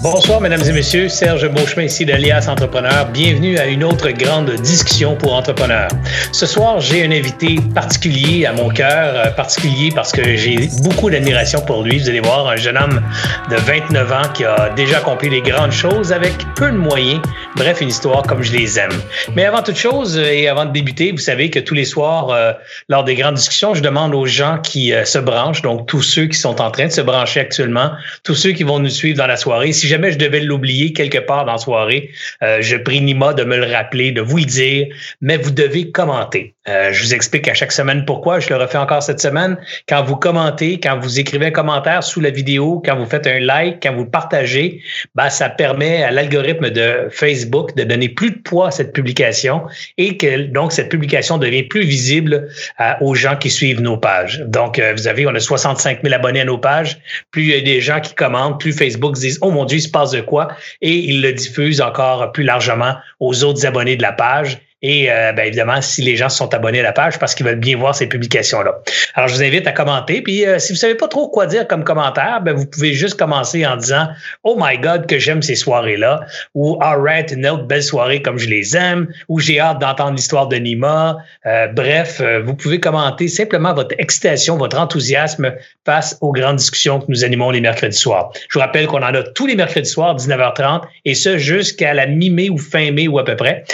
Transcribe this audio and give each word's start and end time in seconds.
Bonsoir, 0.00 0.40
mesdames 0.40 0.62
et 0.64 0.70
messieurs. 0.70 1.08
Serge 1.08 1.48
Beauchemin 1.48 1.82
ici 1.82 2.06
d'Alias 2.06 2.46
Entrepreneur. 2.48 3.06
Bienvenue 3.06 3.58
à 3.58 3.66
une 3.66 3.82
autre 3.82 4.10
grande 4.10 4.48
discussion 4.52 5.16
pour 5.16 5.34
entrepreneurs. 5.34 5.88
Ce 6.30 6.46
soir, 6.46 6.78
j'ai 6.78 7.04
un 7.04 7.10
invité 7.10 7.56
particulier 7.74 8.46
à 8.46 8.52
mon 8.52 8.68
cœur, 8.68 9.16
euh, 9.16 9.30
particulier 9.32 9.90
parce 9.92 10.12
que 10.12 10.36
j'ai 10.36 10.68
beaucoup 10.84 11.10
d'admiration 11.10 11.60
pour 11.62 11.82
lui. 11.82 11.98
Vous 11.98 12.08
allez 12.08 12.20
voir, 12.20 12.46
un 12.46 12.54
jeune 12.54 12.78
homme 12.78 13.02
de 13.50 13.56
29 13.56 14.12
ans 14.12 14.28
qui 14.32 14.44
a 14.44 14.70
déjà 14.76 14.98
accompli 14.98 15.30
des 15.30 15.40
grandes 15.40 15.72
choses 15.72 16.12
avec 16.12 16.32
peu 16.54 16.70
de 16.70 16.76
moyens. 16.76 17.20
Bref, 17.56 17.80
une 17.80 17.88
histoire 17.88 18.22
comme 18.22 18.44
je 18.44 18.52
les 18.52 18.78
aime. 18.78 18.92
Mais 19.34 19.46
avant 19.46 19.62
toute 19.62 19.78
chose 19.78 20.16
euh, 20.16 20.30
et 20.30 20.46
avant 20.46 20.64
de 20.64 20.70
débuter, 20.70 21.10
vous 21.10 21.18
savez 21.18 21.50
que 21.50 21.58
tous 21.58 21.74
les 21.74 21.84
soirs, 21.84 22.30
euh, 22.30 22.52
lors 22.88 23.02
des 23.02 23.16
grandes 23.16 23.34
discussions, 23.34 23.74
je 23.74 23.82
demande 23.82 24.14
aux 24.14 24.26
gens 24.26 24.58
qui 24.62 24.92
se 25.04 25.18
branchent, 25.18 25.62
donc 25.62 25.88
tous 25.88 26.02
ceux 26.02 26.26
qui 26.26 26.38
sont 26.38 26.60
en 26.60 26.70
train 26.70 26.86
de 26.86 26.92
se 26.92 27.00
brancher 27.00 27.40
actuellement, 27.40 27.90
tous 28.22 28.36
ceux 28.36 28.52
qui 28.52 28.62
vont 28.62 28.78
nous 28.78 28.90
suivre 28.90 29.18
dans 29.18 29.26
la 29.26 29.36
soirée, 29.36 29.72
jamais 29.88 30.12
je 30.12 30.18
devais 30.18 30.40
l'oublier 30.40 30.92
quelque 30.92 31.18
part 31.18 31.44
dans 31.44 31.52
la 31.52 31.58
soirée, 31.58 32.10
euh, 32.42 32.58
je 32.60 32.76
prie 32.76 33.00
Nima 33.00 33.34
de 33.34 33.44
me 33.44 33.56
le 33.56 33.66
rappeler, 33.66 34.12
de 34.12 34.20
vous 34.20 34.38
le 34.38 34.44
dire, 34.44 34.86
mais 35.20 35.36
vous 35.36 35.50
devez 35.50 35.90
commenter. 35.90 36.54
Euh, 36.68 36.92
je 36.92 37.02
vous 37.02 37.14
explique 37.14 37.48
à 37.48 37.54
chaque 37.54 37.72
semaine 37.72 38.04
pourquoi. 38.04 38.40
Je 38.40 38.50
le 38.50 38.56
refais 38.56 38.78
encore 38.78 39.02
cette 39.02 39.20
semaine. 39.20 39.56
Quand 39.88 40.04
vous 40.04 40.16
commentez, 40.16 40.78
quand 40.80 40.98
vous 40.98 41.18
écrivez 41.18 41.46
un 41.46 41.50
commentaire 41.50 42.02
sous 42.02 42.20
la 42.20 42.30
vidéo, 42.30 42.82
quand 42.84 42.96
vous 42.96 43.06
faites 43.06 43.26
un 43.26 43.40
like, 43.40 43.82
quand 43.82 43.94
vous 43.94 44.04
partagez, 44.04 44.82
ben, 45.14 45.30
ça 45.30 45.48
permet 45.48 46.02
à 46.02 46.10
l'algorithme 46.10 46.70
de 46.70 47.08
Facebook 47.10 47.74
de 47.74 47.84
donner 47.84 48.08
plus 48.10 48.32
de 48.32 48.38
poids 48.38 48.68
à 48.68 48.70
cette 48.70 48.92
publication 48.92 49.62
et 49.96 50.16
que 50.16 50.42
donc 50.42 50.72
cette 50.72 50.90
publication 50.90 51.38
devient 51.38 51.62
plus 51.62 51.84
visible 51.84 52.48
euh, 52.80 52.92
aux 53.00 53.14
gens 53.14 53.36
qui 53.36 53.50
suivent 53.50 53.80
nos 53.80 53.96
pages. 53.96 54.42
Donc, 54.46 54.80
vous 54.96 55.08
avez, 55.08 55.26
on 55.26 55.34
a 55.34 55.40
65 55.40 56.00
000 56.02 56.14
abonnés 56.14 56.40
à 56.40 56.44
nos 56.44 56.58
pages. 56.58 56.98
Plus 57.30 57.42
il 57.42 57.50
y 57.50 57.54
a 57.54 57.60
des 57.60 57.80
gens 57.80 58.00
qui 58.00 58.14
commentent, 58.14 58.60
plus 58.60 58.72
Facebook 58.72 59.14
dit, 59.14 59.36
oh 59.40 59.50
mon 59.50 59.64
Dieu, 59.64 59.77
se 59.80 59.90
passe 59.90 60.10
de 60.10 60.20
quoi 60.20 60.48
et 60.80 60.94
il 60.94 61.22
le 61.22 61.32
diffuse 61.32 61.80
encore 61.80 62.32
plus 62.32 62.44
largement 62.44 62.96
aux 63.20 63.44
autres 63.44 63.66
abonnés 63.66 63.96
de 63.96 64.02
la 64.02 64.12
page. 64.12 64.58
Et 64.80 65.10
euh, 65.10 65.32
bien 65.32 65.44
évidemment, 65.44 65.82
si 65.82 66.02
les 66.02 66.16
gens 66.16 66.28
sont 66.28 66.54
abonnés 66.54 66.80
à 66.80 66.84
la 66.84 66.92
page, 66.92 67.18
parce 67.18 67.34
qu'ils 67.34 67.44
veulent 67.44 67.56
bien 67.56 67.76
voir 67.76 67.96
ces 67.96 68.06
publications-là. 68.06 68.78
Alors, 69.14 69.28
je 69.28 69.34
vous 69.34 69.42
invite 69.42 69.66
à 69.66 69.72
commenter. 69.72 70.22
Puis, 70.22 70.46
euh, 70.46 70.60
si 70.60 70.72
vous 70.72 70.78
savez 70.78 70.94
pas 70.94 71.08
trop 71.08 71.28
quoi 71.28 71.46
dire 71.46 71.66
comme 71.66 71.82
commentaire, 71.82 72.40
ben, 72.42 72.54
vous 72.54 72.66
pouvez 72.66 72.92
juste 72.92 73.18
commencer 73.18 73.66
en 73.66 73.76
disant 73.76 74.08
Oh 74.44 74.56
my 74.58 74.78
God, 74.78 75.06
que 75.06 75.18
j'aime 75.18 75.42
ces 75.42 75.56
soirées-là, 75.56 76.20
ou 76.54 76.78
All 76.80 77.00
right, 77.00 77.32
une 77.32 77.46
autre 77.46 77.64
belle 77.64 77.82
soirée 77.82 78.22
comme 78.22 78.38
je 78.38 78.48
les 78.48 78.76
aime, 78.76 79.08
ou 79.28 79.40
j'ai 79.40 79.58
hâte 79.58 79.80
d'entendre 79.80 80.12
l'histoire 80.12 80.46
de 80.46 80.56
Nima. 80.56 81.16
Euh, 81.46 81.66
bref, 81.66 82.22
vous 82.44 82.54
pouvez 82.54 82.78
commenter 82.78 83.26
simplement 83.26 83.74
votre 83.74 83.96
excitation, 83.98 84.56
votre 84.56 84.78
enthousiasme 84.78 85.54
face 85.84 86.16
aux 86.20 86.30
grandes 86.30 86.56
discussions 86.56 87.00
que 87.00 87.06
nous 87.08 87.24
animons 87.24 87.50
les 87.50 87.60
mercredis 87.60 87.98
soirs. 87.98 88.30
Je 88.48 88.54
vous 88.54 88.60
rappelle 88.60 88.86
qu'on 88.86 89.02
en 89.02 89.14
a 89.14 89.22
tous 89.24 89.46
les 89.46 89.56
mercredis 89.56 89.90
soirs, 89.90 90.14
19h30, 90.14 90.82
et 91.04 91.14
ce 91.14 91.36
jusqu'à 91.36 91.94
la 91.94 92.06
mi-mai 92.06 92.48
ou 92.48 92.58
fin 92.58 92.92
mai 92.92 93.08
ou 93.08 93.18
à 93.18 93.24
peu 93.24 93.34
près. 93.34 93.64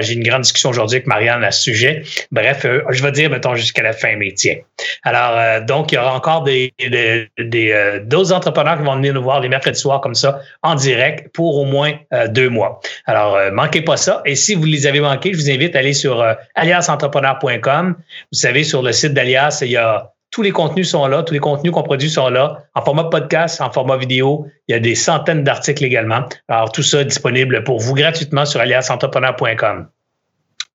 j'ai 0.00 0.14
une 0.14 0.22
grande 0.22 0.42
discussion 0.42 0.53
aujourd'hui 0.64 0.96
avec 0.96 1.06
Marianne 1.06 1.44
à 1.44 1.50
ce 1.50 1.62
sujet. 1.62 2.02
Bref, 2.30 2.64
euh, 2.64 2.82
je 2.90 3.02
vais 3.02 3.12
dire, 3.12 3.30
mettons, 3.30 3.54
jusqu'à 3.54 3.82
la 3.82 3.92
fin 3.92 4.16
métier. 4.16 4.64
Alors, 5.02 5.36
euh, 5.36 5.60
donc, 5.60 5.92
il 5.92 5.96
y 5.96 5.98
aura 5.98 6.14
encore 6.14 6.42
des, 6.42 6.72
des, 6.78 7.28
euh, 7.72 8.00
d'autres 8.04 8.32
entrepreneurs 8.32 8.78
qui 8.78 8.84
vont 8.84 8.96
venir 8.96 9.14
nous 9.14 9.22
voir 9.22 9.40
les 9.40 9.48
mercredis 9.48 9.78
soirs 9.78 10.00
comme 10.00 10.14
ça, 10.14 10.40
en 10.62 10.74
direct, 10.74 11.34
pour 11.34 11.56
au 11.56 11.64
moins 11.64 11.92
deux 12.28 12.48
mois. 12.48 12.80
Alors, 13.06 13.38
manquez 13.52 13.82
pas 13.82 13.96
ça. 13.96 14.22
Et 14.24 14.34
si 14.34 14.54
vous 14.54 14.64
les 14.64 14.86
avez 14.86 15.00
manqués, 15.00 15.32
je 15.32 15.38
vous 15.38 15.50
invite 15.50 15.74
à 15.76 15.80
aller 15.80 15.94
sur 15.94 16.24
aliasentrepreneur.com. 16.54 17.96
Vous 18.32 18.38
savez, 18.38 18.64
sur 18.64 18.82
le 18.82 18.92
site 18.92 19.14
d'Alias, 19.14 19.60
il 19.62 19.70
y 19.70 19.76
a 19.76 20.14
tous 20.34 20.42
les 20.42 20.50
contenus 20.50 20.90
sont 20.90 21.06
là, 21.06 21.22
tous 21.22 21.32
les 21.32 21.38
contenus 21.38 21.72
qu'on 21.72 21.84
produit 21.84 22.10
sont 22.10 22.28
là, 22.28 22.64
en 22.74 22.82
format 22.82 23.04
podcast, 23.04 23.60
en 23.60 23.70
format 23.70 23.96
vidéo. 23.96 24.48
Il 24.66 24.72
y 24.72 24.74
a 24.74 24.80
des 24.80 24.96
centaines 24.96 25.44
d'articles 25.44 25.84
également. 25.84 26.24
Alors, 26.48 26.72
tout 26.72 26.82
ça 26.82 27.02
est 27.02 27.04
disponible 27.04 27.62
pour 27.62 27.78
vous 27.78 27.94
gratuitement 27.94 28.44
sur 28.44 28.60
aliasentrepreneur.com. 28.60 29.86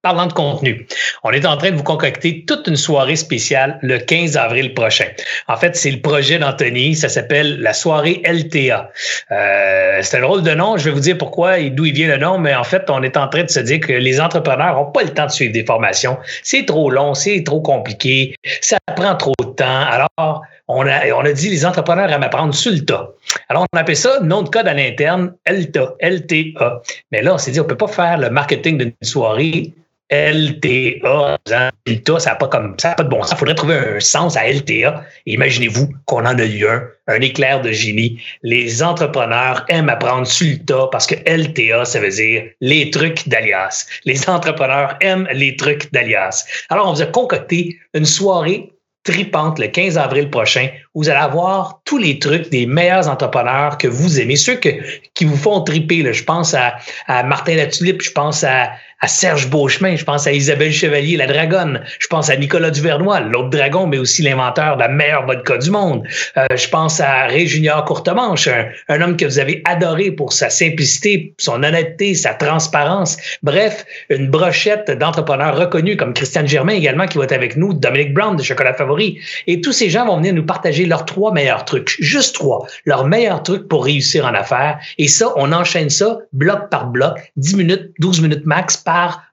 Parlant 0.02 0.28
de 0.28 0.34
contenu, 0.34 0.88
on 1.24 1.32
est 1.32 1.46
en 1.46 1.58
train 1.58 1.72
de 1.72 1.76
vous 1.76 1.84
concocter 1.84 2.46
toute 2.46 2.68
une 2.68 2.78
soirée 2.78 3.18
spéciale 3.18 3.80
le 3.82 3.98
15 3.98 4.38
avril 4.38 4.74
prochain. 4.74 5.08
En 5.50 5.58
fait, 5.58 5.76
c'est 5.76 5.92
le 5.92 6.00
projet 6.00 6.40
d'Anthony, 6.40 6.96
ça 6.96 7.10
s'appelle 7.10 7.60
la 7.60 7.74
soirée 7.74 8.22
LTA. 8.24 8.92
Euh, 9.32 10.00
c'est 10.02 10.18
un 10.18 10.22
drôle 10.22 10.44
de 10.44 10.52
nom, 10.52 10.78
je 10.78 10.86
vais 10.86 10.92
vous 10.92 11.02
dire 11.02 11.18
pourquoi 11.18 11.60
et 11.60 11.70
d'où 11.70 11.86
il 11.86 11.94
vient 11.94 12.08
le 12.08 12.16
nom, 12.16 12.38
mais 12.38 12.56
en 12.56 12.64
fait, 12.64 12.90
on 12.90 13.04
est 13.04 13.18
en 13.18 13.28
train 13.28 13.44
de 13.44 13.50
se 13.50 13.60
dire 13.60 13.82
que 13.82 13.92
les 13.92 14.22
entrepreneurs 14.22 14.76
n'ont 14.76 14.90
pas 14.90 15.04
le 15.04 15.10
temps 15.10 15.26
de 15.26 15.32
suivre 15.32 15.52
des 15.52 15.66
formations. 15.66 16.18
C'est 16.44 16.66
trop 16.66 16.90
long, 16.90 17.14
c'est 17.14 17.44
trop 17.44 17.60
compliqué, 17.60 18.36
ça 18.62 18.78
prend 18.96 19.18
trop 19.18 19.34
de 19.42 19.50
temps. 19.50 19.82
Alors, 19.82 20.44
on 20.70 20.86
a, 20.86 21.12
on 21.14 21.26
a 21.26 21.34
dit 21.34 21.50
les 21.50 21.66
entrepreneurs 21.66 22.10
aiment 22.12 22.24
apprendre 22.24 22.54
sur 22.54 22.72
le 22.72 22.86
tas. 22.86 23.12
Alors, 23.50 23.66
on 23.74 23.78
appelle 23.78 23.98
ça 23.98 24.20
nom 24.22 24.44
de 24.44 24.50
code 24.50 24.68
à 24.68 24.74
l'interne, 24.74 25.34
LTA. 25.48 26.82
Mais 27.12 27.22
là, 27.24 27.34
on 27.34 27.38
s'est 27.38 27.52
dit, 27.52 27.60
on 27.60 27.66
peut 27.66 27.76
pas 27.76 27.88
faire 27.88 28.20
le 28.20 28.30
marketing 28.30 28.78
d'une 28.78 28.94
soirée 29.02 29.74
LTA, 30.12 31.38
LTA, 31.86 32.20
ça 32.20 32.32
n'a 32.32 32.36
pas 32.36 32.48
comme 32.48 32.76
ça 32.80 32.96
pas 32.96 33.04
de 33.04 33.10
bon 33.10 33.22
sens. 33.22 33.34
Il 33.34 33.38
faudrait 33.38 33.54
trouver 33.54 33.76
un 33.76 34.00
sens 34.00 34.36
à 34.38 34.52
LTA. 34.52 35.04
Imaginez-vous 35.28 35.88
qu'on 36.06 36.26
en 36.26 36.40
a 36.40 36.46
eu 36.46 36.68
un, 36.68 36.84
un 37.08 37.22
éclair 37.22 37.62
de 37.62 37.72
génie. 37.72 38.20
Les 38.42 38.82
entrepreneurs 38.82 39.66
aiment 39.70 39.90
apprendre 39.90 40.26
sur 40.26 40.48
le 40.48 40.66
tas 40.66 40.88
parce 40.92 41.06
que 41.06 41.14
LTA, 41.30 41.86
ça 41.86 42.00
veut 42.00 42.10
dire 42.10 42.44
les 42.60 42.90
trucs 42.90 43.28
d'alias. 43.30 43.86
Les 44.06 44.28
entrepreneurs 44.28 44.98
aiment 45.02 45.28
les 45.32 45.56
trucs 45.56 45.92
d'alias. 45.94 46.44
Alors, 46.70 46.90
on 46.90 46.94
vous 46.94 47.04
a 47.04 47.08
concocté 47.08 47.78
une 47.94 48.06
soirée 48.06 48.72
tripante 49.10 49.60
le 49.60 49.68
15 49.68 49.98
avril 49.98 50.30
prochain. 50.30 50.70
Vous 50.96 51.08
allez 51.08 51.20
avoir 51.20 51.82
tous 51.86 52.00
les 52.00 52.18
trucs 52.18 52.50
des 52.50 52.66
meilleurs 52.66 53.08
entrepreneurs 53.10 53.78
que 53.78 53.88
vous 53.88 54.20
aimez, 54.20 54.36
ceux 54.36 54.56
qui 54.56 55.26
vous 55.26 55.38
font 55.38 55.62
triper. 55.62 56.02
Là. 56.02 56.14
Je 56.14 56.24
pense 56.24 56.56
à, 56.56 56.78
à 57.06 57.22
Martin 57.22 57.56
Latulippe, 57.56 58.02
je 58.02 58.12
pense 58.12 58.44
à, 58.44 58.72
Serge 59.06 59.50
Beauchemin, 59.50 59.96
je 59.96 60.04
pense 60.04 60.28
à 60.28 60.34
Isabelle 60.34 60.74
Chevalier, 60.74 61.16
la 61.16 61.26
dragonne, 61.26 61.82
je 62.00 62.08
pense 62.08 62.30
à 62.30 62.36
Nicolas 62.36 62.70
Duvernois, 62.70 63.22
l'autre 63.22 63.50
dragon, 63.50 63.88
mais 63.88 63.98
aussi 63.98 64.24
l'inventeur 64.24 64.76
de 64.76 64.82
la 64.82 64.90
meilleure 64.90 65.26
vodka 65.26 65.58
du 65.58 65.72
monde. 65.72 66.06
Euh, 66.36 66.46
je 66.54 66.68
pense 66.68 67.00
à 67.00 67.28
Ray 67.28 67.48
Junior 67.48 67.86
Courtemanche, 67.86 68.50
un, 68.50 68.66
un, 68.90 69.02
homme 69.02 69.16
que 69.16 69.24
vous 69.24 69.40
avez 69.40 69.62
adoré 69.64 70.12
pour 70.12 70.34
sa 70.34 70.50
simplicité, 70.50 71.34
son 71.38 71.64
honnêteté, 71.64 72.14
sa 72.14 72.34
transparence. 72.34 73.16
Bref, 73.42 73.86
une 74.10 74.28
brochette 74.28 74.92
d'entrepreneurs 74.92 75.58
reconnus 75.58 75.96
comme 75.96 76.14
Christiane 76.14 76.48
Germain 76.48 76.74
également 76.74 77.06
qui 77.06 77.20
va 77.20 77.24
être 77.24 77.32
avec 77.32 77.56
nous, 77.56 77.74
Dominique 77.74 78.14
Brown 78.14 78.36
de 78.36 78.44
Chocolat 78.44 78.74
Favori. 78.74 79.18
Et 79.48 79.62
tous 79.62 79.72
ces 79.72 79.90
gens 79.90 80.06
vont 80.08 80.18
venir 80.18 80.34
nous 80.34 80.46
partager 80.46 80.86
leurs 80.90 81.06
trois 81.06 81.32
meilleurs 81.32 81.64
trucs, 81.66 81.96
juste 82.00 82.36
trois, 82.36 82.68
leurs 82.86 83.06
meilleurs 83.06 83.44
trucs 83.44 83.68
pour 83.68 83.86
réussir 83.86 84.26
en 84.26 84.34
affaires. 84.34 84.80
Et 84.98 85.08
ça, 85.08 85.32
on 85.38 85.52
enchaîne 85.54 85.90
ça 85.90 86.18
bloc 86.34 86.70
par 86.70 86.88
bloc, 86.88 87.32
10 87.38 87.56
minutes, 87.56 87.92
12 88.00 88.22
minutes 88.22 88.46
max 88.46 88.84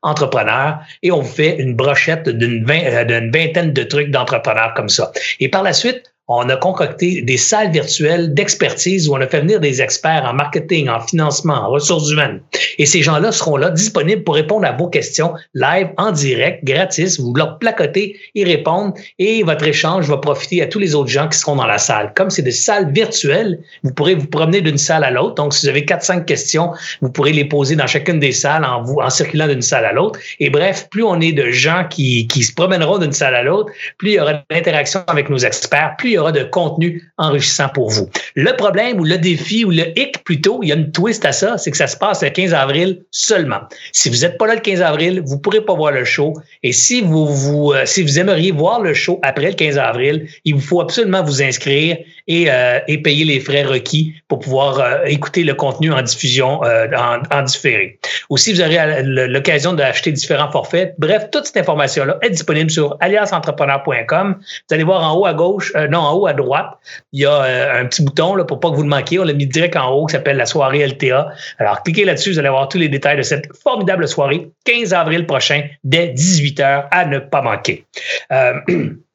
entrepreneur 0.02 0.78
et 1.02 1.10
on 1.10 1.22
fait 1.22 1.56
une 1.58 1.74
brochette 1.74 2.28
d'une 2.28 2.64
euh, 2.70 3.30
vingtaine 3.32 3.72
de 3.72 3.82
trucs 3.82 4.10
d'entrepreneurs 4.10 4.74
comme 4.74 4.88
ça. 4.88 5.12
Et 5.40 5.48
par 5.48 5.62
la 5.62 5.72
suite, 5.72 6.12
on 6.28 6.48
a 6.48 6.56
concocté 6.56 7.22
des 7.22 7.36
salles 7.36 7.70
virtuelles 7.70 8.34
d'expertise 8.34 9.08
où 9.08 9.14
on 9.14 9.20
a 9.20 9.28
fait 9.28 9.40
venir 9.40 9.60
des 9.60 9.80
experts 9.80 10.24
en 10.24 10.32
marketing, 10.32 10.88
en 10.88 11.00
financement, 11.00 11.54
en 11.54 11.70
ressources 11.70 12.10
humaines. 12.10 12.40
Et 12.78 12.86
ces 12.86 13.02
gens-là 13.02 13.30
seront 13.30 13.56
là, 13.56 13.70
disponibles 13.70 14.24
pour 14.24 14.34
répondre 14.34 14.66
à 14.66 14.72
vos 14.72 14.88
questions 14.88 15.34
live, 15.54 15.88
en 15.98 16.10
direct, 16.10 16.64
gratis. 16.64 17.20
Vous 17.20 17.32
leur 17.34 17.58
placotez, 17.58 18.16
ils 18.34 18.46
répondent 18.46 18.94
et 19.18 19.44
votre 19.44 19.66
échange 19.66 20.08
va 20.08 20.16
profiter 20.16 20.62
à 20.62 20.66
tous 20.66 20.80
les 20.80 20.94
autres 20.94 21.10
gens 21.10 21.28
qui 21.28 21.38
seront 21.38 21.56
dans 21.56 21.66
la 21.66 21.78
salle. 21.78 22.12
Comme 22.16 22.30
c'est 22.30 22.42
des 22.42 22.50
salles 22.50 22.92
virtuelles, 22.92 23.60
vous 23.84 23.92
pourrez 23.92 24.16
vous 24.16 24.26
promener 24.26 24.60
d'une 24.60 24.78
salle 24.78 25.04
à 25.04 25.12
l'autre. 25.12 25.36
Donc, 25.36 25.54
si 25.54 25.66
vous 25.66 25.70
avez 25.70 25.84
quatre, 25.84 26.02
cinq 26.02 26.26
questions, 26.26 26.72
vous 27.02 27.10
pourrez 27.10 27.32
les 27.32 27.44
poser 27.44 27.76
dans 27.76 27.86
chacune 27.86 28.18
des 28.18 28.32
salles 28.32 28.64
en, 28.64 28.82
vous, 28.82 28.98
en 29.00 29.10
circulant 29.10 29.46
d'une 29.46 29.62
salle 29.62 29.84
à 29.84 29.92
l'autre. 29.92 30.18
Et 30.40 30.50
bref, 30.50 30.88
plus 30.90 31.04
on 31.04 31.20
est 31.20 31.32
de 31.32 31.50
gens 31.50 31.84
qui, 31.88 32.26
qui 32.26 32.42
se 32.42 32.52
promèneront 32.52 32.98
d'une 32.98 33.12
salle 33.12 33.36
à 33.36 33.44
l'autre, 33.44 33.70
plus 33.98 34.10
il 34.10 34.14
y 34.14 34.20
aura 34.20 34.42
d'interaction 34.50 35.04
avec 35.06 35.30
nos 35.30 35.38
experts, 35.38 35.94
y 36.15 36.15
aura 36.18 36.32
de 36.32 36.44
contenu 36.44 37.10
enrichissant 37.18 37.68
pour 37.68 37.90
vous. 37.90 38.08
Le 38.34 38.52
problème 38.56 39.00
ou 39.00 39.04
le 39.04 39.18
défi 39.18 39.64
ou 39.64 39.70
le 39.70 39.98
hic 39.98 40.22
plutôt, 40.24 40.60
il 40.62 40.68
y 40.68 40.72
a 40.72 40.76
une 40.76 40.92
twist 40.92 41.24
à 41.24 41.32
ça, 41.32 41.58
c'est 41.58 41.70
que 41.70 41.76
ça 41.76 41.86
se 41.86 41.96
passe 41.96 42.22
le 42.22 42.30
15 42.30 42.54
avril 42.54 43.02
seulement. 43.10 43.60
Si 43.92 44.08
vous 44.08 44.18
n'êtes 44.18 44.38
pas 44.38 44.46
là 44.46 44.54
le 44.54 44.60
15 44.60 44.82
avril, 44.82 45.22
vous 45.24 45.36
ne 45.36 45.40
pourrez 45.40 45.60
pas 45.60 45.74
voir 45.74 45.92
le 45.92 46.04
show. 46.04 46.34
Et 46.62 46.72
si 46.72 47.00
vous, 47.00 47.26
vous, 47.26 47.72
euh, 47.72 47.86
si 47.86 48.02
vous 48.02 48.18
aimeriez 48.18 48.52
voir 48.52 48.80
le 48.80 48.94
show 48.94 49.18
après 49.22 49.48
le 49.48 49.54
15 49.54 49.78
avril, 49.78 50.28
il 50.44 50.54
vous 50.54 50.60
faut 50.60 50.80
absolument 50.80 51.22
vous 51.22 51.42
inscrire 51.42 51.98
et, 52.28 52.50
euh, 52.50 52.80
et 52.88 53.02
payer 53.02 53.24
les 53.24 53.40
frais 53.40 53.62
requis 53.62 54.14
pour 54.28 54.40
pouvoir 54.40 54.80
euh, 54.80 55.04
écouter 55.04 55.44
le 55.44 55.54
contenu 55.54 55.92
en 55.92 56.02
diffusion 56.02 56.60
en, 56.62 57.18
en, 57.30 57.42
différé. 57.42 57.98
Aussi, 58.30 58.52
vous 58.52 58.60
aurez 58.60 59.02
l'occasion 59.02 59.72
d'acheter 59.72 60.12
différents 60.12 60.50
forfaits. 60.50 60.94
Bref, 60.98 61.28
toute 61.30 61.46
cette 61.46 61.56
information-là 61.56 62.18
est 62.22 62.30
disponible 62.30 62.70
sur 62.70 62.96
aliasentrepreneur.com. 63.00 64.36
Vous 64.38 64.74
allez 64.74 64.84
voir 64.84 65.02
en 65.02 65.18
haut 65.18 65.26
à 65.26 65.34
gauche, 65.34 65.72
non, 65.90 66.00
en 66.00 66.14
haut 66.14 66.26
à 66.26 66.32
droite, 66.32 66.78
il 67.12 67.20
y 67.20 67.26
a 67.26 67.42
euh, 67.42 67.80
un 67.80 67.86
petit 67.86 68.02
bouton 68.02 68.34
là, 68.34 68.44
pour 68.44 68.60
pas 68.60 68.70
que 68.70 68.76
vous 68.76 68.82
le 68.82 68.88
manquiez. 68.88 69.18
On 69.18 69.24
l'a 69.24 69.32
mis 69.32 69.46
direct 69.46 69.76
en 69.76 69.90
haut 69.90 70.06
qui 70.06 70.12
s'appelle 70.12 70.36
la 70.36 70.46
soirée 70.46 70.86
LTA. 70.86 71.28
Alors, 71.58 71.82
cliquez 71.82 72.04
là-dessus, 72.04 72.32
vous 72.32 72.38
allez 72.38 72.48
avoir 72.48 72.68
tous 72.68 72.78
les 72.78 72.88
détails 72.88 73.16
de 73.16 73.22
cette 73.22 73.48
formidable 73.56 74.06
soirée, 74.08 74.50
15 74.64 74.92
avril 74.92 75.26
prochain, 75.26 75.62
dès 75.84 76.08
18h, 76.08 76.88
à 76.90 77.04
ne 77.06 77.18
pas 77.18 77.42
manquer. 77.42 77.84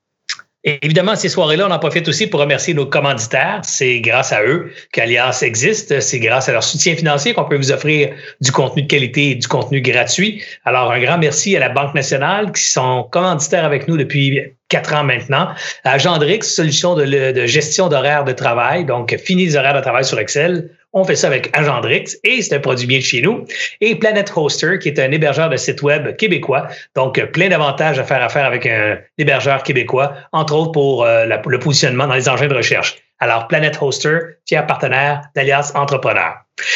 Évidemment, 0.63 1.15
ces 1.15 1.29
soirées-là, 1.29 1.67
on 1.67 1.71
en 1.71 1.79
profite 1.79 2.07
aussi 2.07 2.27
pour 2.27 2.39
remercier 2.39 2.75
nos 2.75 2.85
commanditaires. 2.85 3.61
C'est 3.63 3.99
grâce 3.99 4.31
à 4.31 4.43
eux 4.43 4.71
qu'Alias 4.91 5.39
existe. 5.41 5.99
C'est 6.01 6.19
grâce 6.19 6.49
à 6.49 6.51
leur 6.51 6.63
soutien 6.63 6.95
financier 6.95 7.33
qu'on 7.33 7.45
peut 7.45 7.57
vous 7.57 7.71
offrir 7.71 8.13
du 8.41 8.51
contenu 8.51 8.83
de 8.83 8.87
qualité 8.87 9.31
et 9.31 9.35
du 9.35 9.47
contenu 9.47 9.81
gratuit. 9.81 10.43
Alors, 10.63 10.91
un 10.91 10.99
grand 10.99 11.17
merci 11.17 11.55
à 11.57 11.59
la 11.59 11.69
Banque 11.69 11.95
nationale 11.95 12.51
qui 12.51 12.63
sont 12.63 13.07
commanditaires 13.11 13.65
avec 13.65 13.87
nous 13.87 13.97
depuis 13.97 14.39
quatre 14.69 14.93
ans 14.93 15.03
maintenant. 15.03 15.49
À 15.83 15.97
Gendrix, 15.97 16.43
solution 16.43 16.93
de, 16.93 17.05
de 17.05 17.45
gestion 17.47 17.89
d'horaires 17.89 18.23
de 18.23 18.31
travail. 18.31 18.85
Donc, 18.85 19.17
fini 19.17 19.45
les 19.45 19.55
horaires 19.55 19.75
de 19.75 19.81
travail 19.81 20.05
sur 20.05 20.19
Excel. 20.19 20.69
On 20.93 21.05
fait 21.05 21.15
ça 21.15 21.27
avec 21.27 21.49
Agendrix 21.53 22.17
et 22.23 22.41
c'est 22.41 22.55
un 22.55 22.59
produit 22.59 22.85
bien 22.85 22.99
de 22.99 23.03
chez 23.03 23.21
nous. 23.21 23.45
Et 23.79 23.95
Planet 23.95 24.31
Hoster, 24.35 24.77
qui 24.79 24.89
est 24.89 24.99
un 24.99 25.11
hébergeur 25.11 25.49
de 25.49 25.55
site 25.55 25.81
web 25.81 26.15
québécois. 26.17 26.67
Donc, 26.95 27.23
plein 27.31 27.47
d'avantages 27.47 27.97
à 27.97 28.03
faire 28.03 28.21
affaire 28.21 28.45
avec 28.45 28.65
un 28.65 28.97
hébergeur 29.17 29.63
québécois, 29.63 30.13
entre 30.33 30.55
autres 30.55 30.71
pour 30.71 31.05
euh, 31.05 31.25
le 31.25 31.59
positionnement 31.59 32.07
dans 32.07 32.15
les 32.15 32.27
engins 32.27 32.47
de 32.47 32.55
recherche. 32.55 32.97
Alors, 33.19 33.47
Planet 33.47 33.77
Hoster, 33.79 34.17
fier 34.47 34.65
partenaire 34.65 35.21
d'Alias 35.35 35.71
Entrepreneur. 35.75 36.33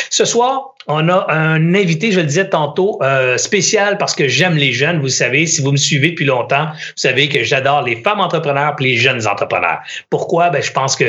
Ce 0.09 0.25
soir, 0.25 0.75
on 0.87 1.09
a 1.09 1.25
un 1.29 1.73
invité, 1.73 2.11
je 2.11 2.19
le 2.19 2.25
disais 2.25 2.49
tantôt, 2.49 2.99
euh, 3.01 3.37
spécial 3.37 3.97
parce 3.97 4.15
que 4.15 4.27
j'aime 4.27 4.55
les 4.55 4.71
jeunes. 4.71 4.99
Vous 4.99 5.09
savez, 5.09 5.47
si 5.47 5.61
vous 5.61 5.71
me 5.71 5.77
suivez 5.77 6.11
depuis 6.11 6.25
longtemps, 6.25 6.67
vous 6.71 6.93
savez 6.95 7.27
que 7.29 7.43
j'adore 7.43 7.81
les 7.81 7.95
femmes 7.97 8.19
entrepreneurs 8.19 8.75
et 8.79 8.83
les 8.83 8.95
jeunes 8.95 9.27
entrepreneurs. 9.27 9.79
Pourquoi? 10.09 10.51
Ben, 10.51 10.61
je 10.61 10.71
pense 10.71 10.95
que 10.95 11.05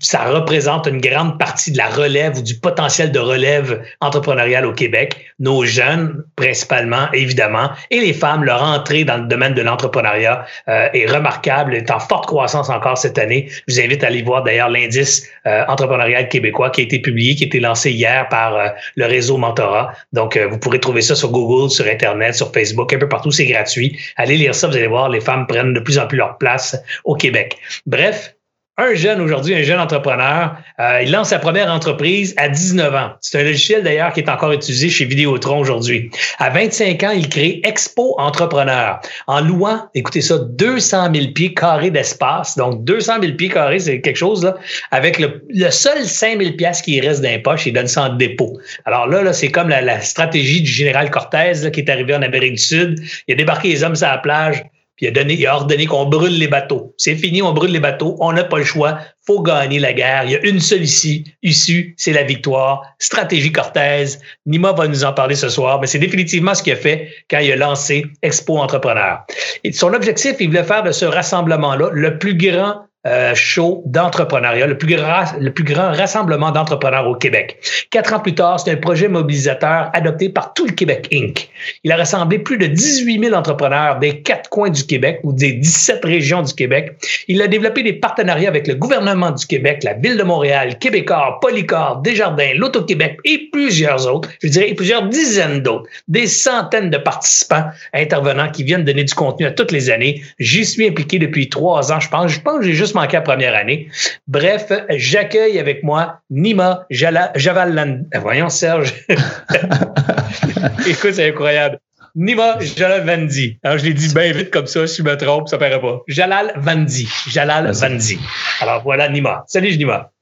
ça 0.00 0.24
représente 0.24 0.86
une 0.86 1.00
grande 1.00 1.38
partie 1.38 1.72
de 1.72 1.78
la 1.78 1.88
relève 1.88 2.38
ou 2.38 2.42
du 2.42 2.54
potentiel 2.54 3.10
de 3.10 3.18
relève 3.18 3.82
entrepreneuriale 4.00 4.66
au 4.66 4.72
Québec. 4.72 5.24
Nos 5.40 5.64
jeunes, 5.64 6.22
principalement, 6.36 7.10
évidemment, 7.12 7.70
et 7.90 8.00
les 8.00 8.12
femmes, 8.12 8.44
leur 8.44 8.62
entrée 8.62 9.04
dans 9.04 9.16
le 9.16 9.26
domaine 9.26 9.54
de 9.54 9.62
l'entrepreneuriat 9.62 10.46
euh, 10.68 10.88
est 10.92 11.10
remarquable, 11.10 11.74
est 11.74 11.90
en 11.90 11.98
forte 11.98 12.26
croissance 12.26 12.68
encore 12.68 12.98
cette 12.98 13.18
année. 13.18 13.48
Je 13.66 13.74
vous 13.74 13.80
invite 13.80 14.04
à 14.04 14.08
aller 14.08 14.22
voir 14.22 14.44
d'ailleurs 14.44 14.68
l'indice 14.68 15.28
euh, 15.46 15.64
entrepreneurial 15.66 16.28
québécois 16.28 16.70
qui 16.70 16.82
a 16.82 16.84
été 16.84 17.00
publié, 17.00 17.34
qui 17.34 17.44
a 17.44 17.46
été 17.46 17.58
lancé 17.58 17.90
hier 17.90 18.28
par 18.28 18.56
euh, 18.56 18.68
le 18.96 19.06
réseau 19.06 19.38
Mentorat. 19.38 19.92
Donc, 20.12 20.38
vous 20.38 20.58
pourrez 20.58 20.78
trouver 20.78 21.02
ça 21.02 21.14
sur 21.14 21.30
Google, 21.30 21.70
sur 21.70 21.86
Internet, 21.86 22.34
sur 22.34 22.52
Facebook, 22.52 22.92
un 22.92 22.98
peu 22.98 23.08
partout, 23.08 23.30
c'est 23.30 23.46
gratuit. 23.46 23.98
Allez 24.16 24.36
lire 24.36 24.54
ça, 24.54 24.68
vous 24.68 24.76
allez 24.76 24.86
voir, 24.86 25.08
les 25.08 25.20
femmes 25.20 25.46
prennent 25.46 25.72
de 25.72 25.80
plus 25.80 25.98
en 25.98 26.06
plus 26.06 26.18
leur 26.18 26.38
place 26.38 26.76
au 27.04 27.14
Québec. 27.14 27.58
Bref, 27.86 28.33
un 28.76 28.94
jeune 28.94 29.20
aujourd'hui, 29.20 29.54
un 29.54 29.62
jeune 29.62 29.78
entrepreneur, 29.78 30.56
euh, 30.80 31.02
il 31.02 31.12
lance 31.12 31.28
sa 31.28 31.38
première 31.38 31.70
entreprise 31.70 32.34
à 32.36 32.48
19 32.48 32.92
ans. 32.92 33.10
C'est 33.20 33.40
un 33.40 33.44
logiciel 33.44 33.84
d'ailleurs 33.84 34.12
qui 34.12 34.18
est 34.18 34.28
encore 34.28 34.50
utilisé 34.50 34.88
chez 34.88 35.04
Vidéotron 35.04 35.60
aujourd'hui. 35.60 36.10
À 36.38 36.50
25 36.50 37.02
ans, 37.04 37.12
il 37.12 37.28
crée 37.28 37.60
Expo 37.62 38.16
Entrepreneur 38.18 39.00
en 39.28 39.40
louant, 39.40 39.86
écoutez 39.94 40.20
ça, 40.20 40.38
200 40.38 41.14
000 41.14 41.26
pieds 41.32 41.54
carrés 41.54 41.92
d'espace. 41.92 42.56
Donc 42.56 42.84
200 42.84 43.20
000 43.20 43.34
pieds 43.34 43.48
carrés, 43.48 43.78
c'est 43.78 44.00
quelque 44.00 44.16
chose 44.16 44.44
là. 44.44 44.56
Avec 44.90 45.20
le, 45.20 45.40
seul 45.70 46.04
5 46.04 46.40
000 46.40 46.56
pièces 46.56 46.82
qui 46.82 47.00
reste 47.00 47.22
d'un 47.22 47.38
poche, 47.38 47.66
il 47.66 47.72
donne 47.72 47.86
ça 47.86 48.02
en 48.02 48.14
dépôt. 48.16 48.58
Alors 48.86 49.06
là, 49.06 49.22
là 49.22 49.32
c'est 49.32 49.52
comme 49.52 49.68
la, 49.68 50.00
stratégie 50.00 50.62
du 50.62 50.70
général 50.70 51.10
Cortez 51.10 51.70
qui 51.72 51.80
est 51.80 51.88
arrivé 51.88 52.14
en 52.14 52.22
Amérique 52.22 52.54
du 52.54 52.62
Sud. 52.62 53.00
Il 53.28 53.34
a 53.34 53.36
débarqué 53.36 53.68
les 53.68 53.84
hommes 53.84 53.94
sur 53.94 54.08
la 54.08 54.18
plage 54.18 54.64
il 55.00 55.46
a, 55.46 55.54
ordonné 55.54 55.86
qu'on 55.86 56.06
brûle 56.06 56.38
les 56.38 56.48
bateaux. 56.48 56.94
C'est 56.98 57.16
fini, 57.16 57.42
on 57.42 57.52
brûle 57.52 57.72
les 57.72 57.80
bateaux, 57.80 58.16
on 58.20 58.32
n'a 58.32 58.44
pas 58.44 58.58
le 58.58 58.64
choix, 58.64 58.98
faut 59.26 59.42
gagner 59.42 59.80
la 59.80 59.92
guerre. 59.92 60.24
Il 60.24 60.30
y 60.30 60.36
a 60.36 60.44
une 60.44 60.60
seule 60.60 60.82
issue, 60.82 61.24
issue 61.42 61.94
c'est 61.96 62.12
la 62.12 62.22
victoire. 62.22 62.82
Stratégie 62.98 63.52
Cortez. 63.52 64.18
Nima 64.46 64.72
va 64.72 64.86
nous 64.86 65.04
en 65.04 65.12
parler 65.12 65.34
ce 65.34 65.48
soir, 65.48 65.80
mais 65.80 65.86
c'est 65.86 65.98
définitivement 65.98 66.54
ce 66.54 66.62
qu'il 66.62 66.72
a 66.72 66.76
fait 66.76 67.08
quand 67.28 67.38
il 67.38 67.50
a 67.52 67.56
lancé 67.56 68.04
Expo 68.22 68.58
Entrepreneur. 68.58 69.24
Son 69.72 69.92
objectif, 69.94 70.36
il 70.38 70.48
voulait 70.48 70.64
faire 70.64 70.82
de 70.82 70.92
ce 70.92 71.04
rassemblement-là 71.04 71.90
le 71.92 72.18
plus 72.18 72.36
grand 72.36 72.84
euh, 73.06 73.34
show 73.34 73.82
d'entrepreneuriat, 73.84 74.66
le 74.66 74.78
plus 74.78 74.96
grand, 74.96 75.24
le 75.38 75.52
plus 75.52 75.64
grand 75.64 75.92
rassemblement 75.92 76.50
d'entrepreneurs 76.50 77.06
au 77.06 77.14
Québec. 77.14 77.58
Quatre 77.90 78.14
ans 78.14 78.20
plus 78.20 78.34
tard, 78.34 78.58
c'est 78.58 78.70
un 78.70 78.76
projet 78.76 79.08
mobilisateur 79.08 79.90
adopté 79.92 80.30
par 80.30 80.54
tout 80.54 80.66
le 80.66 80.72
Québec 80.72 81.08
Inc. 81.12 81.48
Il 81.84 81.92
a 81.92 81.96
rassemblé 81.96 82.38
plus 82.38 82.56
de 82.56 82.66
18 82.66 83.24
000 83.24 83.34
entrepreneurs 83.34 83.98
des 83.98 84.22
quatre 84.22 84.48
coins 84.48 84.70
du 84.70 84.84
Québec 84.84 85.20
ou 85.22 85.32
des 85.32 85.52
17 85.52 86.04
régions 86.04 86.42
du 86.42 86.54
Québec. 86.54 86.94
Il 87.28 87.42
a 87.42 87.46
développé 87.46 87.82
des 87.82 87.92
partenariats 87.92 88.48
avec 88.48 88.66
le 88.66 88.74
gouvernement 88.74 89.32
du 89.32 89.46
Québec, 89.46 89.84
la 89.84 89.94
Ville 89.94 90.16
de 90.16 90.22
Montréal, 90.22 90.78
Québécois, 90.78 91.38
Polycor, 91.42 92.00
Desjardins, 92.02 92.52
l'Auto-Québec 92.56 93.18
et 93.24 93.50
plusieurs 93.52 94.06
autres, 94.06 94.30
je 94.42 94.48
dirais 94.48 94.72
plusieurs 94.74 95.08
dizaines 95.08 95.60
d'autres, 95.60 95.88
des 96.08 96.26
centaines 96.26 96.90
de 96.90 96.98
participants 96.98 97.64
intervenants 97.92 98.50
qui 98.50 98.62
viennent 98.62 98.84
donner 98.84 99.04
du 99.04 99.14
contenu 99.14 99.46
à 99.46 99.50
toutes 99.50 99.72
les 99.72 99.90
années. 99.90 100.22
J'y 100.38 100.64
suis 100.64 100.86
impliqué 100.86 101.18
depuis 101.18 101.48
trois 101.48 101.92
ans, 101.92 102.00
je 102.00 102.08
pense. 102.08 102.32
Je 102.32 102.40
pense 102.40 102.60
que 102.60 102.64
j'ai 102.64 102.72
juste 102.72 102.93
manqué 102.94 103.16
la 103.16 103.22
première 103.22 103.54
année. 103.54 103.88
Bref, 104.26 104.72
j'accueille 104.90 105.58
avec 105.58 105.82
moi 105.82 106.20
Nima 106.30 106.86
Javal. 106.90 108.06
Voyons, 108.20 108.48
Serge. 108.48 108.94
Écoute, 110.86 111.12
c'est 111.12 111.28
incroyable. 111.28 111.78
Nima 112.16 112.58
Jalal 112.60 113.04
Vandi. 113.04 113.58
Alors, 113.64 113.78
je 113.78 113.86
l'ai 113.86 113.94
dit 113.94 114.14
bien 114.14 114.30
vite 114.32 114.50
comme 114.50 114.66
ça, 114.66 114.86
si 114.86 114.98
je 114.98 115.02
me 115.02 115.16
trompe, 115.16 115.48
ça 115.48 115.56
ne 115.56 115.60
paraît 115.60 115.80
pas. 115.80 116.00
Jalal 116.06 116.52
Vandi. 116.56 117.08
Jalal 117.28 117.72
Vandi. 117.72 118.18
Alors, 118.60 118.82
voilà 118.84 119.08
Nima. 119.08 119.44
Salut, 119.48 119.76
Nima. 119.76 120.12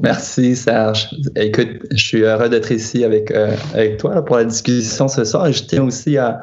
Merci 0.00 0.54
Serge. 0.54 1.08
Écoute, 1.34 1.86
je 1.90 2.02
suis 2.02 2.22
heureux 2.22 2.48
d'être 2.48 2.70
ici 2.70 3.04
avec, 3.04 3.32
euh, 3.32 3.56
avec 3.74 3.96
toi 3.96 4.24
pour 4.24 4.36
la 4.36 4.44
discussion 4.44 5.08
ce 5.08 5.24
soir 5.24 5.48
et 5.48 5.52
je 5.52 5.64
tiens 5.64 5.82
aussi 5.82 6.16
à, 6.16 6.42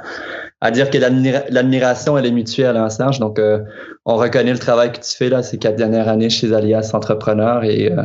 à 0.59 0.71
dire 0.71 0.89
que 0.89 0.97
l'admiration, 0.97 2.17
elle 2.17 2.25
est 2.25 2.31
mutuelle, 2.31 2.77
hein, 2.77 2.89
Serge. 2.89 3.19
Donc, 3.19 3.37
euh, 3.37 3.59
on 4.05 4.15
reconnaît 4.15 4.53
le 4.53 4.59
travail 4.59 4.91
que 4.91 4.99
tu 4.99 5.15
fais 5.15 5.29
là 5.29 5.43
ces 5.43 5.59
quatre 5.59 5.75
dernières 5.75 6.07
années 6.07 6.29
chez 6.29 6.51
Alias 6.53 6.91
Entrepreneurs 6.93 7.63
et 7.63 7.91
euh, 7.91 8.03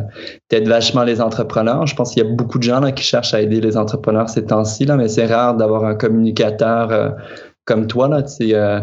t'aides 0.49 0.69
vachement 0.69 1.04
les 1.04 1.20
entrepreneurs. 1.20 1.87
Je 1.87 1.96
pense 1.96 2.12
qu'il 2.12 2.22
y 2.22 2.26
a 2.26 2.28
beaucoup 2.28 2.58
de 2.58 2.64
gens 2.64 2.81
là, 2.81 2.93
qui 2.93 3.04
cherchent 3.04 3.32
à 3.32 3.40
aider 3.40 3.60
les 3.60 3.76
entrepreneurs 3.76 4.28
ces 4.28 4.44
temps-ci, 4.44 4.84
mais 4.87 5.08
c'est 5.08 5.26
rare 5.26 5.56
d'avoir 5.56 5.84
un 5.84 5.94
communicateur 5.94 6.90
euh, 6.90 7.10
comme 7.64 7.87
toi. 7.87 8.08
Là, 8.08 8.22
tu 8.22 8.55
euh, 8.55 8.81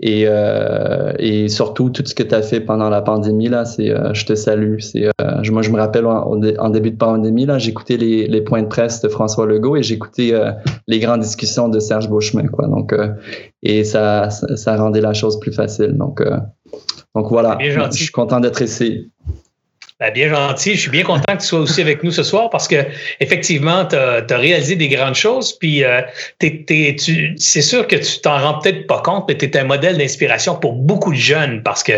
et, 0.00 0.24
euh, 0.26 1.12
et 1.18 1.48
surtout, 1.48 1.90
tout 1.90 2.04
ce 2.06 2.14
que 2.14 2.22
tu 2.22 2.34
as 2.34 2.42
fait 2.42 2.60
pendant 2.60 2.88
la 2.88 3.02
pandémie, 3.02 3.48
là, 3.48 3.64
c'est 3.64 3.90
euh, 3.90 4.14
je 4.14 4.26
te 4.26 4.36
salue. 4.36 4.78
C'est 4.78 5.06
euh, 5.06 5.42
moi, 5.50 5.62
je 5.62 5.70
me 5.70 5.76
rappelle 5.76 6.06
en, 6.06 6.40
en, 6.40 6.70
début 6.70 6.92
de 6.92 6.96
pandémie, 6.96 7.46
là, 7.46 7.58
j'écoutais 7.58 7.96
les, 7.96 8.28
les 8.28 8.40
points 8.40 8.62
de 8.62 8.68
presse 8.68 9.00
de 9.00 9.08
François 9.08 9.46
Legault 9.46 9.76
et 9.76 9.82
j'écoutais 9.82 10.32
euh, 10.32 10.52
les 10.86 11.00
grandes 11.00 11.20
discussions 11.20 11.68
de 11.68 11.80
Serge 11.80 12.08
Beauchemin, 12.08 12.46
quoi. 12.46 12.68
Donc, 12.68 12.94
et 13.64 13.82
ça, 13.82 14.30
ça, 14.30 14.76
rendait 14.76 15.00
la 15.00 15.14
chose 15.14 15.40
plus 15.40 15.52
facile. 15.52 15.96
Donc, 15.96 16.22
donc 17.16 17.28
voilà. 17.30 17.58
Je 17.60 17.90
suis 17.90 18.12
content 18.12 18.38
d'être 18.38 18.62
ici. 18.62 19.10
Ben, 20.00 20.12
bien 20.12 20.28
gentil. 20.28 20.76
Je 20.76 20.82
suis 20.82 20.90
bien 20.90 21.02
content 21.02 21.34
que 21.34 21.40
tu 21.40 21.46
sois 21.46 21.58
aussi 21.58 21.80
avec 21.80 22.04
nous 22.04 22.12
ce 22.12 22.22
soir 22.22 22.50
parce 22.50 22.68
que 22.68 22.86
effectivement, 23.18 23.84
tu 23.84 23.96
as, 23.96 24.24
réalisé 24.30 24.76
des 24.76 24.88
grandes 24.88 25.16
choses. 25.16 25.58
Puis 25.58 25.82
euh, 25.82 26.02
c'est 26.40 27.62
sûr 27.62 27.84
que 27.88 27.96
tu 27.96 28.20
t'en 28.20 28.38
rends 28.38 28.60
peut-être 28.60 28.86
pas 28.86 29.02
compte, 29.02 29.24
mais 29.26 29.36
tu 29.36 29.46
es 29.46 29.56
un 29.58 29.64
modèle 29.64 29.98
d'inspiration 29.98 30.54
pour 30.54 30.74
beaucoup 30.74 31.10
de 31.10 31.18
jeunes 31.18 31.64
parce 31.64 31.82
que 31.82 31.94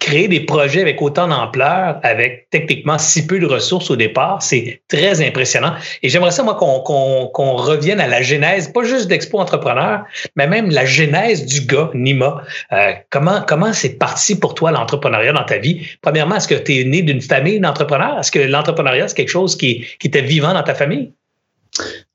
créer 0.00 0.28
des 0.28 0.40
projets 0.40 0.80
avec 0.80 1.00
autant 1.02 1.28
d'ampleur, 1.28 2.00
avec 2.02 2.48
techniquement 2.50 2.98
si 2.98 3.26
peu 3.26 3.38
de 3.38 3.46
ressources 3.46 3.90
au 3.90 3.96
départ, 3.96 4.42
c'est 4.42 4.82
très 4.88 5.24
impressionnant. 5.26 5.74
Et 6.02 6.08
j'aimerais 6.08 6.30
ça, 6.30 6.42
moi, 6.42 6.54
qu'on 6.54 7.52
revienne 7.56 8.00
à 8.00 8.08
la 8.08 8.22
genèse, 8.22 8.68
pas 8.68 8.82
juste 8.82 9.08
d'Expo 9.08 9.38
Entrepreneur, 9.38 10.04
mais 10.36 10.46
même 10.46 10.70
la 10.70 10.84
genèse 10.84 11.46
du 11.46 11.60
gars, 11.62 11.90
Nima. 11.94 12.42
Euh, 12.72 12.92
comment 13.10 13.42
comment 13.46 13.72
c'est 13.72 13.98
parti 13.98 14.38
pour 14.38 14.54
toi 14.54 14.70
l'entrepreneuriat 14.70 15.32
dans 15.32 15.44
ta 15.44 15.58
vie? 15.58 15.86
Premièrement, 16.02 16.36
est-ce 16.36 16.48
que 16.48 16.54
tu 16.54 16.80
es 16.80 16.84
né 16.84 17.02
d'une 17.02 17.22
famille 17.22 17.60
d'entrepreneurs? 17.60 18.18
Est-ce 18.18 18.32
que 18.32 18.40
l'entrepreneuriat, 18.40 19.08
c'est 19.08 19.16
quelque 19.16 19.28
chose 19.28 19.56
qui, 19.56 19.86
qui 19.98 20.08
était 20.08 20.22
vivant 20.22 20.54
dans 20.54 20.62
ta 20.62 20.74
famille? 20.74 21.12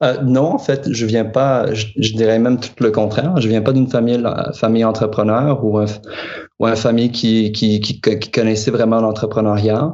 Euh, 0.03 0.21
non, 0.21 0.53
en 0.53 0.57
fait, 0.57 0.91
je 0.91 1.05
viens 1.05 1.25
pas, 1.25 1.73
je, 1.73 2.13
dirais 2.13 2.39
même 2.39 2.59
tout 2.59 2.83
le 2.83 2.91
contraire. 2.91 3.39
Je 3.39 3.47
viens 3.47 3.61
pas 3.61 3.71
d'une 3.71 3.89
famille, 3.89 4.21
famille 4.53 4.83
entrepreneur 4.83 5.63
ou, 5.63 5.79
ou 6.59 6.67
une 6.67 6.75
famille 6.75 7.11
qui, 7.11 7.51
qui, 7.51 7.79
qui 7.81 8.31
connaissait 8.31 8.71
vraiment 8.71 9.01
l'entrepreneuriat. 9.01 9.93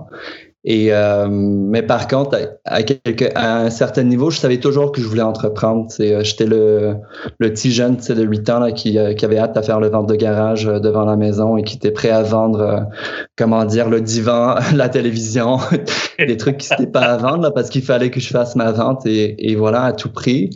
Et 0.63 0.93
euh, 0.93 1.27
mais 1.27 1.81
par 1.81 2.07
contre, 2.07 2.37
à, 2.65 3.57
un 3.57 3.69
certain 3.71 4.03
niveau, 4.03 4.29
je 4.29 4.37
savais 4.37 4.59
toujours 4.59 4.91
que 4.91 5.01
je 5.01 5.07
voulais 5.07 5.23
entreprendre. 5.23 5.87
Euh, 5.99 6.23
j'étais 6.23 6.45
le, 6.45 6.97
le 7.39 7.49
petit 7.51 7.71
jeune 7.71 7.95
de 7.95 8.23
8 8.23 8.49
ans 8.51 8.59
là, 8.59 8.71
qui, 8.71 8.99
euh, 8.99 9.13
qui 9.13 9.25
avait 9.25 9.39
hâte 9.39 9.57
à 9.57 9.63
faire 9.63 9.79
le 9.79 9.89
vente 9.89 10.07
de 10.07 10.15
garage 10.15 10.65
devant 10.65 11.05
la 11.05 11.15
maison 11.15 11.57
et 11.57 11.63
qui 11.63 11.77
était 11.77 11.91
prêt 11.91 12.11
à 12.11 12.21
vendre 12.21 12.85
comment 13.37 13.65
dire, 13.65 13.89
le 13.89 14.01
divan, 14.01 14.55
la 14.75 14.87
télévision, 14.87 15.57
des 16.19 16.37
trucs 16.37 16.57
qui 16.57 16.69
n'étaient 16.71 16.91
pas 16.91 17.05
à 17.05 17.17
vendre 17.17 17.41
là, 17.41 17.51
parce 17.51 17.69
qu'il 17.69 17.81
fallait 17.81 18.11
que 18.11 18.19
je 18.19 18.29
fasse 18.29 18.55
ma 18.55 18.71
vente 18.71 19.07
et, 19.07 19.51
et 19.51 19.55
voilà, 19.55 19.85
à 19.85 19.93
tout 19.93 20.11
prix. 20.11 20.51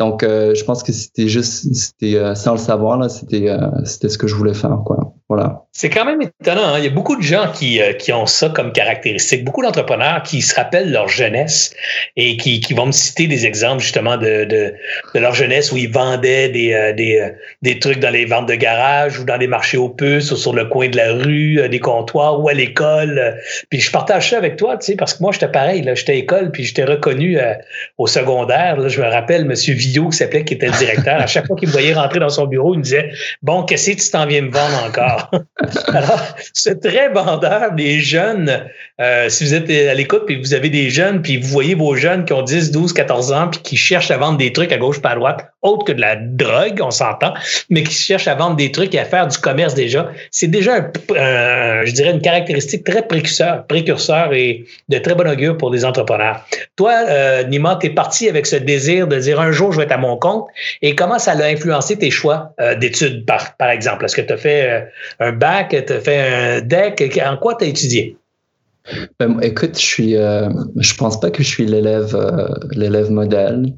Donc, 0.00 0.24
euh, 0.24 0.56
je 0.56 0.64
pense 0.64 0.82
que 0.82 0.90
c'était 0.90 1.28
juste, 1.28 1.72
c'était 1.72 2.16
euh, 2.16 2.34
sans 2.34 2.52
le 2.52 2.58
savoir, 2.58 2.98
là, 2.98 3.08
c'était, 3.08 3.48
euh, 3.48 3.58
c'était 3.84 4.08
ce 4.08 4.18
que 4.18 4.26
je 4.26 4.34
voulais 4.34 4.54
faire, 4.54 4.78
quoi. 4.84 5.12
Voilà. 5.28 5.62
C'est 5.72 5.88
quand 5.88 6.04
même 6.04 6.20
étonnant. 6.20 6.74
Hein. 6.74 6.78
Il 6.78 6.84
y 6.84 6.86
a 6.86 6.90
beaucoup 6.90 7.16
de 7.16 7.22
gens 7.22 7.50
qui, 7.52 7.80
qui 7.98 8.12
ont 8.12 8.26
ça 8.26 8.50
comme 8.50 8.72
caractéristique. 8.72 9.42
Beaucoup 9.42 9.62
d'entrepreneurs 9.62 10.22
qui 10.22 10.42
se 10.42 10.54
rappellent 10.54 10.92
leur 10.92 11.08
jeunesse 11.08 11.74
et 12.16 12.36
qui, 12.36 12.60
qui 12.60 12.74
vont 12.74 12.86
me 12.86 12.92
citer 12.92 13.26
des 13.26 13.46
exemples 13.46 13.80
justement 13.80 14.18
de, 14.18 14.44
de, 14.44 14.74
leur 15.14 15.34
jeunesse 15.34 15.72
où 15.72 15.78
ils 15.78 15.90
vendaient 15.90 16.50
des, 16.50 16.92
des, 16.94 17.32
des 17.62 17.78
trucs 17.78 18.00
dans 18.00 18.10
les 18.10 18.26
ventes 18.26 18.48
de 18.48 18.54
garage 18.54 19.18
ou 19.18 19.24
dans 19.24 19.38
des 19.38 19.46
marchés 19.46 19.78
aux 19.78 19.88
puces 19.88 20.30
ou 20.30 20.36
sur 20.36 20.52
le 20.52 20.66
coin 20.66 20.90
de 20.90 20.96
la 20.96 21.14
rue, 21.14 21.68
des 21.70 21.80
comptoirs 21.80 22.40
ou 22.40 22.48
à 22.50 22.52
l'école. 22.52 23.38
Puis 23.70 23.80
je 23.80 23.90
partage 23.90 24.28
ça 24.28 24.36
avec 24.36 24.56
toi, 24.56 24.76
tu 24.76 24.86
sais, 24.86 24.94
parce 24.94 25.14
que 25.14 25.22
moi, 25.22 25.32
j'étais 25.32 25.48
pareil. 25.48 25.90
J'étais 25.94 26.12
à 26.12 26.16
l'école 26.16 26.52
puis 26.52 26.64
j'étais 26.64 26.84
reconnu 26.84 27.38
au 27.96 28.06
secondaire. 28.06 28.76
Là, 28.76 28.88
je 28.88 29.00
me 29.00 29.06
rappelle, 29.06 29.46
Monsieur 29.46 29.74
Qui 29.92 30.16
s'appelait, 30.16 30.44
qui 30.44 30.54
était 30.54 30.66
le 30.66 30.78
directeur, 30.78 31.20
à 31.20 31.26
chaque 31.26 31.46
fois 31.46 31.56
qu'il 31.56 31.68
me 31.68 31.72
voyait 31.72 31.94
rentrer 31.94 32.20
dans 32.20 32.28
son 32.28 32.46
bureau, 32.46 32.74
il 32.74 32.78
me 32.78 32.82
disait 32.82 33.10
Bon, 33.42 33.62
qu'est-ce 33.62 33.90
que 33.90 34.00
tu 34.00 34.10
t'en 34.10 34.26
viens 34.26 34.42
me 34.42 34.50
vendre 34.50 34.84
encore? 34.84 35.30
Alors, 35.88 36.20
c'est 36.52 36.80
très 36.80 37.08
vendeur 37.08 37.72
des 37.72 38.00
jeunes. 38.00 38.64
Euh, 39.00 39.28
si 39.28 39.44
vous 39.44 39.54
êtes 39.54 39.70
à 39.70 39.94
l'écoute 39.94 40.24
puis 40.26 40.36
vous 40.36 40.54
avez 40.54 40.70
des 40.70 40.90
jeunes, 40.90 41.22
puis 41.22 41.36
vous 41.36 41.48
voyez 41.48 41.74
vos 41.74 41.96
jeunes 41.96 42.24
qui 42.24 42.32
ont 42.32 42.42
10, 42.42 42.70
12, 42.70 42.92
14 42.92 43.32
ans, 43.32 43.48
puis 43.48 43.60
qui 43.60 43.76
cherchent 43.76 44.10
à 44.10 44.16
vendre 44.16 44.38
des 44.38 44.52
trucs 44.52 44.72
à 44.72 44.78
gauche 44.78 45.00
pas 45.00 45.10
à 45.10 45.14
droite, 45.16 45.46
autre 45.62 45.84
que 45.84 45.92
de 45.92 46.00
la 46.00 46.16
drogue, 46.16 46.80
on 46.80 46.90
s'entend, 46.90 47.34
mais 47.70 47.82
qui 47.82 47.94
cherchent 47.94 48.28
à 48.28 48.34
vendre 48.34 48.56
des 48.56 48.70
trucs 48.70 48.94
et 48.94 48.98
à 48.98 49.04
faire 49.04 49.26
du 49.26 49.38
commerce 49.38 49.74
déjà, 49.74 50.10
c'est 50.30 50.46
déjà, 50.46 50.90
je 51.08 51.90
dirais, 51.92 52.10
une 52.10 52.20
caractéristique 52.20 52.84
très 52.84 53.02
précurseur, 53.02 53.66
précurseur 53.66 54.32
et 54.32 54.64
de 54.88 54.98
très 54.98 55.14
bon 55.14 55.28
augure 55.28 55.56
pour 55.56 55.70
les 55.70 55.84
entrepreneurs. 55.84 56.44
Toi, 56.76 56.92
euh, 57.08 57.44
Nima, 57.44 57.78
tu 57.80 57.86
es 57.86 57.90
parti 57.90 58.28
avec 58.28 58.46
ce 58.46 58.56
désir 58.56 59.06
de 59.06 59.18
dire 59.18 59.40
un 59.40 59.52
jour, 59.52 59.72
je 59.74 59.78
vais 59.78 59.84
être 59.84 59.92
à 59.92 59.98
mon 59.98 60.16
compte. 60.16 60.46
Et 60.82 60.94
comment 60.94 61.18
ça 61.18 61.32
a 61.32 61.44
influencé 61.44 61.98
tes 61.98 62.10
choix 62.10 62.54
euh, 62.60 62.74
d'études, 62.74 63.26
par, 63.26 63.56
par 63.56 63.70
exemple? 63.70 64.04
Est-ce 64.04 64.16
que 64.16 64.22
tu 64.22 64.32
as 64.32 64.36
fait 64.36 64.70
euh, 64.70 64.80
un 65.20 65.32
bac, 65.32 65.70
tu 65.70 65.92
as 65.92 66.00
fait 66.00 66.18
un 66.18 66.60
DEC? 66.60 67.20
En 67.24 67.36
quoi 67.36 67.56
tu 67.56 67.64
as 67.64 67.68
étudié? 67.68 68.16
Ben, 69.18 69.40
écoute, 69.40 69.78
je 69.78 69.84
suis, 69.84 70.16
euh, 70.16 70.50
je 70.76 70.94
pense 70.94 71.18
pas 71.18 71.30
que 71.30 71.42
je 71.42 71.48
suis 71.48 71.64
l'élève, 71.64 72.14
l'élève 72.72 73.10
modèle. 73.10 73.72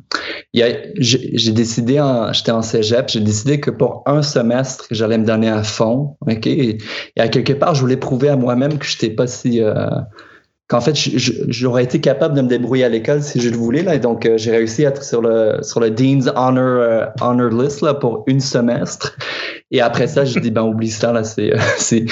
J'ai 0.52 1.52
décidé, 1.52 2.02
j'étais 2.32 2.50
en 2.50 2.62
cégep, 2.62 3.08
j'ai 3.08 3.20
décidé 3.20 3.60
que 3.60 3.70
pour 3.70 4.02
un 4.06 4.22
semestre, 4.22 4.86
j'allais 4.90 5.18
me 5.18 5.24
donner 5.24 5.48
à 5.48 5.62
fond, 5.62 6.16
ok? 6.22 6.46
Et, 6.48 6.78
à 7.16 7.28
quelque 7.28 7.52
part, 7.52 7.76
je 7.76 7.82
voulais 7.82 7.96
prouver 7.96 8.30
à 8.30 8.36
moi-même 8.36 8.78
que 8.78 8.84
j'étais 8.86 9.10
pas 9.10 9.28
si 9.28 9.62
qu'en 10.68 10.80
fait, 10.80 10.96
j'aurais 10.96 11.84
été 11.84 12.00
capable 12.00 12.34
de 12.34 12.42
me 12.42 12.48
débrouiller 12.48 12.84
à 12.84 12.88
l'école 12.88 13.22
si 13.22 13.40
je 13.40 13.50
le 13.50 13.56
voulais. 13.56 13.82
Là, 13.82 13.94
et 13.94 14.00
donc, 14.00 14.26
euh, 14.26 14.36
j'ai 14.36 14.50
réussi 14.50 14.84
à 14.84 14.88
être 14.88 15.04
sur 15.04 15.22
le, 15.22 15.58
sur 15.62 15.78
le 15.78 15.90
Dean's 15.90 16.28
Honor, 16.34 16.80
euh, 16.80 17.06
honor 17.20 17.50
List 17.50 17.82
là, 17.82 17.94
pour 17.94 18.24
une 18.26 18.40
semestre. 18.40 19.16
Et 19.70 19.80
après 19.80 20.08
ça, 20.08 20.24
je 20.24 20.40
dis, 20.40 20.50
ben, 20.50 20.62
oublie 20.62 20.90
ça. 20.90 21.12
Là, 21.12 21.22
c'est, 21.22 21.52
c'est, 21.78 22.04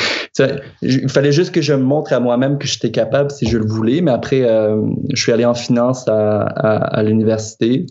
il 0.83 1.09
fallait 1.09 1.33
juste 1.33 1.53
que 1.53 1.63
je 1.63 1.75
me 1.75 1.83
montre 1.83 2.13
à 2.13 2.21
moi-même 2.21 2.59
que 2.59 2.67
j'étais 2.67 2.93
capable 2.93 3.31
si 3.33 3.49
je 3.49 3.59
le 3.59 3.67
voulais. 3.67 4.01
Mais 4.01 4.13
après, 4.13 4.43
euh, 4.43 4.81
je 5.13 5.21
suis 5.21 5.33
allé 5.33 5.45
en 5.45 5.55
finance 5.55 6.07
à, 6.07 6.43
à, 6.43 7.03
l'université. 7.03 7.87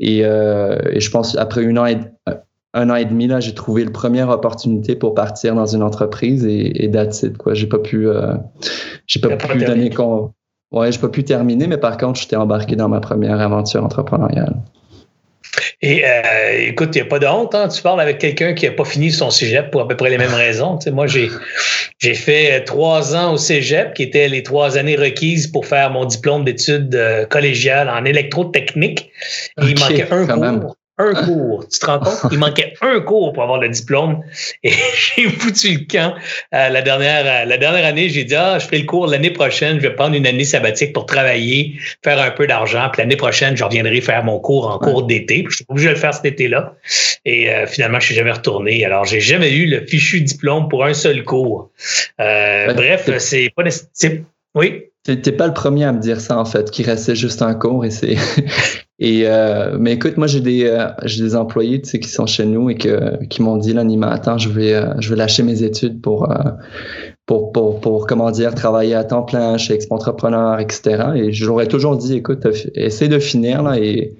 Et, 0.00 0.18
et, 0.20 1.00
je 1.00 1.10
pense, 1.10 1.36
après 1.36 1.62
une 1.62 1.78
an 1.78 1.86
un 2.74 2.90
an 2.90 2.96
et 2.96 3.04
demi, 3.04 3.28
là, 3.28 3.38
j'ai 3.40 3.54
trouvé 3.54 3.84
la 3.84 3.90
première 3.90 4.28
opportunité 4.28 4.96
pour 4.96 5.14
partir 5.14 5.54
dans 5.54 5.66
une 5.66 5.82
entreprise 5.82 6.44
et, 6.44 6.84
et 6.84 6.90
that's 6.90 7.22
it, 7.22 7.38
quoi. 7.38 7.54
J'ai 7.54 7.68
pas 7.68 7.78
pu, 7.78 8.08
euh, 8.08 8.34
j'ai 9.06 9.20
pas, 9.20 9.36
pu 9.36 9.64
donner 9.64 9.90
con... 9.90 10.32
Ouais, 10.72 10.90
j'ai 10.90 10.98
pas 10.98 11.08
pu 11.08 11.22
terminer, 11.22 11.68
mais 11.68 11.78
par 11.78 11.96
contre, 11.96 12.20
j'étais 12.20 12.34
embarqué 12.34 12.74
dans 12.74 12.88
ma 12.88 12.98
première 12.98 13.40
aventure 13.40 13.84
entrepreneuriale. 13.84 14.56
Et 15.82 16.04
euh, 16.04 16.68
écoute, 16.68 16.96
il 16.96 17.02
n'y 17.02 17.06
a 17.06 17.08
pas 17.08 17.20
de 17.20 17.26
honte. 17.26 17.54
Hein? 17.54 17.68
Tu 17.68 17.80
parles 17.80 18.00
avec 18.00 18.18
quelqu'un 18.18 18.54
qui 18.54 18.66
n'a 18.66 18.72
pas 18.72 18.84
fini 18.84 19.12
son 19.12 19.30
cégep 19.30 19.70
pour 19.70 19.82
à 19.82 19.86
peu 19.86 19.96
près 19.96 20.10
les 20.10 20.18
mêmes 20.18 20.34
raisons. 20.34 20.78
Tu 20.78 20.84
sais, 20.84 20.90
moi, 20.90 21.06
j'ai, 21.06 21.30
j'ai 22.00 22.14
fait 22.14 22.64
trois 22.64 23.14
ans 23.14 23.34
au 23.34 23.36
cégep, 23.36 23.94
qui 23.94 24.02
étaient 24.02 24.28
les 24.28 24.42
trois 24.42 24.76
années 24.78 24.96
requises 24.96 25.46
pour 25.46 25.64
faire 25.64 25.90
mon 25.90 26.06
diplôme 26.06 26.44
d'études 26.44 26.96
euh, 26.96 27.24
collégiales 27.26 27.88
en 27.88 28.04
électrotechnique. 28.04 29.12
Et 29.62 29.66
il 29.66 29.78
manquait 29.78 30.10
un 30.10 30.58
cours 30.58 30.76
un 30.98 31.12
cours. 31.24 31.68
Tu 31.68 31.78
te 31.78 31.86
rends 31.86 31.98
compte? 31.98 32.30
Il 32.30 32.38
manquait 32.38 32.74
un 32.80 33.00
cours 33.00 33.32
pour 33.32 33.42
avoir 33.42 33.58
le 33.58 33.68
diplôme. 33.68 34.22
Et 34.62 34.70
j'ai 35.16 35.28
foutu 35.28 35.72
le 35.72 35.86
camp. 35.86 36.14
Euh, 36.54 36.68
la, 36.68 36.82
dernière, 36.82 37.24
euh, 37.26 37.44
la 37.46 37.56
dernière 37.56 37.84
année, 37.84 38.08
j'ai 38.08 38.24
dit, 38.24 38.34
ah, 38.34 38.58
je 38.58 38.66
ferai 38.66 38.78
le 38.78 38.86
cours 38.86 39.06
l'année 39.06 39.30
prochaine. 39.30 39.78
Je 39.78 39.82
vais 39.82 39.94
prendre 39.94 40.14
une 40.14 40.26
année 40.26 40.44
sabbatique 40.44 40.92
pour 40.92 41.06
travailler, 41.06 41.74
faire 42.02 42.20
un 42.20 42.30
peu 42.30 42.46
d'argent. 42.46 42.88
Puis 42.92 43.02
l'année 43.02 43.16
prochaine, 43.16 43.56
je 43.56 43.64
reviendrai 43.64 44.00
faire 44.00 44.22
mon 44.24 44.38
cours 44.38 44.68
en 44.68 44.78
cours 44.78 45.02
d'été. 45.04 45.44
Je 45.48 45.56
suis 45.56 45.64
obligé 45.68 45.88
de 45.88 45.94
le 45.94 45.98
faire 45.98 46.14
cet 46.14 46.26
été-là. 46.26 46.74
Et 47.24 47.50
euh, 47.50 47.66
finalement, 47.66 47.98
je 47.98 48.06
suis 48.06 48.14
jamais 48.14 48.32
retourné. 48.32 48.84
Alors, 48.84 49.04
j'ai 49.04 49.20
jamais 49.20 49.52
eu 49.52 49.66
le 49.66 49.84
fichu 49.86 50.20
diplôme 50.20 50.68
pour 50.68 50.84
un 50.84 50.94
seul 50.94 51.24
cours. 51.24 51.70
bref, 52.18 53.10
c'est 53.18 53.50
pas... 53.54 53.64
Oui? 54.54 54.84
T'es 55.04 55.32
pas 55.32 55.46
le 55.46 55.52
premier 55.52 55.84
à 55.84 55.92
me 55.92 56.00
dire 56.00 56.18
ça 56.18 56.38
en 56.38 56.46
fait, 56.46 56.70
qu'il 56.70 56.86
restait 56.86 57.14
juste 57.14 57.42
un 57.42 57.54
cours 57.54 57.84
et 57.84 57.90
c'est 57.90 58.16
et 58.98 59.24
euh, 59.26 59.76
mais 59.78 59.92
écoute, 59.92 60.16
moi 60.16 60.26
j'ai 60.26 60.40
des 60.40 60.64
euh, 60.64 60.88
j'ai 61.02 61.22
des 61.22 61.36
employés 61.36 61.82
tu 61.82 61.90
sais 61.90 62.00
qui 62.00 62.08
sont 62.08 62.24
chez 62.24 62.46
nous 62.46 62.70
et 62.70 62.76
que 62.76 63.22
qui 63.26 63.42
m'ont 63.42 63.58
dit 63.58 63.74
là 63.74 63.84
Nima, 63.84 64.10
attends, 64.10 64.38
je 64.38 64.48
vais 64.48 64.72
euh, 64.72 64.94
je 65.00 65.10
vais 65.10 65.16
lâcher 65.16 65.42
mes 65.42 65.62
études 65.62 66.00
pour 66.00 66.26
pour, 67.26 67.52
pour, 67.52 67.80
pour, 67.80 68.06
comment 68.06 68.30
dire, 68.30 68.54
travailler 68.54 68.94
à 68.94 69.04
temps 69.04 69.22
plein 69.22 69.56
chez 69.56 69.74
Expo 69.74 69.94
Entrepreneur, 69.94 70.58
etc. 70.60 71.12
Et 71.14 71.32
je 71.32 71.46
leur 71.46 71.60
ai 71.62 71.68
toujours 71.68 71.96
dit, 71.96 72.16
écoute, 72.16 72.46
essaie 72.74 73.08
de 73.08 73.18
finir 73.18 73.62
là 73.62 73.78
et, 73.78 74.14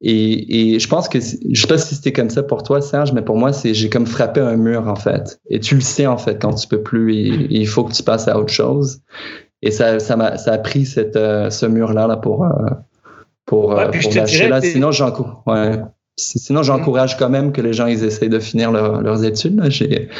et, 0.00 0.74
et 0.74 0.80
je 0.80 0.88
pense 0.88 1.08
que, 1.08 1.20
je 1.20 1.60
sais 1.60 1.68
pas 1.68 1.78
si 1.78 1.94
c'était 1.94 2.12
comme 2.12 2.30
ça 2.30 2.42
pour 2.42 2.64
toi, 2.64 2.80
Serge, 2.80 3.12
mais 3.12 3.22
pour 3.22 3.36
moi, 3.36 3.52
c'est, 3.52 3.74
j'ai 3.74 3.88
comme 3.88 4.06
frappé 4.06 4.40
un 4.40 4.56
mur, 4.56 4.88
en 4.88 4.96
fait. 4.96 5.40
Et 5.48 5.60
tu 5.60 5.76
le 5.76 5.80
sais, 5.80 6.06
en 6.06 6.18
fait, 6.18 6.42
quand 6.42 6.54
tu 6.54 6.66
peux 6.66 6.82
plus, 6.82 7.14
il 7.48 7.66
faut 7.68 7.84
que 7.84 7.92
tu 7.92 8.02
passes 8.02 8.26
à 8.26 8.36
autre 8.36 8.52
chose. 8.52 9.00
Et 9.62 9.70
ça, 9.70 9.98
ça, 10.00 10.14
a, 10.14 10.36
ça 10.38 10.52
a 10.52 10.58
pris 10.58 10.86
cette, 10.86 11.16
euh, 11.16 11.50
ce 11.50 11.66
mur-là 11.66 12.06
là, 12.06 12.16
pour, 12.16 12.44
euh, 12.44 12.48
pour, 13.46 13.70
ouais, 13.70 13.84
euh, 13.84 14.00
pour 14.02 14.14
lâcher 14.14 14.48
là. 14.48 14.60
Sinon, 14.60 14.92
j'encourage, 14.92 15.36
ouais. 15.46 15.80
Sinon, 16.16 16.62
j'encourage 16.62 17.16
quand 17.16 17.30
même 17.30 17.52
que 17.52 17.62
les 17.62 17.72
gens 17.72 17.86
ils 17.86 18.04
essayent 18.04 18.28
de 18.28 18.38
finir 18.38 18.70
leurs 18.70 19.24
études. 19.24 19.58
Là. 19.58 19.70
J'ai, 19.70 20.10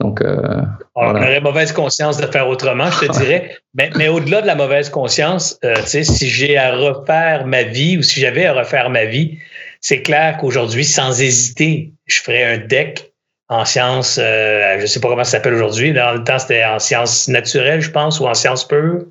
donc, 0.00 0.22
euh, 0.22 0.62
on 0.94 1.10
aurait 1.10 1.40
mauvaise 1.40 1.72
conscience 1.72 2.18
de 2.18 2.26
faire 2.26 2.48
autrement, 2.48 2.88
je 2.90 3.06
te 3.06 3.18
dirais. 3.18 3.56
mais, 3.74 3.90
mais 3.96 4.08
au-delà 4.08 4.42
de 4.42 4.46
la 4.46 4.54
mauvaise 4.54 4.90
conscience, 4.90 5.58
euh, 5.64 5.74
si 5.84 6.28
j'ai 6.28 6.56
à 6.56 6.76
refaire 6.76 7.46
ma 7.46 7.64
vie 7.64 7.98
ou 7.98 8.02
si 8.02 8.20
j'avais 8.20 8.46
à 8.46 8.52
refaire 8.52 8.90
ma 8.90 9.06
vie, 9.06 9.38
c'est 9.80 10.02
clair 10.02 10.36
qu'aujourd'hui, 10.38 10.84
sans 10.84 11.20
hésiter, 11.20 11.92
je 12.06 12.20
ferais 12.22 12.44
un 12.44 12.58
deck 12.58 13.07
en 13.50 13.64
sciences, 13.64 14.18
euh, 14.22 14.78
je 14.78 14.84
sais 14.84 15.00
pas 15.00 15.08
comment 15.08 15.24
ça 15.24 15.32
s'appelle 15.32 15.54
aujourd'hui. 15.54 15.94
Dans 15.94 16.12
le 16.12 16.22
temps, 16.22 16.38
c'était 16.38 16.64
en 16.64 16.78
sciences 16.78 17.28
naturelles, 17.28 17.80
je 17.80 17.90
pense, 17.90 18.20
ou 18.20 18.26
en 18.26 18.34
sciences 18.34 18.66
pures, 18.68 19.04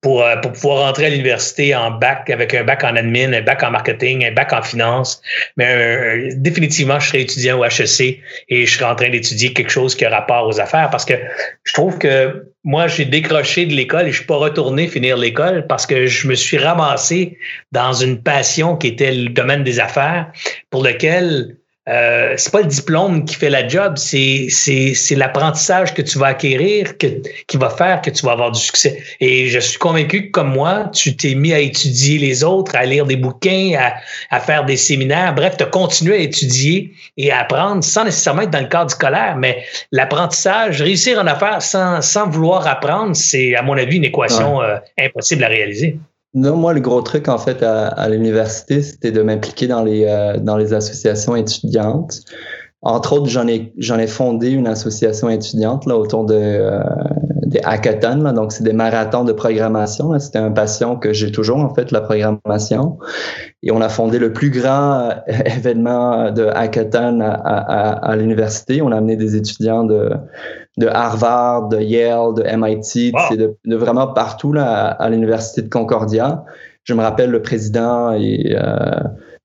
pour, 0.00 0.22
euh, 0.22 0.36
pour 0.36 0.52
pouvoir 0.52 0.86
rentrer 0.86 1.06
à 1.06 1.08
l'université 1.08 1.74
en 1.74 1.90
bac, 1.90 2.30
avec 2.30 2.54
un 2.54 2.62
bac 2.62 2.84
en 2.84 2.94
admin, 2.94 3.32
un 3.32 3.42
bac 3.42 3.60
en 3.64 3.72
marketing, 3.72 4.24
un 4.24 4.32
bac 4.32 4.52
en 4.52 4.62
finance. 4.62 5.20
Mais 5.56 5.66
euh, 5.66 6.30
définitivement, 6.36 7.00
je 7.00 7.08
serais 7.08 7.22
étudiant 7.22 7.58
au 7.58 7.64
HEC 7.64 8.20
et 8.48 8.66
je 8.66 8.72
serais 8.72 8.88
en 8.88 8.94
train 8.94 9.10
d'étudier 9.10 9.52
quelque 9.52 9.70
chose 9.70 9.96
qui 9.96 10.04
a 10.04 10.10
rapport 10.10 10.46
aux 10.46 10.60
affaires 10.60 10.88
parce 10.90 11.04
que 11.04 11.14
je 11.64 11.72
trouve 11.72 11.98
que 11.98 12.46
moi, 12.62 12.86
j'ai 12.86 13.04
décroché 13.04 13.66
de 13.66 13.72
l'école 13.72 14.06
et 14.06 14.12
je 14.12 14.18
suis 14.18 14.26
pas 14.26 14.36
retourné 14.36 14.86
finir 14.86 15.16
l'école 15.16 15.66
parce 15.66 15.86
que 15.86 16.06
je 16.06 16.28
me 16.28 16.36
suis 16.36 16.58
ramassé 16.58 17.36
dans 17.72 17.92
une 17.92 18.22
passion 18.22 18.76
qui 18.76 18.86
était 18.86 19.12
le 19.12 19.30
domaine 19.30 19.64
des 19.64 19.80
affaires 19.80 20.30
pour 20.70 20.84
lequel 20.84 21.56
euh, 21.88 22.34
c'est 22.36 22.52
pas 22.52 22.60
le 22.60 22.68
diplôme 22.68 23.24
qui 23.24 23.34
fait 23.34 23.50
la 23.50 23.66
job, 23.66 23.94
c'est 23.96 24.46
c'est 24.50 25.14
l'apprentissage 25.16 25.94
que 25.94 26.02
tu 26.02 26.16
vas 26.16 26.28
acquérir 26.28 26.96
que, 26.96 27.06
qui 27.48 27.56
va 27.56 27.70
faire 27.70 28.00
que 28.02 28.10
tu 28.10 28.24
vas 28.24 28.32
avoir 28.32 28.52
du 28.52 28.60
succès. 28.60 29.02
Et 29.18 29.48
je 29.48 29.58
suis 29.58 29.78
convaincu 29.78 30.26
que 30.26 30.30
comme 30.30 30.52
moi, 30.52 30.90
tu 30.94 31.16
t'es 31.16 31.34
mis 31.34 31.52
à 31.52 31.58
étudier 31.58 32.18
les 32.18 32.44
autres, 32.44 32.76
à 32.76 32.84
lire 32.84 33.04
des 33.04 33.16
bouquins, 33.16 33.74
à, 33.76 33.94
à 34.30 34.38
faire 34.38 34.64
des 34.64 34.76
séminaires, 34.76 35.34
bref, 35.34 35.56
tu 35.56 35.64
as 35.64 35.66
continué 35.66 36.14
à 36.14 36.20
étudier 36.20 36.92
et 37.16 37.32
à 37.32 37.40
apprendre 37.40 37.82
sans 37.82 38.04
nécessairement 38.04 38.42
être 38.42 38.50
dans 38.50 38.60
le 38.60 38.68
cadre 38.68 38.90
scolaire, 38.90 39.34
mais 39.36 39.64
l'apprentissage, 39.90 40.80
réussir 40.80 41.18
en 41.18 41.26
affaires 41.26 41.62
sans, 41.62 42.00
sans 42.00 42.28
vouloir 42.28 42.64
apprendre, 42.68 43.16
c'est 43.16 43.56
à 43.56 43.62
mon 43.62 43.76
avis 43.76 43.96
une 43.96 44.04
équation 44.04 44.62
euh, 44.62 44.76
impossible 44.98 45.42
à 45.42 45.48
réaliser. 45.48 45.96
Non, 46.34 46.56
moi, 46.56 46.72
le 46.72 46.80
gros 46.80 47.02
truc, 47.02 47.28
en 47.28 47.36
fait, 47.36 47.62
à, 47.62 47.88
à 47.88 48.08
l'université, 48.08 48.80
c'était 48.82 49.12
de 49.12 49.20
m'impliquer 49.22 49.66
dans 49.66 49.82
les, 49.84 50.06
euh, 50.06 50.38
dans 50.38 50.56
les 50.56 50.72
associations 50.72 51.36
étudiantes. 51.36 52.22
Entre 52.82 53.12
autres, 53.12 53.28
j'en 53.28 53.46
ai, 53.46 53.72
j'en 53.78 53.98
ai 53.98 54.08
fondé 54.08 54.50
une 54.50 54.66
association 54.66 55.30
étudiante 55.30 55.86
là, 55.86 55.96
autour 55.96 56.24
de, 56.24 56.34
euh, 56.34 56.82
des 57.46 57.60
hackathons, 57.62 58.32
donc 58.32 58.50
c'est 58.52 58.64
des 58.64 58.72
marathons 58.72 59.22
de 59.24 59.32
programmation. 59.32 60.18
C'était 60.18 60.40
un 60.40 60.50
passion 60.50 60.96
que 60.96 61.12
j'ai 61.12 61.30
toujours 61.30 61.58
en 61.58 61.72
fait 61.72 61.92
la 61.92 62.00
programmation. 62.00 62.98
Et 63.62 63.70
on 63.70 63.80
a 63.80 63.88
fondé 63.88 64.18
le 64.18 64.32
plus 64.32 64.50
grand 64.50 65.10
événement 65.26 66.32
de 66.32 66.46
hackathon 66.46 67.20
à, 67.20 67.30
à, 67.30 67.90
à 68.10 68.16
l'université. 68.16 68.82
On 68.82 68.90
a 68.90 68.96
amené 68.96 69.16
des 69.16 69.36
étudiants 69.36 69.84
de 69.84 70.10
de 70.78 70.86
Harvard, 70.86 71.68
de 71.68 71.80
Yale, 71.80 72.34
de 72.34 72.42
MIT, 72.56 73.12
de, 73.36 73.56
de, 73.64 73.76
vraiment 73.76 74.06
partout 74.06 74.52
là, 74.52 74.88
à, 74.88 75.08
l'université 75.10 75.62
de 75.62 75.68
Concordia. 75.68 76.44
Je 76.84 76.94
me 76.94 77.02
rappelle 77.02 77.30
le 77.30 77.42
président 77.42 78.12
et 78.12 78.56
euh, 78.56 79.00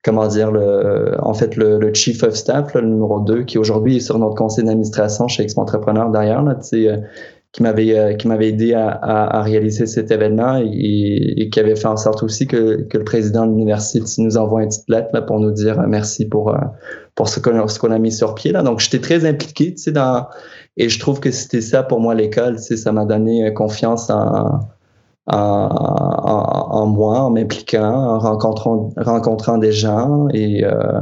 comment 0.07 0.27
dire, 0.27 0.51
le, 0.51 1.17
en 1.19 1.33
fait, 1.33 1.57
le, 1.57 1.77
le 1.79 1.93
chief 1.93 2.23
of 2.23 2.33
staff, 2.33 2.73
le 2.73 2.81
numéro 2.81 3.19
2, 3.19 3.43
qui 3.43 3.57
aujourd'hui 3.57 3.97
est 3.97 3.99
sur 3.99 4.17
notre 4.17 4.35
conseil 4.35 4.63
d'administration 4.63 5.27
chez 5.27 5.43
Expo 5.43 5.59
Entrepreneur 5.59 6.09
là, 6.09 6.21
euh, 6.73 6.97
qui 7.51 7.61
m'avait 7.61 7.97
euh, 7.97 8.13
qui 8.13 8.29
m'avait 8.29 8.47
aidé 8.47 8.73
à, 8.73 8.87
à, 8.87 9.39
à, 9.39 9.41
réaliser 9.41 9.85
cet 9.85 10.09
événement 10.09 10.61
et, 10.63 11.33
et, 11.41 11.49
qui 11.49 11.59
avait 11.59 11.75
fait 11.75 11.87
en 11.87 11.97
sorte 11.97 12.23
aussi 12.23 12.47
que, 12.47 12.83
que 12.83 12.97
le 12.97 13.03
président 13.03 13.45
de 13.45 13.51
l'université 13.51 13.99
nous 14.19 14.37
envoie 14.37 14.63
une 14.63 14.69
petite 14.69 14.87
lettre 14.87 15.09
là, 15.11 15.21
pour 15.21 15.41
nous 15.41 15.51
dire 15.51 15.77
euh, 15.77 15.87
merci 15.89 16.25
pour 16.25 16.55
pour 17.15 17.27
ce 17.27 17.41
qu'on 17.41 17.67
ce 17.67 17.77
qu'on 17.77 17.91
a 17.91 17.99
mis 17.99 18.13
sur 18.13 18.33
pied 18.33 18.53
là. 18.53 18.63
Donc 18.63 18.79
j'étais 18.79 18.99
très 18.99 19.25
impliqué, 19.25 19.73
tu 19.73 19.77
sais, 19.83 19.91
dans 19.91 20.27
et 20.77 20.87
je 20.87 20.99
trouve 20.99 21.19
que 21.19 21.31
c'était 21.31 21.59
ça 21.61 21.83
pour 21.83 21.99
moi 21.99 22.15
l'école, 22.15 22.59
ça 22.59 22.91
m'a 22.93 23.03
donné 23.03 23.53
confiance 23.53 24.09
en 24.09 24.61
en, 25.27 26.67
en, 26.71 26.85
moi, 26.87 27.21
en 27.21 27.31
m'impliquant, 27.31 27.93
en 27.93 28.19
rencontrant, 28.19 28.93
rencontrant 28.97 29.57
des 29.57 29.71
gens 29.71 30.27
et 30.33 30.63
euh, 30.63 31.01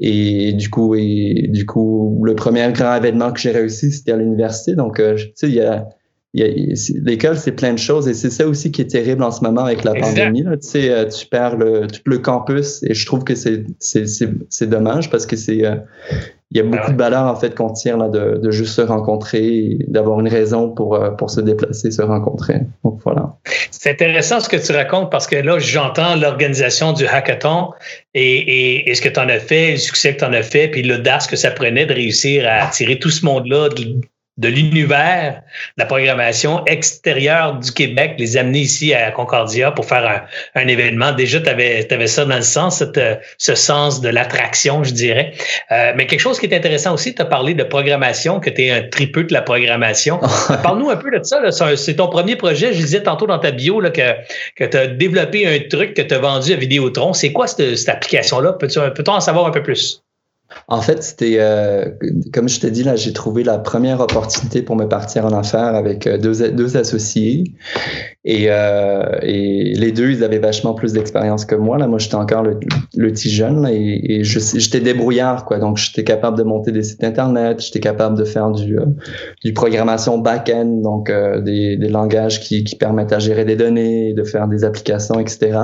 et 0.00 0.52
du 0.54 0.70
coup 0.70 0.94
et 0.94 1.48
du 1.48 1.66
coup 1.66 2.20
le 2.24 2.34
premier 2.34 2.72
grand 2.72 2.96
événement 2.96 3.30
que 3.30 3.38
j'ai 3.38 3.52
réussi 3.52 3.92
c'était 3.92 4.12
à 4.12 4.16
l'université 4.16 4.74
donc 4.74 4.98
euh, 4.98 5.14
tu 5.16 5.30
sais 5.36 5.48
il 5.48 5.54
y 5.54 5.60
a 5.60 5.86
l'école, 6.34 7.36
c'est 7.36 7.52
plein 7.52 7.74
de 7.74 7.78
choses 7.78 8.08
et 8.08 8.14
c'est 8.14 8.30
ça 8.30 8.48
aussi 8.48 8.72
qui 8.72 8.80
est 8.80 8.86
terrible 8.86 9.22
en 9.22 9.30
ce 9.30 9.44
moment 9.44 9.64
avec 9.64 9.84
la 9.84 9.94
pandémie. 9.94 10.42
Là. 10.42 10.56
Tu 10.56 10.66
sais, 10.66 10.90
euh, 10.90 11.04
tu 11.04 11.26
perds 11.26 11.58
le, 11.58 11.86
tout 11.86 12.00
le 12.06 12.18
campus 12.18 12.82
et 12.84 12.94
je 12.94 13.04
trouve 13.04 13.22
que 13.22 13.34
c'est, 13.34 13.64
c'est, 13.78 14.06
c'est, 14.06 14.66
dommage 14.66 15.10
parce 15.10 15.26
que 15.26 15.36
c'est, 15.36 15.62
il 16.54 16.58
y 16.58 16.60
a 16.60 16.64
beaucoup 16.64 16.92
de 16.92 16.98
valeur 16.98 17.24
en 17.24 17.34
fait 17.34 17.54
qu'on 17.54 17.70
tire 17.70 17.96
là 17.96 18.08
de, 18.08 18.36
de 18.36 18.50
juste 18.50 18.74
se 18.74 18.82
rencontrer, 18.82 19.78
d'avoir 19.88 20.20
une 20.20 20.28
raison 20.28 20.68
pour 20.68 20.94
euh, 20.94 21.10
pour 21.10 21.30
se 21.30 21.40
déplacer, 21.40 21.90
se 21.90 22.02
rencontrer. 22.02 22.60
Donc 22.84 23.00
voilà. 23.04 23.30
C'est 23.70 23.90
intéressant 23.90 24.38
ce 24.40 24.48
que 24.50 24.58
tu 24.58 24.72
racontes 24.72 25.10
parce 25.10 25.26
que 25.26 25.36
là 25.36 25.58
j'entends 25.58 26.14
l'organisation 26.16 26.92
du 26.92 27.06
hackathon 27.06 27.70
et, 28.12 28.22
et, 28.22 28.90
et 28.90 28.94
ce 28.94 29.00
que 29.00 29.08
tu 29.08 29.18
en 29.18 29.28
as 29.28 29.38
fait, 29.38 29.72
le 29.72 29.76
succès 29.78 30.14
que 30.14 30.18
tu 30.18 30.24
en 30.26 30.32
as 30.34 30.42
fait, 30.42 30.68
puis 30.68 30.82
l'audace 30.82 31.26
que 31.26 31.36
ça 31.36 31.50
prenait 31.50 31.86
de 31.86 31.94
réussir 31.94 32.46
à 32.46 32.66
attirer 32.66 32.98
tout 32.98 33.10
ce 33.10 33.24
monde-là 33.24 33.70
de 33.70 34.00
l'univers 34.38 35.42
de 35.76 35.82
la 35.82 35.86
programmation 35.86 36.64
extérieure 36.66 37.58
du 37.58 37.70
Québec, 37.70 38.14
les 38.18 38.36
amener 38.36 38.60
ici 38.60 38.94
à 38.94 39.10
Concordia 39.10 39.70
pour 39.72 39.84
faire 39.84 40.26
un, 40.54 40.68
événement. 40.68 41.12
Déjà, 41.12 41.40
tu 41.40 41.50
avais, 41.50 41.86
avais, 41.92 42.06
ça 42.06 42.24
dans 42.24 42.36
le 42.36 42.42
sens, 42.42 42.78
cette, 42.78 43.00
ce 43.36 43.54
sens 43.54 44.00
de 44.00 44.08
l'attraction, 44.08 44.84
je 44.84 44.92
dirais. 44.92 45.32
Euh, 45.70 45.92
mais 45.96 46.06
quelque 46.06 46.20
chose 46.20 46.38
qui 46.38 46.46
est 46.46 46.56
intéressant 46.56 46.94
aussi, 46.94 47.14
tu 47.14 47.20
as 47.20 47.26
parlé 47.26 47.52
de 47.52 47.62
programmation, 47.62 48.40
que 48.40 48.48
tu 48.48 48.62
es 48.62 48.70
un 48.70 48.82
tripeux 48.82 49.24
de 49.24 49.32
la 49.32 49.42
programmation. 49.42 50.18
Parle-nous 50.62 50.88
un 50.88 50.96
peu 50.96 51.10
de 51.10 51.22
ça. 51.22 51.40
C'est 51.76 51.96
ton 51.96 52.08
premier 52.08 52.36
projet. 52.36 52.72
Je 52.72 52.78
disais 52.78 53.02
tantôt 53.02 53.26
dans 53.26 53.38
ta 53.38 53.50
bio 53.50 53.80
là, 53.80 53.90
que, 53.90 54.14
que 54.56 54.64
tu 54.64 54.76
as 54.76 54.86
développé 54.86 55.46
un 55.46 55.58
truc 55.68 55.94
que 55.94 56.02
tu 56.02 56.14
as 56.14 56.18
vendu 56.18 56.52
à 56.52 56.56
Vidéotron. 56.56 57.12
C'est 57.12 57.32
quoi 57.32 57.46
cette, 57.46 57.76
cette 57.76 57.88
application-là? 57.88 58.54
Peut-on 58.54 59.12
en 59.12 59.20
savoir 59.20 59.46
un 59.46 59.50
peu 59.50 59.62
plus? 59.62 60.02
En 60.68 60.80
fait, 60.80 61.02
c'était, 61.02 61.36
euh, 61.38 61.90
comme 62.32 62.48
je 62.48 62.60
t'ai 62.60 62.70
dit, 62.70 62.84
là, 62.84 62.96
j'ai 62.96 63.12
trouvé 63.12 63.42
la 63.42 63.58
première 63.58 64.00
opportunité 64.00 64.62
pour 64.62 64.76
me 64.76 64.86
partir 64.86 65.24
en 65.26 65.32
affaires 65.32 65.74
avec 65.74 66.06
euh, 66.06 66.18
deux, 66.18 66.50
deux 66.50 66.76
associés. 66.76 67.44
Et, 68.24 68.46
euh, 68.48 69.18
et 69.22 69.74
les 69.74 69.92
deux, 69.92 70.10
ils 70.10 70.24
avaient 70.24 70.38
vachement 70.38 70.74
plus 70.74 70.92
d'expérience 70.92 71.44
que 71.44 71.54
moi. 71.54 71.78
Là, 71.78 71.88
moi, 71.88 71.98
j'étais 71.98 72.14
encore 72.14 72.42
le, 72.42 72.58
le 72.96 73.12
petit 73.12 73.30
jeune 73.30 73.66
et, 73.66 74.22
j'étais 74.24 74.80
débrouillard, 74.80 75.44
quoi. 75.44 75.58
Donc, 75.58 75.78
j'étais 75.78 76.04
capable 76.04 76.38
de 76.38 76.42
monter 76.42 76.70
des 76.70 76.82
sites 76.82 77.02
Internet, 77.02 77.60
j'étais 77.60 77.80
capable 77.80 78.16
de 78.16 78.24
faire 78.24 78.50
du, 78.50 78.78
du 79.44 79.52
programmation 79.52 80.18
back-end, 80.18 80.80
donc 80.82 81.10
des, 81.10 81.76
des 81.76 81.88
langages 81.88 82.40
qui, 82.40 82.64
qui 82.64 82.76
permettent 82.76 83.12
à 83.12 83.18
gérer 83.18 83.44
des 83.44 83.56
données, 83.56 84.14
de 84.14 84.22
faire 84.22 84.46
des 84.46 84.64
applications, 84.64 85.18
etc. 85.18 85.58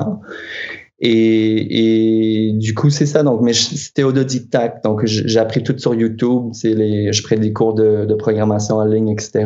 Et, 1.01 2.49
et, 2.49 2.53
du 2.55 2.75
coup, 2.75 2.91
c'est 2.91 3.07
ça. 3.07 3.23
Donc, 3.23 3.41
mais 3.43 3.53
c'était 3.53 4.03
autodidacte. 4.03 4.83
Donc, 4.85 5.05
j'ai 5.05 5.39
appris 5.39 5.63
tout 5.63 5.79
sur 5.79 5.95
YouTube. 5.95 6.51
C'est 6.53 6.75
les, 6.75 7.13
je 7.13 7.23
prends 7.23 7.37
des 7.37 7.53
cours 7.53 7.75
de, 7.75 8.05
de, 8.05 8.15
programmation 8.15 8.77
en 8.77 8.85
ligne, 8.85 9.09
etc. 9.09 9.45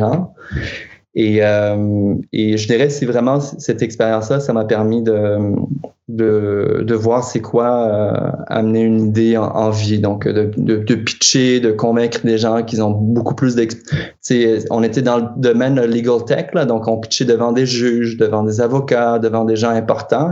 Et, 1.15 1.43
euh, 1.43 2.15
et 2.31 2.57
je 2.57 2.67
dirais, 2.67 2.89
c'est 2.89 3.05
vraiment 3.05 3.39
cette 3.39 3.83
expérience-là, 3.83 4.39
ça 4.39 4.51
m'a 4.51 4.65
permis 4.65 5.03
de, 5.03 5.37
de, 6.07 6.83
de 6.83 6.95
voir 6.95 7.23
c'est 7.23 7.39
quoi 7.39 7.87
euh, 7.87 8.31
amener 8.47 8.81
une 8.81 8.99
idée 9.09 9.37
en, 9.37 9.69
vie. 9.69 9.99
Donc, 9.99 10.27
de, 10.27 10.49
de, 10.57 10.77
de, 10.77 10.95
pitcher, 10.95 11.59
de 11.59 11.71
convaincre 11.71 12.21
des 12.23 12.39
gens 12.39 12.63
qu'ils 12.63 12.81
ont 12.81 12.89
beaucoup 12.89 13.35
plus 13.35 13.55
d'expérience. 13.55 14.65
On 14.71 14.81
était 14.81 15.03
dans 15.03 15.17
le 15.17 15.25
domaine 15.37 15.79
legal 15.79 16.25
tech, 16.25 16.47
là, 16.55 16.65
donc 16.65 16.87
on 16.87 16.97
pitchait 16.97 17.25
devant 17.25 17.51
des 17.51 17.67
juges, 17.67 18.17
devant 18.17 18.41
des 18.41 18.59
avocats, 18.59 19.19
devant 19.19 19.45
des 19.45 19.55
gens 19.55 19.69
importants. 19.69 20.31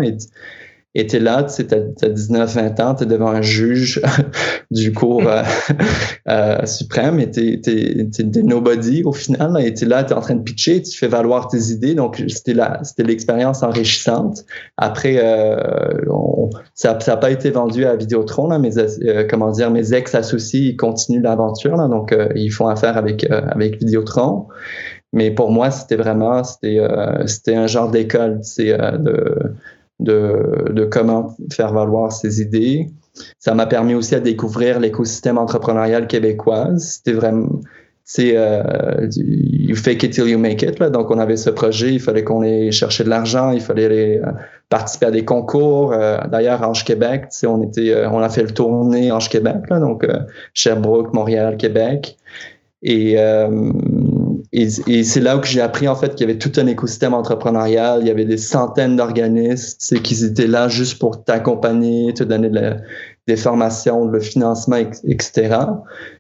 Et 0.94 1.08
t'es 1.08 1.20
là, 1.20 1.44
tu 1.44 1.54
sais, 1.54 1.68
t'as, 1.68 1.78
19-20 2.10 2.82
ans, 2.82 2.96
t'es 2.96 3.06
devant 3.06 3.30
un 3.30 3.42
juge 3.42 4.02
du 4.72 4.92
cours 4.92 5.26
euh, 5.26 5.42
euh, 6.28 6.66
suprême 6.66 7.18
et 7.22 7.32
t'es, 7.32 7.62
t'es, 7.64 8.10
t'es, 8.12 8.44
nobody 8.44 9.04
au 9.06 9.14
final. 9.14 9.56
et 9.62 9.74
t'es 9.74 9.86
là, 9.86 10.04
t'es 10.04 10.14
en 10.14 10.20
train 10.20 10.36
de 10.36 10.44
pitcher, 10.44 10.82
tu 10.82 10.98
fais 10.98 11.08
valoir 11.08 11.48
tes 11.48 11.72
idées. 11.72 11.96
Donc, 11.96 12.22
c'était 12.28 12.54
là, 12.54 12.80
c'était 12.84 13.04
l'expérience 13.04 13.64
enrichissante. 13.64 14.44
Après, 14.76 15.16
euh, 15.24 15.56
ça 16.74 16.98
n'a 17.08 17.18
pas 17.18 17.32
été 17.32 17.52
vendu 17.52 17.86
à 17.86 17.96
Vidéotron, 17.96 18.48
là, 18.50 18.60
euh, 18.60 19.26
comment 19.30 19.52
dire, 19.52 19.72
mes 19.72 19.94
ex-associés, 19.94 20.72
ils 20.72 20.78
continuent 20.78 21.22
l'aventure, 21.22 21.78
là, 21.78 21.88
donc 21.88 22.14
ils 22.36 22.52
font 22.52 22.68
affaire 22.68 22.98
avec, 22.98 23.26
avec 23.30 23.80
Vidéotron. 23.80 24.48
Mais 25.14 25.32
pour 25.32 25.52
moi, 25.52 25.72
c'était 25.72 25.96
vraiment, 25.96 26.44
c'était, 26.44 26.80
c'était 27.28 27.56
un 27.56 27.68
genre 27.68 27.92
d'école, 27.92 28.40
c'est 28.44 28.78
de 28.78 29.54
de, 30.02 30.88
comment 30.92 31.36
faire 31.52 31.74
valoir 31.74 32.12
ses 32.12 32.42
idées. 32.42 32.90
Ça 33.40 33.54
m'a 33.54 33.66
permis 33.66 33.94
aussi 33.94 34.16
à 34.16 34.20
découvrir 34.20 34.80
l'écosystème 34.80 35.38
entrepreneurial 35.38 36.08
québécois. 36.08 36.70
C'était 36.78 37.14
vraiment, 37.14 37.62
c'est 38.04 38.34
euh, 38.36 39.08
you 39.16 39.76
fake 39.76 40.04
it 40.04 40.14
till 40.14 40.28
you 40.28 40.38
make 40.38 40.62
it. 40.64 40.80
Là. 40.80 40.90
Donc, 40.90 41.12
on 41.12 41.20
avait 41.20 41.38
ce 41.38 41.50
projet, 41.50 41.94
il 41.94 42.00
fallait 42.00 42.24
qu'on 42.24 42.44
ait 42.44 42.72
chercher 42.72 43.04
de 43.04 43.10
l'argent, 43.10 43.52
il 43.52 43.62
fallait 43.62 43.86
aller, 43.86 44.22
euh, 44.24 44.32
participer 44.70 45.06
à 45.08 45.12
des 45.12 45.24
concours. 45.24 45.94
Euh, 45.94 46.18
D'ailleurs, 46.30 46.62
Ange 46.68 46.84
Québec, 46.84 47.28
on 47.46 47.62
était, 47.62 47.92
euh, 47.92 48.10
on 48.10 48.20
a 48.20 48.30
fait 48.30 48.44
le 48.44 48.52
tournée 48.52 49.12
Ange 49.12 49.30
Québec, 49.30 49.58
là, 49.70 49.80
donc 49.80 50.06
Sherbrooke, 50.54 51.14
Montréal, 51.14 51.58
Québec. 51.58 52.18
Et 52.84 53.16
et, 54.54 54.70
c'est 55.04 55.22
là 55.22 55.38
où 55.38 55.44
j'ai 55.44 55.62
appris 55.62 55.88
en 55.88 55.96
fait 55.96 56.14
qu'il 56.16 56.28
y 56.28 56.30
avait 56.30 56.40
tout 56.40 56.52
un 56.58 56.68
écosystème 56.68 57.14
entrepreneurial, 57.14 58.02
il 58.02 58.08
y 58.08 58.12
avait 58.12 58.26
des 58.26 58.38
centaines 58.38 58.98
d'organismes, 58.98 60.00
qu'ils 60.00 60.26
étaient 60.26 60.48
là 60.48 60.68
juste 60.68 61.00
pour 61.00 61.24
t'accompagner, 61.24 62.14
te 62.14 62.24
donner 62.24 62.50
de 62.50 62.76
des 63.28 63.38
formations, 63.38 64.06
le 64.06 64.20
financement, 64.20 64.78
etc. 64.78 65.56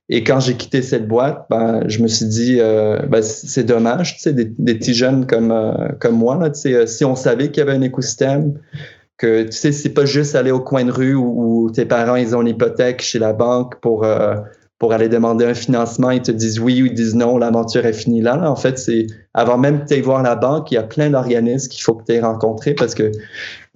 Et 0.07 0.23
quand 0.23 0.39
j'ai 0.39 0.55
quitté 0.55 0.81
cette 0.83 1.07
boîte, 1.07 1.47
ben, 1.49 1.81
je 1.87 2.01
me 2.01 2.07
suis 2.07 2.27
dit, 2.27 2.57
euh, 2.59 2.99
ben, 3.09 3.23
c'est 3.23 3.63
dommage, 3.63 4.15
tu 4.15 4.21
sais, 4.21 4.33
des, 4.33 4.45
petits 4.45 4.93
jeunes 4.93 5.25
comme 5.25 5.51
euh, 5.51 5.89
comme 5.99 6.15
moi 6.15 6.37
là, 6.37 6.51
tu 6.51 6.61
sais, 6.61 6.73
euh, 6.73 6.85
si 6.85 7.03
on 7.03 7.15
savait 7.15 7.49
qu'il 7.49 7.57
y 7.57 7.67
avait 7.67 7.75
un 7.75 7.81
écosystème, 7.81 8.53
que 9.17 9.43
tu 9.43 9.51
sais, 9.51 9.71
c'est 9.71 9.89
pas 9.89 10.05
juste 10.05 10.35
aller 10.35 10.51
au 10.51 10.61
coin 10.61 10.83
de 10.83 10.91
rue 10.91 11.15
où, 11.15 11.65
où 11.65 11.71
tes 11.71 11.85
parents 11.85 12.15
ils 12.15 12.35
ont 12.35 12.41
l'hypothèque 12.41 13.01
chez 13.01 13.19
la 13.19 13.33
banque 13.33 13.79
pour 13.79 14.03
euh, 14.03 14.35
pour 14.81 14.93
aller 14.93 15.09
demander 15.09 15.45
un 15.45 15.53
financement, 15.53 16.09
ils 16.09 16.23
te 16.23 16.31
disent 16.31 16.59
oui 16.59 16.81
ou 16.81 16.87
ils 16.87 16.95
disent 16.95 17.13
non, 17.13 17.37
l'aventure 17.37 17.85
est 17.85 17.93
finie 17.93 18.19
là. 18.19 18.49
En 18.49 18.55
fait, 18.55 18.79
c'est 18.79 19.05
avant 19.35 19.59
même 19.59 19.83
que 19.83 19.93
tu 19.93 20.01
voir 20.01 20.23
la 20.23 20.35
banque, 20.35 20.71
il 20.71 20.73
y 20.73 20.77
a 20.79 20.81
plein 20.81 21.11
d'organismes 21.11 21.69
qu'il 21.69 21.83
faut 21.83 21.93
que 21.93 22.03
tu 22.03 22.13
aies 22.13 22.19
rencontrés 22.19 22.73
parce 22.73 22.95
que 22.95 23.11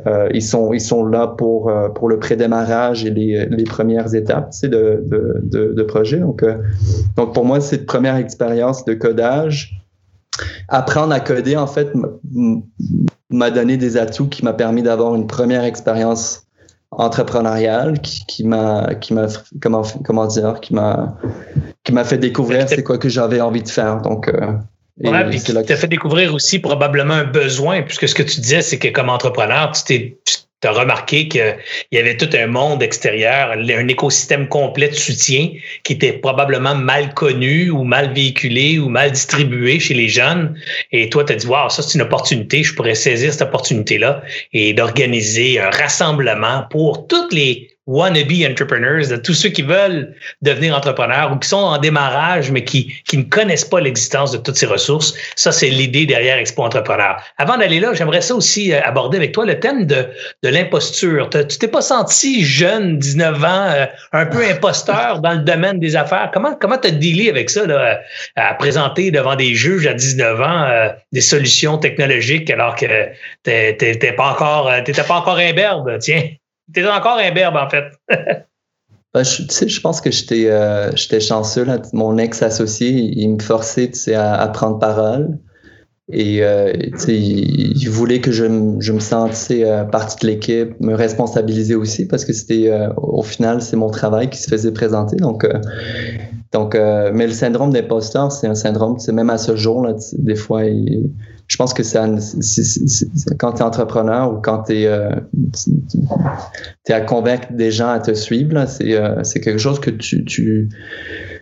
euh, 0.07 0.27
ils 0.33 0.41
sont 0.41 0.73
ils 0.73 0.81
sont 0.81 1.05
là 1.05 1.27
pour 1.27 1.69
euh, 1.69 1.89
pour 1.89 2.09
le 2.09 2.17
prédémarrage 2.17 3.05
et 3.05 3.11
les, 3.11 3.45
les 3.45 3.63
premières 3.65 4.15
étapes 4.15 4.49
de, 4.63 4.67
de, 4.67 5.41
de, 5.43 5.73
de 5.73 5.83
projet. 5.83 6.17
Donc 6.17 6.41
euh, 6.41 6.57
donc 7.15 7.35
pour 7.35 7.45
moi, 7.45 7.61
cette 7.61 7.85
première 7.85 8.15
expérience 8.15 8.83
de 8.83 8.95
codage, 8.95 9.79
apprendre 10.69 11.13
à 11.13 11.19
coder 11.19 11.55
en 11.55 11.67
fait 11.67 11.89
m'a 13.29 13.51
donné 13.51 13.77
des 13.77 13.97
atouts 13.97 14.27
qui 14.27 14.43
m'a 14.43 14.53
permis 14.53 14.81
d'avoir 14.81 15.13
une 15.13 15.27
première 15.27 15.65
expérience 15.65 16.44
entrepreneurial 16.91 17.99
qui, 18.01 18.25
qui 18.25 18.43
m'a 18.43 18.95
qui 18.95 19.13
m'a 19.13 19.27
comment 19.61 19.83
comment 20.03 20.27
dire 20.27 20.59
qui 20.61 20.73
m'a 20.73 21.17
qui 21.83 21.91
m'a 21.91 22.03
fait 22.03 22.17
découvrir 22.17 22.67
c'est 22.69 22.83
quoi 22.83 22.97
que 22.97 23.09
j'avais 23.09 23.41
envie 23.41 23.63
de 23.63 23.69
faire. 23.69 24.01
Donc 24.01 24.27
euh, 24.27 24.53
ouais, 25.03 25.29
puis 25.29 25.39
qui 25.39 25.53
t'a 25.53 25.75
fait 25.75 25.87
découvrir 25.87 26.33
aussi 26.33 26.59
probablement 26.59 27.15
un 27.15 27.25
besoin 27.25 27.81
puisque 27.81 28.07
ce 28.07 28.15
que 28.15 28.23
tu 28.23 28.39
disais 28.39 28.61
c'est 28.61 28.79
que 28.79 28.87
comme 28.87 29.09
entrepreneur 29.09 29.71
tu 29.71 29.83
t'es 29.83 30.17
tu 30.65 30.69
as 30.69 30.73
remarqué 30.73 31.27
qu'il 31.27 31.57
y 31.91 31.97
avait 31.99 32.17
tout 32.17 32.29
un 32.33 32.47
monde 32.47 32.81
extérieur, 32.81 33.51
un 33.51 33.87
écosystème 33.87 34.47
complet 34.47 34.89
de 34.89 34.95
soutien 34.95 35.49
qui 35.83 35.93
était 35.93 36.13
probablement 36.13 36.73
mal 36.73 37.13
connu 37.13 37.69
ou 37.69 37.83
mal 37.83 38.13
véhiculé 38.13 38.79
ou 38.79 38.89
mal 38.89 39.11
distribué 39.11 39.79
chez 39.79 39.93
les 39.93 40.09
jeunes. 40.09 40.59
Et 40.91 41.09
toi, 41.09 41.23
tu 41.23 41.33
as 41.33 41.35
dit, 41.35 41.45
wow, 41.45 41.69
ça, 41.69 41.83
c'est 41.83 41.93
une 41.93 42.01
opportunité, 42.01 42.63
je 42.63 42.73
pourrais 42.73 42.95
saisir 42.95 43.31
cette 43.31 43.43
opportunité-là 43.43 44.23
et 44.53 44.73
d'organiser 44.73 45.59
un 45.59 45.69
rassemblement 45.69 46.63
pour 46.71 47.07
toutes 47.07 47.31
les 47.31 47.74
wannabe 47.87 48.33
entrepreneurs, 48.49 49.07
de 49.07 49.15
tous 49.17 49.33
ceux 49.33 49.49
qui 49.49 49.61
veulent 49.61 50.15
devenir 50.41 50.75
entrepreneurs 50.75 51.31
ou 51.31 51.37
qui 51.37 51.47
sont 51.47 51.57
en 51.57 51.77
démarrage, 51.77 52.49
mais 52.51 52.63
qui, 52.63 52.93
qui 53.07 53.17
ne 53.17 53.23
connaissent 53.23 53.65
pas 53.65 53.79
l'existence 53.79 54.31
de 54.31 54.37
toutes 54.37 54.55
ces 54.55 54.65
ressources. 54.65 55.13
Ça, 55.35 55.51
c'est 55.51 55.69
l'idée 55.69 56.05
derrière 56.05 56.37
Expo 56.37 56.63
Entrepreneur. 56.63 57.21
Avant 57.37 57.57
d'aller 57.57 57.79
là, 57.79 57.93
j'aimerais 57.93 58.21
ça 58.21 58.33
aussi 58.35 58.73
euh, 58.73 58.81
aborder 58.83 59.17
avec 59.17 59.33
toi 59.33 59.45
le 59.45 59.59
thème 59.59 59.85
de, 59.85 60.07
de 60.41 60.49
l'imposture. 60.49 61.29
Tu 61.29 61.57
t'es 61.59 61.67
pas 61.67 61.81
senti 61.81 62.43
jeune, 62.43 62.97
19 62.97 63.43
ans, 63.43 63.67
euh, 63.69 63.85
un 64.13 64.25
peu 64.25 64.43
imposteur 64.43 65.19
dans 65.21 65.33
le 65.33 65.43
domaine 65.43 65.79
des 65.79 65.95
affaires? 65.95 66.31
Comment 66.33 66.55
comment 66.55 66.77
t'as 66.77 66.91
dealé 66.91 67.29
avec 67.29 67.49
ça, 67.49 67.67
là, 67.67 68.01
à 68.35 68.53
présenter 68.55 69.11
devant 69.11 69.35
des 69.35 69.53
juges 69.53 69.85
à 69.85 69.93
19 69.93 70.41
ans 70.41 70.63
euh, 70.63 70.89
des 71.11 71.21
solutions 71.21 71.77
technologiques 71.77 72.49
alors 72.49 72.75
que 72.75 72.85
t'étais 73.43 74.13
pas 74.13 74.31
encore, 74.31 74.71
t'étais 74.83 75.03
pas 75.03 75.15
encore 75.15 75.37
imberbe, 75.37 75.99
tiens? 75.99 76.23
T'es 76.73 76.87
encore 76.87 77.17
un 77.17 77.31
berbe, 77.31 77.55
en 77.55 77.69
fait. 77.69 77.85
Ben, 79.15 79.23
je, 79.23 79.79
pense 79.79 80.01
que 80.01 80.11
j'étais 80.11 80.49
euh, 80.49 80.91
chanceux. 81.21 81.65
Mon 81.93 82.17
ex-associé, 82.17 82.89
il 82.89 83.35
me 83.35 83.39
forçait 83.39 83.89
à, 84.13 84.45
prendre 84.49 84.77
parole. 84.77 85.39
Et 86.11 86.43
euh, 86.43 86.73
il, 87.07 87.89
voulait 87.89 88.19
que 88.19 88.33
je, 88.33 88.43
me 88.43 88.99
sente 88.99 89.47
euh, 89.51 89.85
partie 89.85 90.17
de 90.19 90.27
l'équipe, 90.27 90.77
me 90.81 90.93
responsabiliser 90.95 91.75
aussi 91.75 92.05
parce 92.09 92.25
que 92.25 92.33
c'était 92.33 92.69
au 92.97 93.23
final 93.23 93.61
c'est 93.61 93.77
mon 93.77 93.89
travail 93.89 94.29
qui 94.29 94.37
se 94.37 94.49
faisait 94.49 94.73
présenter. 94.73 95.15
Donc, 95.15 95.47
donc 96.51 96.75
mais 96.75 97.25
le 97.25 97.33
syndrome 97.33 97.71
d'imposteur, 97.71 98.33
c'est 98.33 98.47
un 98.47 98.53
syndrome, 98.53 98.97
même 99.13 99.29
à 99.29 99.37
ce 99.37 99.55
jour 99.55 99.81
là, 99.81 99.93
des 100.17 100.35
fois, 100.35 100.65
il, 100.65 101.09
je 101.47 101.57
pense 101.57 101.73
que 101.73 101.83
ça, 101.83 102.07
quand 103.37 103.53
tu 103.53 103.59
es 103.59 103.63
entrepreneur 103.63 104.33
ou 104.33 104.41
quand 104.41 104.63
tu 104.63 104.73
es, 104.73 104.87
euh, 104.87 105.09
à 106.89 107.01
convaincre 107.01 107.47
des 107.51 107.71
gens 107.71 107.89
à 107.89 107.99
te 107.99 108.13
suivre, 108.13 108.65
c'est 108.67 108.93
euh, 108.93 109.21
quelque 109.35 109.57
chose 109.57 109.79
que 109.79 109.91
tu, 109.91 110.25
tu 110.25 110.69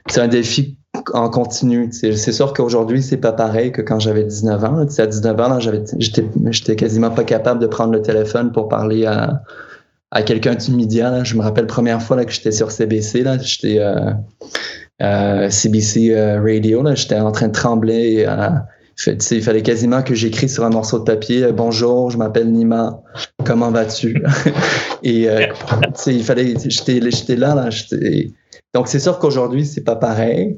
c'est 0.10 0.22
un 0.22 0.28
défi 0.28 0.78
en 1.14 1.30
continu. 1.30 1.90
C'est 1.92 2.32
sûr 2.32 2.54
qu'aujourd'hui, 2.54 3.02
c'est 3.02 3.18
pas 3.18 3.32
pareil 3.32 3.72
que 3.72 3.82
quand 3.82 4.00
j'avais 4.00 4.24
19 4.24 4.64
ans. 4.64 4.78
à 4.80 5.08
19 5.08 5.40
ans, 5.40 5.60
j'étais 5.60 6.76
quasiment 6.76 7.10
pas 7.10 7.24
capable 7.24 7.62
de 7.62 7.68
prendre 7.68 7.94
le 7.94 8.02
téléphone 8.02 8.52
pour 8.52 8.68
parler 8.68 9.06
à, 9.06 9.42
à 10.14 10.22
quelqu'un 10.22 10.56
du 10.56 10.72
média. 10.72 11.24
Je 11.24 11.36
me 11.36 11.42
rappelle 11.42 11.66
la 11.66 11.74
première 11.74 12.02
fois 12.02 12.16
là, 12.16 12.26
que 12.26 12.32
j'étais 12.32 12.52
sur 12.52 12.72
CBC, 12.72 13.26
j'étais 13.42 13.80
euh, 13.80 14.12
euh, 15.02 15.50
CBC 15.50 16.14
euh, 16.14 16.40
Radio, 16.40 16.84
j'étais 16.96 17.20
en 17.20 17.32
train 17.32 17.48
de 17.48 17.54
trembler. 17.54 18.26
Il 19.08 19.42
fallait 19.42 19.62
quasiment 19.62 20.02
que 20.02 20.14
j'écris 20.14 20.50
sur 20.50 20.64
un 20.64 20.70
morceau 20.70 21.00
de 21.00 21.04
papier 21.04 21.52
Bonjour, 21.52 22.10
je 22.10 22.18
m'appelle 22.18 22.52
Nima, 22.52 23.02
comment 23.44 23.72
vas-tu 23.72 24.24
Et 25.04 25.28
il 26.08 26.24
fallait, 26.24 26.56
j'étais 26.66 27.36
là, 27.36 27.56
là 27.56 27.70
donc 28.74 28.88
c'est 28.88 29.00
sûr 29.00 29.20
qu'aujourd'hui 29.20 29.66
c'est 29.66 29.84
pas 29.84 29.96
pareil, 29.96 30.58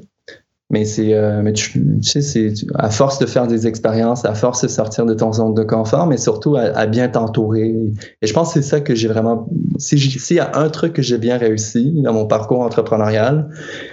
mais 0.68 0.84
c'est, 0.84 1.14
euh, 1.14 1.42
mais 1.44 1.52
tu, 1.52 1.80
sais, 2.02 2.20
c'est 2.20 2.52
à 2.74 2.90
force 2.90 3.20
de 3.20 3.26
faire 3.26 3.46
des 3.46 3.68
expériences, 3.68 4.24
à 4.24 4.34
force 4.34 4.62
de 4.62 4.68
sortir 4.68 5.06
de 5.06 5.14
ton 5.14 5.32
zone 5.32 5.54
de 5.54 5.62
confort, 5.62 6.08
mais 6.08 6.16
surtout 6.16 6.56
à, 6.56 6.86
bien 6.86 7.08
t'entourer. 7.08 7.72
Et 8.20 8.26
je 8.26 8.32
pense 8.32 8.52
que 8.52 8.60
c'est 8.60 8.68
ça 8.68 8.80
que 8.80 8.94
j'ai 8.94 9.06
vraiment. 9.06 9.48
Si 9.78 9.98
s'il 9.98 10.36
y 10.36 10.40
a 10.40 10.50
un 10.56 10.68
truc 10.68 10.94
que 10.94 11.02
j'ai 11.02 11.18
bien 11.18 11.38
réussi 11.38 11.92
dans 12.02 12.12
mon 12.12 12.26
parcours 12.26 12.60
entrepreneurial, 12.60 13.48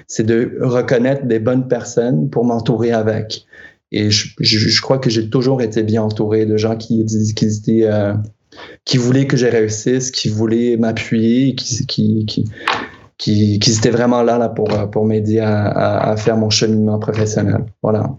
c'est 0.08 0.26
de 0.26 0.58
reconnaître 0.62 1.26
des 1.26 1.40
bonnes 1.40 1.68
personnes 1.68 2.30
pour 2.30 2.44
m'entourer 2.44 2.92
avec. 2.92 3.46
Et 3.94 4.10
je, 4.10 4.82
crois 4.82 4.98
que 4.98 5.12
j'ai 5.12 5.30
toujours 5.30 5.62
été 5.62 5.84
bien 5.84 6.02
entouré 6.02 6.48
de 6.48 6.58
gens 6.58 6.76
qui, 6.76 7.06
euh, 7.84 8.14
qui 8.86 8.98
voulaient 8.98 9.28
que 9.28 9.38
je 9.38 9.46
réussisse, 9.46 10.10
qui 10.10 10.30
voulaient 10.30 10.78
m'appuyer, 10.78 11.54
qui, 11.54 11.86
qui, 11.86 12.26
qui, 12.26 13.60
qui, 13.60 13.72
étaient 13.72 13.92
vraiment 13.92 14.24
là, 14.24 14.40
là 14.40 14.50
pour, 14.50 14.68
pour 14.90 15.06
m'aider 15.06 15.40
à, 15.40 15.68
à, 16.10 16.18
faire 16.18 16.38
mon 16.38 16.50
cheminement 16.50 16.98
professionnel. 16.98 17.66
Voilà. 17.84 18.18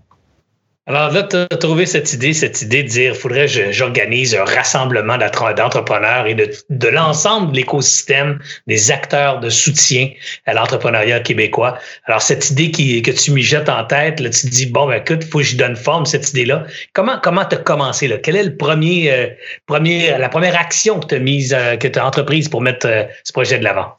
Alors 0.86 1.12
là, 1.12 1.22
tu 1.22 1.36
as 1.36 1.46
trouvé 1.56 1.86
cette 1.86 2.12
idée, 2.12 2.34
cette 2.34 2.60
idée 2.60 2.82
de 2.82 2.88
dire, 2.88 3.16
faudrait 3.16 3.46
que 3.46 3.72
j'organise 3.72 4.34
un 4.34 4.44
rassemblement 4.44 5.16
d'entrepreneurs 5.16 6.26
et 6.26 6.34
de, 6.34 6.88
l'ensemble 6.88 7.52
de 7.52 7.56
l'écosystème 7.56 8.38
des 8.66 8.90
acteurs 8.90 9.40
de 9.40 9.48
soutien 9.48 10.10
à 10.44 10.52
l'entrepreneuriat 10.52 11.20
québécois. 11.20 11.78
Alors, 12.04 12.20
cette 12.20 12.50
idée 12.50 12.70
qui, 12.70 13.00
que 13.00 13.12
tu 13.12 13.32
m'y 13.32 13.40
jettes 13.40 13.70
en 13.70 13.84
tête, 13.84 14.20
là, 14.20 14.28
tu 14.28 14.42
te 14.42 14.54
dis, 14.54 14.66
bon, 14.66 14.86
ben, 14.86 15.00
écoute, 15.00 15.24
faut 15.24 15.38
que 15.38 15.44
j'y 15.44 15.56
donne 15.56 15.74
forme, 15.74 16.04
cette 16.04 16.28
idée-là. 16.30 16.66
Comment 16.92 17.18
comment 17.22 17.46
tu 17.46 17.54
as 17.56 17.60
commencé? 17.60 18.06
Là? 18.06 18.18
Quelle 18.18 18.36
est 18.36 18.44
le 18.44 18.56
premier, 18.56 19.10
euh, 19.10 19.28
premier, 19.64 20.18
la 20.18 20.28
première 20.28 20.60
action 20.60 21.00
que 21.00 21.06
tu 21.06 21.14
as 21.14 21.18
mise, 21.18 21.54
euh, 21.54 21.76
que 21.76 21.88
tu 21.88 21.98
entreprise 21.98 22.50
pour 22.50 22.60
mettre 22.60 22.86
euh, 22.86 23.04
ce 23.24 23.32
projet 23.32 23.58
de 23.58 23.64
l'avant? 23.64 23.96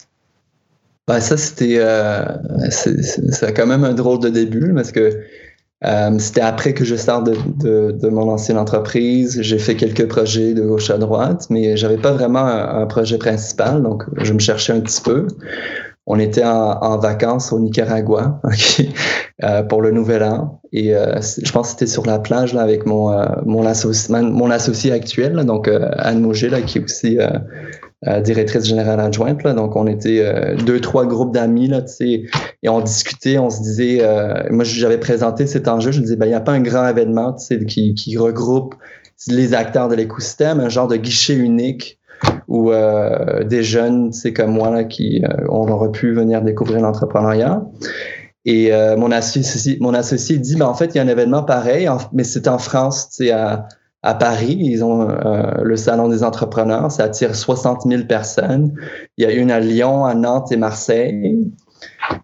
Ben, 1.07 1.19
ça, 1.19 1.35
c'était 1.37 1.77
euh, 1.77 2.25
c'est 2.69 3.53
quand 3.55 3.67
même 3.67 3.83
un 3.83 3.93
drôle 3.93 4.19
de 4.19 4.29
début 4.29 4.73
parce 4.73 4.91
que 4.91 5.23
euh, 5.85 6.17
c'était 6.19 6.41
après 6.41 6.73
que 6.73 6.83
je 6.83 6.95
sors 6.95 7.23
de, 7.23 7.35
de, 7.57 7.91
de, 7.91 8.09
mon 8.09 8.29
ancienne 8.29 8.57
entreprise. 8.57 9.39
J'ai 9.41 9.59
fait 9.59 9.75
quelques 9.75 10.07
projets 10.07 10.53
de 10.53 10.65
gauche 10.65 10.89
à 10.89 10.97
droite, 10.97 11.47
mais 11.49 11.77
j'avais 11.77 11.97
pas 11.97 12.11
vraiment 12.11 12.45
un, 12.45 12.85
projet 12.87 13.17
principal, 13.17 13.81
donc 13.83 14.03
je 14.17 14.33
me 14.33 14.39
cherchais 14.39 14.73
un 14.73 14.79
petit 14.79 15.01
peu. 15.01 15.27
On 16.07 16.19
était 16.19 16.43
en, 16.43 16.97
vacances 16.99 17.51
au 17.51 17.59
Nicaragua 17.59 18.39
euh, 19.43 19.63
pour 19.63 19.81
le 19.81 19.91
Nouvel 19.91 20.23
An 20.23 20.61
et 20.77 20.93
euh, 20.93 21.21
je 21.21 21.51
pense 21.53 21.67
que 21.67 21.71
c'était 21.71 21.87
sur 21.87 22.05
la 22.05 22.19
plage 22.19 22.53
là, 22.53 22.61
avec 22.61 22.85
mon, 22.85 23.09
euh, 23.09 23.25
mon, 23.45 23.65
associé, 23.65 24.13
mon 24.13 24.51
associé 24.51 24.91
actuel, 24.91 25.31
là, 25.31 25.45
donc 25.45 25.69
euh, 25.69 25.89
Anne 25.97 26.19
Mauger, 26.19 26.49
là, 26.49 26.61
qui 26.61 26.79
est 26.79 26.83
aussi 26.83 27.17
euh, 28.07 28.21
directrice 28.21 28.65
générale 28.65 28.99
adjointe. 28.99 29.43
Là. 29.43 29.53
Donc, 29.53 29.75
on 29.75 29.87
était 29.87 30.21
euh, 30.21 30.55
deux, 30.55 30.79
trois 30.79 31.05
groupes 31.05 31.33
d'amis, 31.33 31.67
là, 31.67 31.81
et 31.99 32.69
on 32.69 32.81
discutait, 32.81 33.37
on 33.37 33.49
se 33.49 33.61
disait, 33.61 33.99
euh, 34.01 34.43
moi, 34.49 34.63
j'avais 34.63 34.99
présenté 34.99 35.47
cet 35.47 35.67
enjeu, 35.67 35.91
je 35.91 35.99
me 35.99 36.03
disais, 36.03 36.15
ben, 36.15 36.25
il 36.25 36.29
n'y 36.29 36.35
a 36.35 36.41
pas 36.41 36.53
un 36.53 36.61
grand 36.61 36.87
événement 36.87 37.35
qui, 37.67 37.93
qui 37.93 38.17
regroupe 38.17 38.75
les 39.27 39.53
acteurs 39.53 39.87
de 39.87 39.95
l'écosystème, 39.95 40.59
un 40.59 40.69
genre 40.69 40.87
de 40.87 40.97
guichet 40.97 41.35
unique 41.35 41.99
où 42.47 42.71
euh, 42.71 43.43
des 43.43 43.63
jeunes, 43.63 44.11
c'est 44.13 44.33
comme 44.33 44.51
moi, 44.51 44.69
là, 44.69 44.83
qui 44.83 45.23
euh, 45.23 45.47
auraient 45.47 45.91
pu 45.91 46.13
venir 46.13 46.41
découvrir 46.41 46.81
l'entrepreneuriat. 46.81 47.63
Et 48.45 48.71
euh, 48.71 48.95
mon 48.95 49.11
associé, 49.11 49.77
mon 49.81 49.93
associé 49.93 50.37
dit, 50.37 50.55
ben, 50.55 50.67
en 50.67 50.73
fait, 50.73 50.93
il 50.93 50.97
y 50.97 50.99
a 50.99 51.03
un 51.03 51.07
événement 51.07 51.43
pareil, 51.43 51.89
mais 52.13 52.23
c'est 52.23 52.47
en 52.47 52.59
France, 52.59 53.09
tu 53.09 53.25
sais, 53.25 53.31
à, 53.31 53.67
à 54.05 54.13
Paris. 54.13 54.57
Ils 54.59 54.83
ont 54.83 55.09
euh, 55.09 55.51
le 55.63 55.75
Salon 55.75 56.07
des 56.07 56.23
entrepreneurs. 56.23 56.91
Ça 56.91 57.03
attire 57.03 57.35
60 57.35 57.81
000 57.85 58.03
personnes. 58.03 58.73
Il 59.17 59.23
y 59.23 59.27
a 59.27 59.33
une 59.33 59.51
à 59.51 59.59
Lyon, 59.59 60.05
à 60.05 60.13
Nantes 60.13 60.51
et 60.51 60.57
Marseille. 60.57 61.51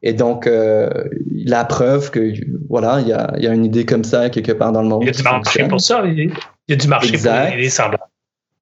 Et 0.04 0.14
donc, 0.14 0.48
euh, 0.48 0.90
la 1.32 1.66
preuve 1.66 2.12
que, 2.12 2.34
voilà, 2.70 3.00
il 3.02 3.08
y, 3.08 3.14
a, 3.14 3.34
il 3.38 3.44
y, 3.44 3.48
a, 3.48 3.54
une 3.54 3.66
idée 3.66 3.86
comme 3.86 4.04
ça 4.04 4.30
quelque 4.30 4.52
part 4.52 4.72
dans 4.72 4.82
le 4.82 4.88
monde. 4.88 5.02
Il 5.04 5.08
y 5.08 5.10
a 5.10 5.14
du 5.14 5.24
marché 5.24 5.68
pour 5.68 5.82
ça. 5.82 6.04
Il 6.06 6.32
y 6.68 6.74
a 6.74 6.76
du 6.76 6.88
marché 6.88 7.10
exact. 7.10 7.50
pour 7.50 7.58
les 7.58 7.70
semblants. 7.70 7.98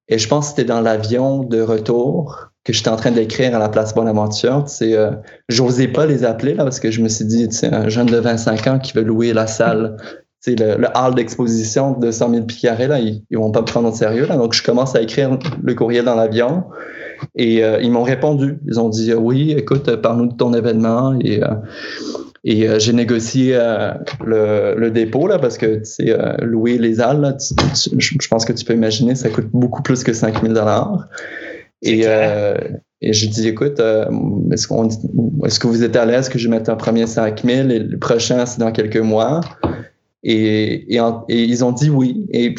Et 0.08 0.18
je 0.18 0.26
pense 0.26 0.46
que 0.46 0.56
c'était 0.56 0.68
dans 0.68 0.80
l'avion 0.80 1.44
de 1.44 1.60
retour 1.60 2.50
que 2.64 2.72
j'étais 2.72 2.88
en 2.88 2.96
train 2.96 3.12
d'écrire 3.12 3.54
à 3.54 3.58
la 3.58 3.68
place 3.68 3.94
Bonaventure. 3.94 4.64
C'est, 4.66 4.94
euh, 4.94 5.12
j'osais 5.48 5.88
pas 5.88 6.06
les 6.06 6.24
appeler 6.24 6.54
là 6.54 6.64
parce 6.64 6.80
que 6.80 6.90
je 6.90 7.00
me 7.00 7.08
suis 7.08 7.24
dit, 7.24 7.46
c'est 7.50 7.72
un 7.72 7.88
jeune 7.88 8.06
de 8.06 8.18
25 8.18 8.66
ans 8.66 8.78
qui 8.78 8.92
veut 8.92 9.02
louer 9.02 9.32
la 9.32 9.46
salle 9.46 9.96
le, 10.46 10.76
le 10.78 10.88
hall 10.94 11.14
d'exposition 11.14 11.98
de 11.98 12.10
100 12.10 12.30
000 12.30 12.46
pieds 12.46 12.68
carrés, 12.68 12.88
là, 12.88 12.98
ils, 12.98 13.22
ils 13.30 13.38
vont 13.38 13.50
pas 13.50 13.60
me 13.60 13.66
prendre 13.66 13.88
au 13.90 13.94
sérieux. 13.94 14.26
Là. 14.26 14.36
Donc, 14.36 14.54
je 14.54 14.62
commence 14.62 14.96
à 14.96 15.02
écrire 15.02 15.38
le 15.62 15.74
courriel 15.74 16.04
dans 16.04 16.14
l'avion. 16.14 16.64
Et 17.34 17.62
euh, 17.62 17.80
ils 17.82 17.90
m'ont 17.90 18.02
répondu. 18.02 18.58
Ils 18.66 18.80
ont 18.80 18.88
dit 18.88 19.12
oui, 19.14 19.52
écoute, 19.52 19.94
parle-nous 19.96 20.28
de 20.28 20.36
ton 20.36 20.54
événement. 20.54 21.18
Et, 21.20 21.42
euh, 21.42 21.48
et 22.44 22.68
euh, 22.68 22.78
j'ai 22.78 22.92
négocié 22.92 23.58
le, 24.24 24.74
le, 24.76 24.90
dépôt 24.90 25.26
là, 25.26 25.38
parce 25.38 25.58
que 25.58 25.76
tu 25.76 25.84
sais, 25.84 26.16
louer 26.40 26.78
les 26.78 27.00
halles, 27.00 27.20
là, 27.20 27.34
tu, 27.34 27.54
tu, 27.74 28.16
je 28.20 28.28
pense 28.28 28.44
que 28.44 28.52
tu 28.52 28.64
peux 28.64 28.72
imaginer, 28.72 29.14
ça 29.14 29.28
coûte 29.28 29.48
beaucoup 29.52 29.82
plus 29.82 30.02
que 30.02 30.14
5 30.14 30.42
000 30.42 30.54
Et, 31.82 32.06
et 33.02 33.12
je 33.12 33.26
dis, 33.28 33.48
écoute, 33.48 33.80
est-ce, 34.52 34.66
qu'on, 34.66 34.88
est-ce 35.44 35.60
que 35.60 35.66
vous 35.66 35.84
êtes 35.84 35.96
à 35.96 36.06
l'aise 36.06 36.30
que 36.30 36.38
je 36.38 36.48
mette 36.48 36.70
un 36.70 36.76
premier 36.76 37.06
5 37.06 37.44
000 37.44 37.68
et 37.68 37.78
le 37.78 37.98
prochain, 37.98 38.46
c'est 38.46 38.60
dans 38.60 38.72
quelques 38.72 38.96
mois? 38.96 39.42
Et, 40.22 40.94
et, 40.94 41.00
en, 41.00 41.24
et, 41.28 41.42
ils 41.44 41.64
ont 41.64 41.72
dit 41.72 41.88
oui. 41.88 42.26
Et 42.32 42.54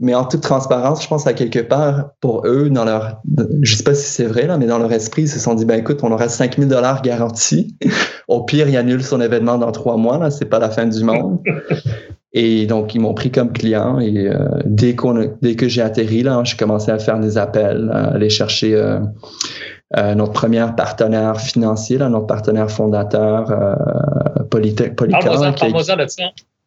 mais 0.00 0.14
en 0.14 0.24
toute 0.24 0.40
transparence, 0.40 1.02
je 1.02 1.08
pense 1.08 1.26
à 1.26 1.32
quelque 1.32 1.60
part, 1.60 2.10
pour 2.20 2.46
eux, 2.46 2.70
dans 2.70 2.84
leur, 2.84 3.20
je 3.62 3.76
sais 3.76 3.84
pas 3.84 3.94
si 3.94 4.06
c'est 4.06 4.24
vrai, 4.24 4.46
là, 4.46 4.58
mais 4.58 4.66
dans 4.66 4.78
leur 4.78 4.92
esprit, 4.92 5.22
ils 5.22 5.28
se 5.28 5.38
sont 5.38 5.54
dit, 5.54 5.64
ben 5.64 5.78
écoute, 5.78 6.00
on 6.02 6.10
aura 6.10 6.28
5000 6.28 6.68
dollars 6.68 7.02
garantis. 7.02 7.76
Au 8.28 8.42
pire, 8.42 8.68
il 8.68 8.76
annule 8.76 9.02
son 9.02 9.20
événement 9.20 9.58
dans 9.58 9.70
trois 9.70 9.96
mois, 9.96 10.18
là, 10.18 10.30
c'est 10.30 10.46
pas 10.46 10.58
la 10.58 10.70
fin 10.70 10.86
du 10.86 11.04
monde. 11.04 11.38
Et 12.36 12.66
donc, 12.66 12.96
ils 12.96 13.00
m'ont 13.00 13.14
pris 13.14 13.30
comme 13.30 13.52
client. 13.52 14.00
Et 14.00 14.28
euh, 14.28 14.48
dès, 14.64 14.96
qu'on 14.96 15.30
dès 15.40 15.54
que 15.54 15.68
j'ai 15.68 15.82
atterri, 15.82 16.24
là, 16.24 16.42
j'ai 16.42 16.56
commencé 16.56 16.90
à 16.90 16.98
faire 16.98 17.20
des 17.20 17.38
appels, 17.38 17.90
à 17.92 18.14
aller 18.14 18.28
chercher 18.28 18.74
euh, 18.74 18.98
euh, 19.96 20.14
notre 20.16 20.32
premier 20.32 20.66
partenaire 20.76 21.40
financier, 21.40 21.98
là, 21.98 22.08
notre 22.08 22.26
partenaire 22.26 22.70
fondateur, 22.70 23.50
euh, 23.52 24.42
Polytech. 24.50 24.96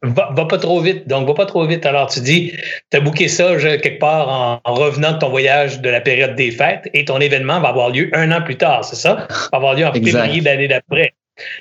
Va, 0.03 0.29
va, 0.35 0.45
pas 0.45 0.57
trop 0.59 0.79
vite. 0.79 1.07
Donc, 1.07 1.27
va 1.27 1.33
pas 1.33 1.45
trop 1.45 1.65
vite. 1.65 1.85
Alors, 1.85 2.07
tu 2.07 2.19
dis, 2.19 2.53
tu 2.91 2.97
as 2.97 2.99
booké 2.99 3.27
ça 3.27 3.55
quelque 3.55 3.99
part 3.99 4.29
en, 4.29 4.61
en, 4.63 4.73
revenant 4.75 5.13
de 5.13 5.17
ton 5.17 5.29
voyage 5.29 5.81
de 5.81 5.89
la 5.89 6.01
période 6.01 6.35
des 6.35 6.51
fêtes 6.51 6.87
et 6.93 7.05
ton 7.05 7.19
événement 7.19 7.59
va 7.59 7.69
avoir 7.69 7.89
lieu 7.89 8.09
un 8.13 8.31
an 8.31 8.41
plus 8.41 8.57
tard, 8.57 8.85
c'est 8.85 8.95
ça? 8.95 9.27
Va 9.51 9.57
avoir 9.57 9.73
lieu 9.73 9.85
en 9.85 9.93
février 9.93 10.39
de 10.39 10.45
l'année 10.45 10.67
d'après. 10.67 11.13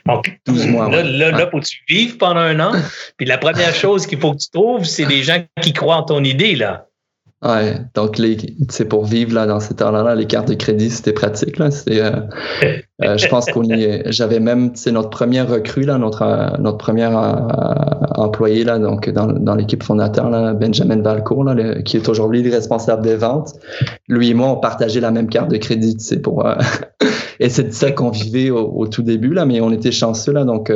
Donc, 0.06 0.38
12 0.46 0.66
mois, 0.68 0.90
là, 0.90 1.02
là, 1.02 1.30
là, 1.30 1.48
faut 1.50 1.60
que 1.60 1.66
tu 1.66 1.82
vives 1.88 2.16
pendant 2.16 2.40
un 2.40 2.60
an. 2.60 2.72
Puis 3.16 3.26
la 3.26 3.38
première 3.38 3.74
chose 3.74 4.06
qu'il 4.06 4.18
faut 4.18 4.32
que 4.32 4.38
tu 4.38 4.50
trouves, 4.50 4.84
c'est 4.84 5.06
des 5.06 5.22
gens 5.22 5.42
qui 5.62 5.72
croient 5.72 5.96
en 5.96 6.02
ton 6.02 6.22
idée, 6.24 6.56
là. 6.56 6.86
Ouais, 7.44 7.74
donc 7.94 8.18
c'est 8.70 8.86
pour 8.86 9.04
vivre 9.04 9.34
là 9.34 9.46
dans 9.46 9.60
cet 9.60 9.76
temps-là, 9.76 10.14
les 10.14 10.26
cartes 10.26 10.48
de 10.48 10.54
crédit, 10.54 10.88
c'était 10.88 11.12
pratique 11.12 11.58
là. 11.58 11.68
Euh, 11.90 12.10
euh, 13.04 13.18
je 13.18 13.28
pense 13.28 13.44
qu'on 13.50 13.64
y 13.64 14.02
J'avais 14.06 14.40
même, 14.40 14.70
c'est 14.74 14.90
notre 14.90 15.10
première 15.10 15.46
recrue 15.46 15.82
là, 15.82 15.98
notre 15.98 16.22
euh, 16.22 16.56
notre 16.58 16.78
première 16.78 17.14
employé 18.16 18.64
là, 18.64 18.78
donc 18.78 19.10
dans, 19.10 19.26
dans 19.26 19.54
l'équipe 19.54 19.82
fondateur 19.82 20.30
là, 20.30 20.54
Benjamin 20.54 21.02
Valcourt 21.02 21.44
là, 21.44 21.82
qui 21.82 21.98
est 21.98 22.08
aujourd'hui 22.08 22.42
le 22.42 22.50
responsable 22.50 23.02
des 23.02 23.16
ventes. 23.16 23.52
Lui 24.08 24.30
et 24.30 24.34
moi, 24.34 24.48
on 24.48 24.56
partageait 24.56 25.00
la 25.00 25.10
même 25.10 25.28
carte 25.28 25.50
de 25.50 25.58
crédit, 25.58 25.98
pour. 26.22 26.48
et 27.40 27.50
c'est 27.50 27.64
de 27.64 27.72
ça 27.72 27.92
qu'on 27.92 28.10
vivait 28.10 28.48
au, 28.48 28.64
au, 28.66 28.86
tout 28.86 29.02
début 29.02 29.34
là, 29.34 29.44
mais 29.44 29.60
on 29.60 29.72
était 29.72 29.92
chanceux 29.92 30.32
là, 30.32 30.44
donc 30.44 30.72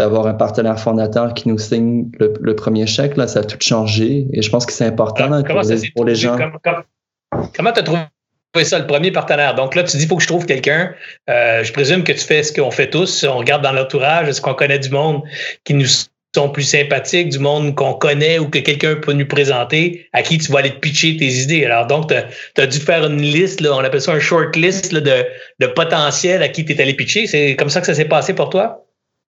d'avoir 0.00 0.26
un 0.26 0.34
partenaire 0.34 0.80
fondateur 0.80 1.34
qui 1.34 1.48
nous 1.48 1.58
signe 1.58 2.10
le, 2.18 2.54
premier 2.54 2.86
chèque, 2.86 3.18
là, 3.18 3.28
ça 3.28 3.40
a 3.40 3.44
tout 3.44 3.58
changé. 3.60 4.26
Et 4.32 4.40
je 4.40 4.50
pense 4.50 4.64
que 4.64 4.72
c'est 4.72 4.86
important 4.86 5.42
pour, 5.94 6.04
les, 6.04 6.14
gens. 6.14 6.36
comment 7.54 7.72
tu 7.72 7.80
as 7.80 7.82
trouvé 7.82 8.64
ça, 8.64 8.78
le 8.78 8.86
premier 8.86 9.10
partenaire? 9.10 9.54
Donc 9.54 9.74
là, 9.74 9.82
tu 9.82 9.98
dis, 9.98 10.04
il 10.04 10.08
faut 10.08 10.16
que 10.16 10.22
je 10.22 10.28
trouve 10.28 10.46
quelqu'un. 10.46 10.94
Euh, 11.28 11.62
je 11.62 11.72
présume 11.72 12.02
que 12.02 12.12
tu 12.12 12.20
fais 12.20 12.42
ce 12.42 12.52
qu'on 12.52 12.70
fait 12.70 12.88
tous. 12.88 13.24
On 13.24 13.36
regarde 13.36 13.62
dans 13.62 13.72
l'entourage, 13.72 14.28
est-ce 14.28 14.40
qu'on 14.40 14.54
connaît 14.54 14.78
du 14.78 14.88
monde 14.88 15.22
qui 15.64 15.74
nous 15.74 15.86
sont 16.34 16.48
plus 16.48 16.62
sympathiques, 16.62 17.28
du 17.28 17.38
monde 17.38 17.74
qu'on 17.74 17.92
connaît 17.92 18.38
ou 18.38 18.48
que 18.48 18.60
quelqu'un 18.60 18.94
peut 18.94 19.12
nous 19.12 19.26
présenter, 19.26 20.08
à 20.14 20.22
qui 20.22 20.38
tu 20.38 20.50
vas 20.50 20.60
aller 20.60 20.70
te 20.70 20.78
pitcher 20.78 21.18
tes 21.18 21.28
idées? 21.42 21.66
Alors 21.66 21.86
donc, 21.86 22.08
tu 22.08 22.62
as, 22.62 22.66
dû 22.66 22.78
faire 22.78 23.04
une 23.04 23.20
liste, 23.20 23.60
là, 23.60 23.74
on 23.74 23.80
appelle 23.80 24.00
ça 24.00 24.12
un 24.12 24.20
short 24.20 24.56
list 24.56 24.94
de, 24.94 25.26
de 25.58 25.66
potentiel 25.66 26.42
à 26.42 26.48
qui 26.48 26.64
tu 26.64 26.72
es 26.72 26.80
allé 26.80 26.94
pitcher. 26.94 27.26
C'est 27.26 27.54
comme 27.56 27.68
ça 27.68 27.80
que 27.80 27.86
ça 27.86 27.94
s'est 27.94 28.06
passé 28.06 28.32
pour 28.32 28.48
toi? 28.48 28.86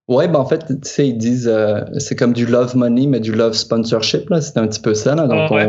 Ouais, 0.09 0.27
ben 0.27 0.41
en 0.41 0.45
fait, 0.45 0.67
tu 0.67 0.75
sais, 0.83 1.09
ils 1.09 1.17
disent 1.17 1.49
euh, 1.49 1.81
c'est 1.99 2.17
comme 2.17 2.33
du 2.33 2.45
love 2.45 2.77
money, 2.77 3.07
mais 3.07 3.21
du 3.21 3.33
love 3.33 3.53
sponsorship, 3.53 4.31
là. 4.31 4.41
C'est 4.41 4.59
un 4.59 4.67
petit 4.67 4.81
peu 4.81 4.95
ça, 4.95 5.15
là. 5.15 5.27
Donc, 5.27 5.51
ah, 5.53 5.69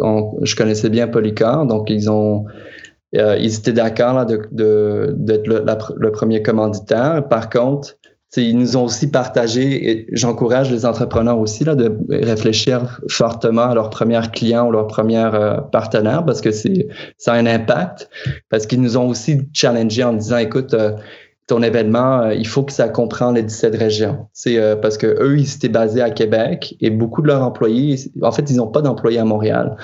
on, 0.00 0.38
je 0.42 0.54
connaissais 0.54 0.90
bien 0.90 1.08
Polycar, 1.08 1.66
donc 1.66 1.88
ils 1.88 2.10
ont. 2.10 2.44
Euh, 3.14 3.36
ils 3.38 3.54
étaient 3.54 3.72
d'accord 3.72 4.14
là, 4.14 4.24
d'être 4.24 4.54
de, 4.54 5.14
d'être 5.18 5.46
le, 5.46 5.64
le, 5.96 6.12
premier 6.12 6.42
commanditaire. 6.42 7.26
Par 7.28 7.50
contre, 7.50 7.96
ils 8.36 8.56
nous 8.56 8.76
ont 8.78 8.84
aussi 8.84 9.10
partagé, 9.10 9.90
et 9.90 10.06
j'encourage 10.12 10.70
les 10.70 10.86
entrepreneurs 10.86 11.38
aussi 11.38 11.64
là, 11.64 11.74
de 11.74 11.94
réfléchir 12.08 13.00
fortement 13.08 13.62
à 13.62 13.74
leur 13.74 13.90
premier 13.90 14.20
client 14.32 14.66
ou 14.66 14.70
leur 14.70 14.86
premier 14.86 15.24
euh, 15.24 15.58
partenaire 15.58 16.24
parce 16.24 16.40
que 16.40 16.52
c'est 16.52 16.88
ça 17.18 17.34
a 17.34 17.36
un 17.36 17.46
impact. 17.46 18.08
Parce 18.48 18.66
qu'ils 18.66 18.80
nous 18.80 18.96
ont 18.96 19.08
aussi 19.08 19.42
challengé 19.52 20.04
en 20.04 20.14
disant, 20.14 20.38
écoute, 20.38 20.74
ton 21.52 21.62
événement, 21.62 22.22
euh, 22.22 22.34
il 22.34 22.46
faut 22.46 22.62
que 22.62 22.72
ça 22.72 22.88
comprenne 22.88 23.34
les 23.34 23.42
17 23.42 23.76
régions. 23.76 24.26
C'est 24.32 24.56
euh, 24.56 24.74
parce 24.74 24.96
que 24.96 25.06
eux, 25.06 25.38
ils 25.38 25.54
étaient 25.54 25.68
basés 25.68 26.00
à 26.00 26.08
Québec 26.08 26.74
et 26.80 26.88
beaucoup 26.88 27.20
de 27.20 27.26
leurs 27.26 27.42
employés, 27.42 27.96
en 28.22 28.32
fait, 28.32 28.50
ils 28.50 28.56
n'ont 28.56 28.68
pas 28.68 28.80
d'employés 28.80 29.18
à 29.18 29.26
Montréal. 29.26 29.76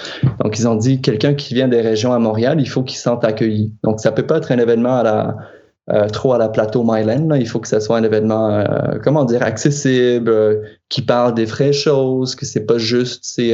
Donc, 0.42 0.59
ils 0.59 0.66
ont 0.66 0.76
dit 0.76 1.02
quelqu'un 1.02 1.35
qui 1.35 1.52
vient 1.52 1.68
des 1.68 1.83
régions 1.83 2.14
à 2.14 2.18
Montréal, 2.18 2.59
il 2.59 2.68
faut 2.68 2.83
qu'il 2.83 2.96
se 2.96 3.02
sente 3.02 3.22
accueilli. 3.22 3.74
Donc, 3.85 4.00
ça 4.00 4.12
peut 4.12 4.22
pas 4.22 4.38
être 4.38 4.50
un 4.50 4.59
événement 4.59 5.02
euh, 5.04 6.09
trop 6.09 6.33
à 6.33 6.38
la 6.38 6.48
plateau 6.48 6.85
Myland. 6.85 7.35
Il 7.35 7.46
faut 7.46 7.61
que 7.61 7.68
ça 7.68 7.81
soit 7.81 7.98
un 7.98 8.02
événement, 8.02 8.64
comment 9.04 9.26
dire, 9.26 9.42
accessible, 9.42 10.62
qui 10.88 11.02
parle 11.02 11.35
des 11.35 11.44
vraies 11.44 11.74
choses, 11.74 12.35
que 12.35 12.46
c'est 12.46 12.64
pas 12.64 12.78
juste 12.78 13.20
c'est 13.24 13.52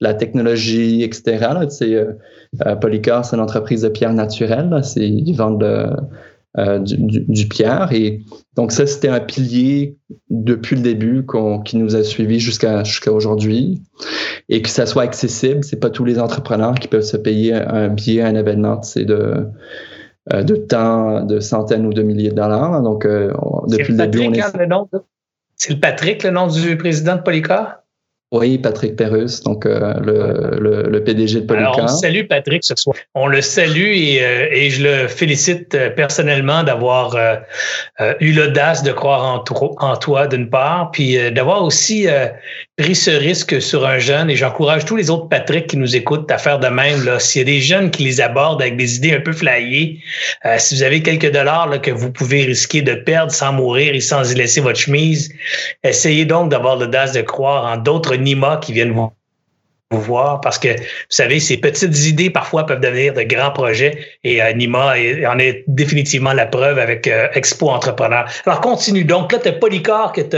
la 0.00 0.14
technologie, 0.14 1.04
etc. 1.04 1.46
Là, 2.64 2.74
Polycar, 2.74 3.24
c'est 3.24 3.36
une 3.36 3.42
entreprise 3.42 3.82
de 3.82 3.88
pierre 3.88 4.14
naturelle. 4.14 4.68
Là, 4.68 4.80
ils 4.96 5.36
vendent 5.36 5.62
euh, 6.58 6.78
du, 6.80 7.48
Pierre. 7.48 7.88
Et 7.92 8.20
donc 8.56 8.72
ça, 8.72 8.86
c'était 8.86 9.08
un 9.08 9.20
pilier 9.20 9.96
depuis 10.28 10.76
le 10.76 10.82
début 10.82 11.24
qui 11.64 11.78
nous 11.78 11.96
a 11.96 12.04
suivis 12.04 12.40
jusqu'à 12.40 12.84
jusqu'à 12.84 13.12
aujourd'hui. 13.12 13.80
Et 14.48 14.60
que 14.60 14.68
ça 14.68 14.86
soit 14.86 15.02
accessible, 15.02 15.64
c'est 15.64 15.80
pas 15.80 15.90
tous 15.90 16.04
les 16.04 16.18
entrepreneurs 16.18 16.74
qui 16.74 16.88
peuvent 16.88 17.02
se 17.02 17.16
payer 17.16 17.54
un 17.54 17.88
billet 17.88 18.22
à 18.22 18.26
un 18.26 18.34
événement, 18.34 18.82
c'est 18.82 19.04
de 19.04 19.46
euh, 20.32 20.44
de 20.44 20.54
temps 20.54 21.24
de 21.24 21.40
centaines 21.40 21.84
ou 21.84 21.92
de 21.92 22.02
milliers 22.02 22.30
de 22.30 22.36
dollars. 22.36 22.80
Donc 22.82 23.04
euh, 23.04 23.32
depuis 23.68 23.92
le, 23.92 24.06
début, 24.06 24.28
on 24.28 24.32
est... 24.32 24.40
Hein, 24.40 24.86
c'est 25.56 25.72
le 25.72 25.80
Patrick, 25.80 26.22
le 26.22 26.30
nom 26.30 26.46
du 26.46 26.76
président 26.76 27.16
de 27.16 27.22
Polycar? 27.22 27.81
Oui, 28.32 28.56
Patrick 28.56 28.96
Perrus, 28.96 29.42
donc 29.42 29.66
euh, 29.66 29.92
le, 30.00 30.58
le, 30.58 30.88
le, 30.88 31.04
PDG 31.04 31.42
de 31.42 31.46
Polycar. 31.46 31.74
Alors, 31.74 31.84
on 31.84 31.88
salue 31.88 32.26
Patrick 32.26 32.64
ce 32.64 32.74
soir. 32.74 32.96
On 33.14 33.26
le 33.26 33.42
salue 33.42 33.92
et, 33.92 34.24
euh, 34.24 34.48
et 34.50 34.70
je 34.70 34.82
le 34.82 35.06
félicite 35.06 35.74
euh, 35.74 35.90
personnellement 35.90 36.62
d'avoir 36.62 37.14
eu 38.20 38.32
l'audace 38.32 38.82
de 38.82 38.90
croire 38.90 39.22
en, 39.22 39.44
en 39.86 39.96
toi 39.96 40.26
d'une 40.26 40.48
part, 40.48 40.90
puis 40.92 41.18
d'avoir 41.30 41.62
aussi 41.62 42.06
pris 42.78 42.94
ce 42.94 43.10
risque 43.10 43.60
sur 43.60 43.86
un 43.86 43.98
jeune. 43.98 44.30
Et 44.30 44.36
j'encourage 44.36 44.84
tous 44.84 44.96
les 44.96 45.10
autres 45.10 45.28
Patrick 45.28 45.66
qui 45.66 45.76
nous 45.76 45.94
écoutent 45.94 46.30
à 46.30 46.38
faire 46.38 46.58
de 46.58 46.68
même. 46.68 47.18
S'il 47.18 47.40
y 47.40 47.42
a 47.42 47.44
des 47.44 47.60
jeunes 47.60 47.90
qui 47.90 48.04
les 48.04 48.20
abordent 48.20 48.62
avec 48.62 48.76
des 48.76 48.96
idées 48.96 49.14
un 49.14 49.20
peu 49.20 49.32
flyées, 49.32 50.00
si 50.58 50.74
vous 50.74 50.82
avez 50.82 51.02
quelques 51.02 51.30
dollars 51.30 51.80
que 51.80 51.90
vous 51.90 52.10
pouvez 52.10 52.44
risquer 52.44 52.82
de 52.82 52.94
perdre 52.94 53.32
sans 53.32 53.52
mourir 53.52 53.94
et 53.94 54.00
sans 54.00 54.32
y 54.32 54.34
laisser 54.34 54.60
votre 54.60 54.78
chemise, 54.78 55.32
essayez 55.84 56.24
donc 56.24 56.50
d'avoir 56.50 56.76
l'audace 56.76 57.12
de 57.12 57.22
croire 57.22 57.64
en 57.66 57.76
d'autres 57.76 58.16
Nima 58.16 58.58
qui 58.62 58.72
viennent 58.72 58.92
vous, 58.92 59.12
voir 59.98 60.40
parce 60.40 60.58
que, 60.58 60.68
vous 60.68 60.84
savez, 61.08 61.40
ces 61.40 61.56
petites 61.56 62.06
idées 62.06 62.30
parfois 62.30 62.66
peuvent 62.66 62.80
devenir 62.80 63.14
de 63.14 63.22
grands 63.22 63.52
projets 63.52 63.98
et 64.24 64.42
euh, 64.42 64.52
Nima 64.52 64.94
en 65.28 65.38
est 65.38 65.64
définitivement 65.66 66.32
la 66.32 66.46
preuve 66.46 66.78
avec 66.78 67.06
euh, 67.06 67.28
Expo 67.34 67.68
Entrepreneur. 67.68 68.26
Alors, 68.46 68.60
continue. 68.60 69.04
Donc 69.04 69.32
là, 69.32 69.38
tu 69.38 69.48
as 69.48 69.52
Polycar 69.52 70.12
que 70.12 70.20
tu 70.20 70.36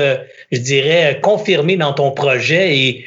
je 0.52 0.58
dirais, 0.58 1.18
confirmé 1.22 1.76
dans 1.76 1.92
ton 1.92 2.10
projet 2.10 2.76
et, 2.76 3.04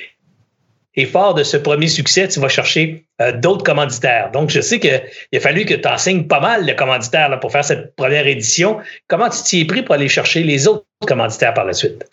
et 0.96 1.06
fort 1.06 1.34
de 1.34 1.44
ce 1.44 1.58
premier 1.58 1.88
succès, 1.88 2.28
tu 2.28 2.40
vas 2.40 2.50
chercher 2.50 3.06
euh, 3.22 3.32
d'autres 3.32 3.64
commanditaires. 3.64 4.32
Donc, 4.32 4.50
je 4.50 4.62
sais 4.62 4.80
qu'il 4.80 5.02
a 5.34 5.40
fallu 5.40 5.66
que 5.66 5.76
tu 5.76 5.88
enseignes 5.88 6.26
pas 6.26 6.40
mal 6.40 6.66
de 6.66 6.74
commanditaires 6.74 7.30
là, 7.30 7.38
pour 7.38 7.52
faire 7.52 7.64
cette 7.64 7.96
première 7.96 8.28
édition. 8.28 8.78
Comment 9.08 9.30
tu 9.30 9.44
t'y 9.44 9.62
es 9.62 9.66
pris 9.66 9.84
pour 9.84 9.96
aller 9.96 10.10
chercher 10.10 10.44
les 10.44 10.68
autres 10.68 10.86
commanditaires 11.06 11.54
par 11.54 11.66
la 11.66 11.74
suite? 11.74 12.06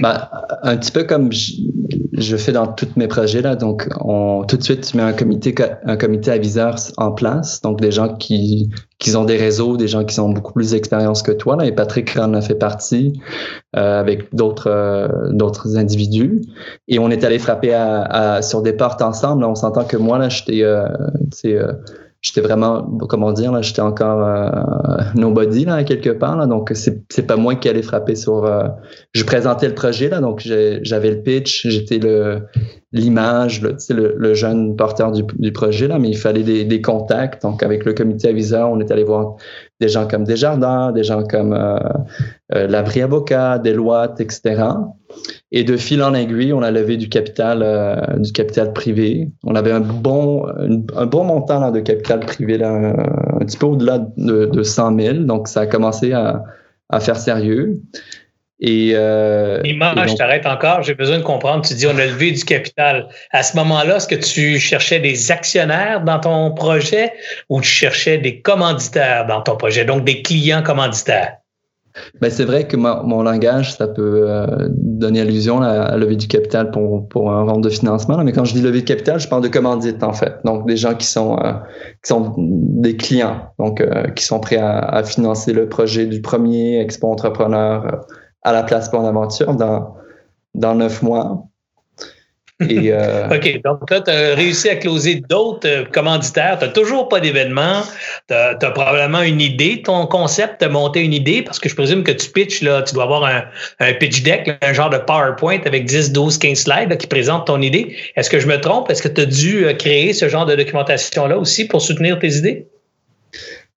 Ben, 0.00 0.28
un 0.62 0.76
petit 0.76 0.92
peu 0.92 1.04
comme 1.04 1.30
fais 2.36 2.52
dans 2.52 2.66
tous 2.66 2.88
mes 2.96 3.08
projets 3.08 3.42
là. 3.42 3.56
Donc, 3.56 3.88
on, 4.00 4.44
tout 4.46 4.56
de 4.56 4.62
suite, 4.62 4.82
tu 4.82 4.96
mets 4.96 5.02
un 5.02 5.12
comité, 5.12 5.54
un 5.84 5.96
comité 5.96 6.30
aviseur 6.30 6.76
en 6.96 7.12
place. 7.12 7.60
Donc, 7.60 7.80
des 7.80 7.90
gens 7.90 8.14
qui, 8.14 8.70
qui 8.98 9.16
ont 9.16 9.24
des 9.24 9.36
réseaux, 9.36 9.76
des 9.76 9.88
gens 9.88 10.04
qui 10.04 10.18
ont 10.20 10.30
beaucoup 10.30 10.52
plus 10.52 10.70
d'expérience 10.70 11.22
que 11.22 11.32
toi. 11.32 11.56
Là, 11.56 11.66
et 11.66 11.72
Patrick 11.72 12.16
en 12.16 12.34
a 12.34 12.40
fait 12.40 12.54
partie 12.54 13.20
euh, 13.76 14.00
avec 14.00 14.34
d'autres 14.34 14.70
euh, 14.70 15.08
d'autres 15.30 15.76
individus. 15.76 16.42
Et 16.88 16.98
on 16.98 17.10
est 17.10 17.24
allé 17.24 17.38
frapper 17.38 17.74
à, 17.74 18.02
à, 18.02 18.42
sur 18.42 18.62
des 18.62 18.72
portes 18.72 19.02
ensemble. 19.02 19.42
Là, 19.42 19.48
on 19.48 19.54
s'entend 19.54 19.84
que 19.84 19.96
moi, 19.96 20.18
là, 20.18 20.28
j'étais, 20.28 20.62
euh, 20.62 20.86
euh 21.44 21.72
j'étais 22.22 22.40
vraiment, 22.40 22.82
comment 23.08 23.32
dire, 23.32 23.52
là, 23.52 23.62
j'étais 23.62 23.82
encore 23.82 24.24
euh, 24.24 24.48
nobody 25.14 25.64
là 25.64 25.82
quelque 25.84 26.10
part. 26.10 26.36
Là, 26.36 26.46
donc 26.46 26.70
c'est 26.74 27.02
c'est 27.10 27.26
pas 27.26 27.36
moi 27.36 27.56
qui 27.56 27.68
allais 27.68 27.82
frapper 27.82 28.14
sur. 28.14 28.44
Euh, 28.44 28.68
je 29.12 29.24
présentais 29.24 29.68
le 29.68 29.74
projet 29.74 30.08
là, 30.08 30.20
donc 30.20 30.40
j'avais 30.40 31.10
le 31.10 31.22
pitch, 31.22 31.66
j'étais 31.66 31.98
le 31.98 32.42
l'image, 32.92 33.62
le, 33.62 33.76
le, 33.90 34.14
le 34.16 34.34
jeune 34.34 34.76
porteur 34.76 35.12
du, 35.12 35.22
du, 35.38 35.50
projet 35.50 35.88
là, 35.88 35.98
mais 35.98 36.10
il 36.10 36.16
fallait 36.16 36.42
des, 36.42 36.64
des, 36.64 36.82
contacts. 36.82 37.42
Donc 37.42 37.62
avec 37.62 37.86
le 37.86 37.94
comité 37.94 38.28
aviseur, 38.28 38.70
on 38.70 38.80
est 38.80 38.90
allé 38.90 39.02
voir 39.02 39.36
des 39.82 39.88
gens 39.88 40.06
comme 40.06 40.24
Desjardins, 40.24 40.92
des 40.92 41.02
gens 41.02 41.24
comme 41.24 41.52
euh, 41.52 41.76
euh 42.54 42.68
l'Abri 42.68 43.02
Avocat, 43.02 43.58
Deloitte, 43.58 44.20
etc. 44.20 44.62
Et 45.50 45.64
de 45.64 45.76
fil 45.76 46.02
en 46.02 46.14
aiguille, 46.14 46.52
on 46.52 46.62
a 46.62 46.70
levé 46.70 46.96
du 46.96 47.08
capital, 47.08 47.62
euh, 47.62 47.96
du 48.18 48.32
capital 48.32 48.72
privé. 48.72 49.28
On 49.42 49.56
avait 49.56 49.72
un 49.72 49.80
bon, 49.80 50.46
un, 50.46 51.06
bon 51.06 51.24
montant 51.24 51.70
de 51.72 51.80
capital 51.80 52.20
privé, 52.20 52.58
là, 52.58 52.70
un, 52.70 53.44
petit 53.44 53.56
peu 53.56 53.66
au-delà 53.66 53.98
de, 54.16 54.46
de 54.46 54.62
100 54.62 54.98
000. 54.98 55.18
Donc, 55.24 55.48
ça 55.48 55.62
a 55.62 55.66
commencé 55.66 56.12
à, 56.12 56.44
à 56.88 57.00
faire 57.00 57.16
sérieux. 57.16 57.80
Et, 58.64 58.92
euh, 58.94 59.60
je 59.64 60.16
t'arrête 60.16 60.46
encore. 60.46 60.84
J'ai 60.84 60.94
besoin 60.94 61.18
de 61.18 61.24
comprendre. 61.24 61.66
Tu 61.66 61.74
dis 61.74 61.86
on 61.86 61.98
a 61.98 62.06
levé 62.06 62.30
du 62.30 62.44
capital. 62.44 63.08
À 63.32 63.42
ce 63.42 63.56
moment-là, 63.56 63.96
est-ce 63.96 64.06
que 64.06 64.14
tu 64.14 64.60
cherchais 64.60 65.00
des 65.00 65.32
actionnaires 65.32 66.02
dans 66.04 66.20
ton 66.20 66.52
projet 66.54 67.12
ou 67.48 67.60
tu 67.60 67.68
cherchais 67.68 68.18
des 68.18 68.40
commanditaires 68.40 69.26
dans 69.26 69.42
ton 69.42 69.56
projet, 69.56 69.84
donc 69.84 70.04
des 70.04 70.22
clients 70.22 70.62
commanditaires? 70.62 71.38
Ben, 72.20 72.30
c'est 72.30 72.44
vrai 72.44 72.66
que 72.66 72.76
mon 72.76 73.22
langage, 73.22 73.74
ça 73.74 73.86
peut 73.86 74.24
euh, 74.26 74.46
donner 74.70 75.20
allusion 75.20 75.60
à, 75.60 75.94
lever 75.96 76.16
du 76.16 76.26
capital 76.26 76.70
pour, 76.70 77.06
pour 77.08 77.30
un 77.30 77.42
round 77.42 77.62
de 77.62 77.68
financement. 77.68 78.16
mais 78.24 78.32
quand 78.32 78.44
je 78.44 78.54
dis 78.54 78.62
lever 78.62 78.80
de 78.80 78.86
capital, 78.86 79.20
je 79.20 79.28
parle 79.28 79.42
de 79.42 79.48
commandite, 79.48 80.02
en 80.02 80.14
fait. 80.14 80.36
Donc, 80.44 80.66
des 80.66 80.78
gens 80.78 80.94
qui 80.94 81.06
sont, 81.06 81.36
euh, 81.38 81.52
qui 82.02 82.08
sont 82.08 82.34
des 82.38 82.96
clients, 82.96 83.52
donc 83.58 83.82
euh, 83.82 84.04
qui 84.08 84.24
sont 84.24 84.40
prêts 84.40 84.56
à, 84.56 84.78
à, 84.78 85.02
financer 85.02 85.52
le 85.52 85.68
projet 85.68 86.06
du 86.06 86.22
premier 86.22 86.80
expo 86.80 87.08
entrepreneur 87.10 88.06
à 88.42 88.52
la 88.52 88.62
place 88.62 88.88
pour 88.88 89.02
l'aventure 89.02 89.54
dans, 89.54 89.96
dans 90.54 90.74
neuf 90.74 91.02
mois. 91.02 91.46
Euh, 92.70 93.28
OK, 93.34 93.60
donc 93.64 93.90
là, 93.90 94.00
tu 94.00 94.10
as 94.10 94.34
réussi 94.34 94.68
à 94.68 94.76
closer 94.76 95.22
d'autres 95.28 95.68
euh, 95.68 95.84
commanditaires. 95.84 96.58
Tu 96.58 96.66
n'as 96.66 96.70
toujours 96.70 97.08
pas 97.08 97.20
d'événement. 97.20 97.82
Tu 98.28 98.34
as, 98.34 98.54
probablement 98.54 99.22
une 99.22 99.40
idée, 99.40 99.82
ton 99.82 100.06
concept, 100.06 100.58
tu 100.60 100.64
as 100.64 100.68
monté 100.68 101.00
une 101.00 101.12
idée 101.12 101.42
parce 101.42 101.58
que 101.58 101.68
je 101.68 101.74
présume 101.74 102.02
que 102.04 102.12
tu 102.12 102.30
pitches, 102.30 102.62
là, 102.62 102.82
tu 102.82 102.94
dois 102.94 103.04
avoir 103.04 103.24
un, 103.24 103.92
pitch 103.94 104.22
deck, 104.22 104.50
un 104.62 104.72
genre 104.72 104.90
de 104.90 104.98
PowerPoint 104.98 105.60
avec 105.64 105.84
10, 105.86 106.12
12, 106.12 106.38
15 106.38 106.58
slides 106.58 106.96
qui 106.96 107.06
présentent 107.06 107.46
ton 107.46 107.60
idée. 107.60 107.96
Est-ce 108.16 108.30
que 108.30 108.38
je 108.38 108.46
me 108.46 108.60
trompe? 108.60 108.90
Est-ce 108.90 109.02
que 109.02 109.08
tu 109.08 109.20
as 109.20 109.26
dû 109.26 109.64
euh, 109.64 109.74
créer 109.74 110.12
ce 110.12 110.28
genre 110.28 110.46
de 110.46 110.54
documentation-là 110.54 111.38
aussi 111.38 111.66
pour 111.66 111.82
soutenir 111.82 112.18
tes 112.18 112.36
idées? 112.36 112.68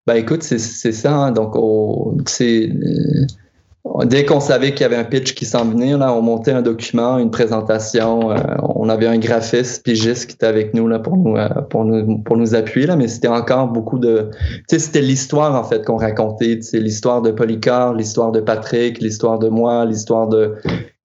Ben 0.08 0.16
écoute, 0.16 0.44
c'est 0.44 0.60
ça. 0.60 1.12
Hein. 1.12 1.32
donc, 1.32 1.56
c'est 2.28 2.70
Dès 4.06 4.26
qu'on 4.26 4.40
savait 4.40 4.72
qu'il 4.72 4.82
y 4.82 4.84
avait 4.86 4.96
un 4.96 5.04
pitch 5.04 5.36
qui 5.36 5.46
s'en 5.46 5.64
venait, 5.66 5.96
là, 5.96 6.12
on 6.12 6.22
montait 6.22 6.52
un 6.52 6.64
document, 6.64 7.20
une 7.20 7.30
présentation. 7.30 8.32
Euh, 8.32 8.38
on 8.76 8.90
avait 8.90 9.06
un 9.06 9.20
graphiste 9.20 9.84
pigiste 9.84 10.28
qui 10.28 10.34
était 10.34 10.48
avec 10.48 10.74
nous 10.74 10.88
là 10.88 10.98
pour 10.98 11.16
nous 11.16 11.38
euh, 11.38 11.48
pour 11.70 11.86
nous 11.86 12.18
pour 12.18 12.36
nous 12.36 12.56
appuyer 12.56 12.88
là, 12.88 12.96
mais 12.96 13.08
c'était 13.08 13.28
encore 13.28 13.68
beaucoup 13.68 14.00
de. 14.00 14.32
Tu 14.32 14.64
sais, 14.70 14.80
c'était 14.80 15.02
l'histoire 15.02 15.54
en 15.54 15.64
fait 15.64 15.86
qu'on 15.86 15.98
racontait. 15.98 16.60
C'est 16.62 16.80
l'histoire 16.80 17.22
de 17.22 17.30
Polycar, 17.30 17.94
l'histoire 17.94 18.32
de 18.32 18.40
Patrick, 18.40 19.00
l'histoire 19.00 19.38
de 19.38 19.50
moi, 19.50 19.86
l'histoire 19.86 20.28
de 20.28 20.56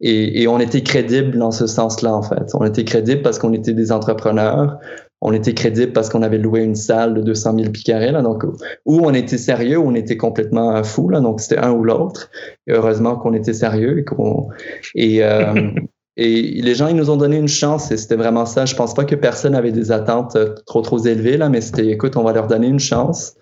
et, 0.01 0.43
et 0.43 0.49
on 0.49 0.59
était 0.59 0.83
crédible 0.83 1.37
dans 1.37 1.51
ce 1.51 1.67
sens-là 1.67 2.15
en 2.15 2.23
fait. 2.23 2.51
On 2.55 2.65
était 2.65 2.85
crédible 2.85 3.21
parce 3.21 3.39
qu'on 3.39 3.53
était 3.53 3.75
des 3.75 3.93
entrepreneurs 3.93 4.79
on 5.23 5.33
était 5.33 5.55
crédible 5.55 5.93
parce 5.93 6.09
qu'on 6.09 6.23
avait 6.23 6.39
loué 6.39 6.63
une 6.63 6.75
salle 6.75 7.15
de 7.15 7.21
200 7.21 7.55
000 7.57 7.71
pieds 7.71 7.85
carrés, 7.85 8.13
là, 8.13 8.23
donc 8.23 8.45
ou 8.87 9.01
on 9.01 9.13
était 9.13 9.39
sérieux 9.39 9.79
ou 9.79 9.89
on 9.89 9.95
était 9.95 10.17
complètement 10.17 10.83
fou, 10.83 11.09
là, 11.09 11.21
donc 11.21 11.41
c'était 11.41 11.59
un 11.59 11.73
ou 11.73 11.85
l'autre. 11.85 12.31
Heureusement 12.69 13.17
qu'on 13.17 13.35
était 13.35 13.53
sérieux 13.53 13.99
et 13.99 14.05
qu'on 14.05 14.49
et 14.95 15.23
euh, 15.23 15.71
et 16.17 16.63
les 16.63 16.75
gens 16.75 16.89
ils 16.89 16.97
nous 16.97 17.11
ont 17.11 17.17
donné 17.17 17.37
une 17.37 17.49
chance 17.49 17.91
et 17.91 17.97
c'était 17.97 18.17
vraiment 18.17 18.47
ça. 18.47 18.65
Je 18.65 18.75
pense 18.75 18.95
pas 18.95 19.05
que 19.05 19.15
personne 19.15 19.55
avait 19.55 19.73
des 19.73 19.93
attentes 19.93 20.37
euh, 20.37 20.55
trop 20.67 20.81
trop 20.81 20.99
élevées 20.99 21.37
là, 21.37 21.49
mais 21.49 21.61
c'était 21.61 21.87
écoute, 21.89 22.17
on 22.17 22.23
va 22.23 22.33
leur 22.33 22.47
donner 22.47 22.69
une 22.69 22.81
chance. 22.81 23.35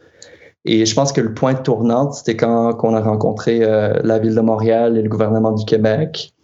Et 0.64 0.84
je 0.84 0.94
pense 0.94 1.12
que 1.12 1.20
le 1.20 1.32
point 1.32 1.54
tournant, 1.54 2.10
c'était 2.10 2.36
quand 2.36 2.76
on 2.82 2.94
a 2.94 3.00
rencontré 3.00 3.60
euh, 3.62 3.94
la 4.02 4.18
ville 4.18 4.34
de 4.34 4.40
Montréal 4.40 4.98
et 4.98 5.02
le 5.02 5.08
gouvernement 5.08 5.52
du 5.52 5.64
Québec. 5.64 6.34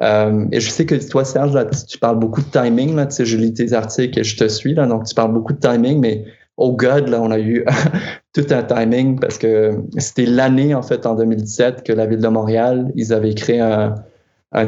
Euh, 0.00 0.46
et 0.52 0.60
je 0.60 0.70
sais 0.70 0.86
que 0.86 0.94
toi, 0.94 1.24
Serge, 1.24 1.52
là, 1.52 1.66
tu, 1.66 1.98
parles 1.98 2.18
beaucoup 2.18 2.40
de 2.40 2.46
timing. 2.46 2.96
Là, 2.96 3.06
tu 3.06 3.16
sais, 3.16 3.24
je 3.24 3.36
lis 3.36 3.52
tes 3.52 3.72
articles 3.72 4.18
et 4.18 4.24
je 4.24 4.36
te 4.36 4.48
suis. 4.48 4.74
Là, 4.74 4.86
donc, 4.86 5.04
tu 5.04 5.14
parles 5.14 5.32
beaucoup 5.32 5.52
de 5.52 5.60
timing, 5.60 6.00
mais 6.00 6.24
oh 6.56 6.72
God, 6.72 7.08
là, 7.08 7.20
on 7.20 7.30
a 7.30 7.38
eu 7.38 7.64
tout 8.32 8.46
un 8.50 8.62
timing 8.62 9.18
parce 9.18 9.38
que 9.38 9.76
c'était 9.98 10.26
l'année, 10.26 10.74
en 10.74 10.82
fait, 10.82 11.04
en 11.06 11.14
2017, 11.14 11.82
que 11.82 11.92
la 11.92 12.06
Ville 12.06 12.20
de 12.20 12.28
Montréal, 12.28 12.90
ils 12.94 13.12
avaient 13.12 13.34
créé 13.34 13.60
un, 13.60 13.94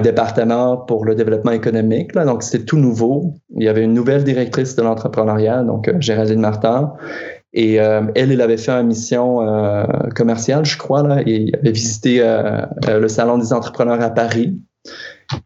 département 0.02 0.78
pour 0.78 1.04
le 1.04 1.14
développement 1.14 1.50
économique. 1.50 2.14
Là, 2.14 2.24
donc, 2.24 2.42
c'était 2.42 2.64
tout 2.64 2.78
nouveau. 2.78 3.34
Il 3.54 3.64
y 3.64 3.68
avait 3.68 3.84
une 3.84 3.92
nouvelle 3.92 4.24
directrice 4.24 4.76
de 4.76 4.82
l'entrepreneuriat, 4.82 5.62
donc 5.62 5.88
euh, 5.88 6.00
Géraldine 6.00 6.40
Martin. 6.40 6.94
Et 7.52 7.78
euh, 7.80 8.00
elle, 8.14 8.32
elle 8.32 8.40
avait 8.40 8.56
fait 8.56 8.72
une 8.72 8.86
mission 8.86 9.40
commerciale, 10.16 10.64
je 10.64 10.78
crois, 10.78 11.02
là, 11.02 11.22
et 11.26 11.52
avait 11.54 11.70
visité 11.70 12.18
le 12.88 13.06
Salon 13.08 13.38
des 13.38 13.52
entrepreneurs 13.52 14.00
à 14.00 14.10
Paris. 14.10 14.58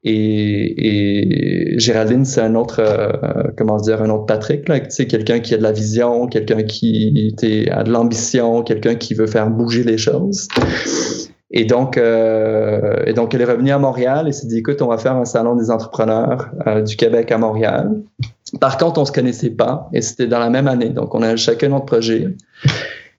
Et, 0.05 1.74
Géraldine, 1.79 2.24
c'est 2.24 2.40
un 2.40 2.55
autre, 2.55 2.81
euh, 2.81 3.51
comment 3.57 3.77
dire, 3.77 4.03
un 4.03 4.11
autre 4.11 4.27
Patrick, 4.27 4.68
c'est 4.88 5.07
quelqu'un 5.07 5.40
qui 5.40 5.55
a 5.55 5.59
de 5.59 5.62
la 5.62 5.72
vision, 5.72 6.27
quelqu'un 6.27 6.62
qui 6.62 7.35
a 7.70 7.83
de 7.83 7.90
l'ambition, 7.90 8.62
quelqu'un 8.62 8.94
qui 8.94 9.14
veut 9.14 9.27
faire 9.27 9.48
bouger 9.51 9.85
les 9.85 9.98
choses. 9.98 10.48
Et 11.51 11.64
donc, 11.64 11.96
euh, 11.96 13.05
et 13.07 13.14
donc, 13.14 13.35
elle 13.35 13.40
est 13.40 13.46
revenue 13.46 13.70
à 13.70 13.79
Montréal 13.79 14.29
et 14.29 14.33
s'est 14.33 14.46
dit, 14.46 14.59
écoute, 14.59 14.83
on 14.83 14.88
va 14.88 14.98
faire 14.98 15.16
un 15.16 15.24
salon 15.24 15.57
des 15.57 15.70
entrepreneurs 15.70 16.51
euh, 16.66 16.83
du 16.83 16.96
Québec 16.96 17.33
à 17.33 17.38
Montréal. 17.38 18.03
Par 18.61 18.77
contre, 18.77 19.01
on 19.01 19.05
se 19.05 19.12
connaissait 19.12 19.51
pas 19.51 19.88
et 19.94 20.03
c'était 20.03 20.27
dans 20.27 20.40
la 20.40 20.51
même 20.51 20.68
année. 20.68 20.90
Donc, 20.90 21.14
on 21.14 21.22
a 21.22 21.37
chacun 21.37 21.68
notre 21.68 21.87
projet. 21.87 22.29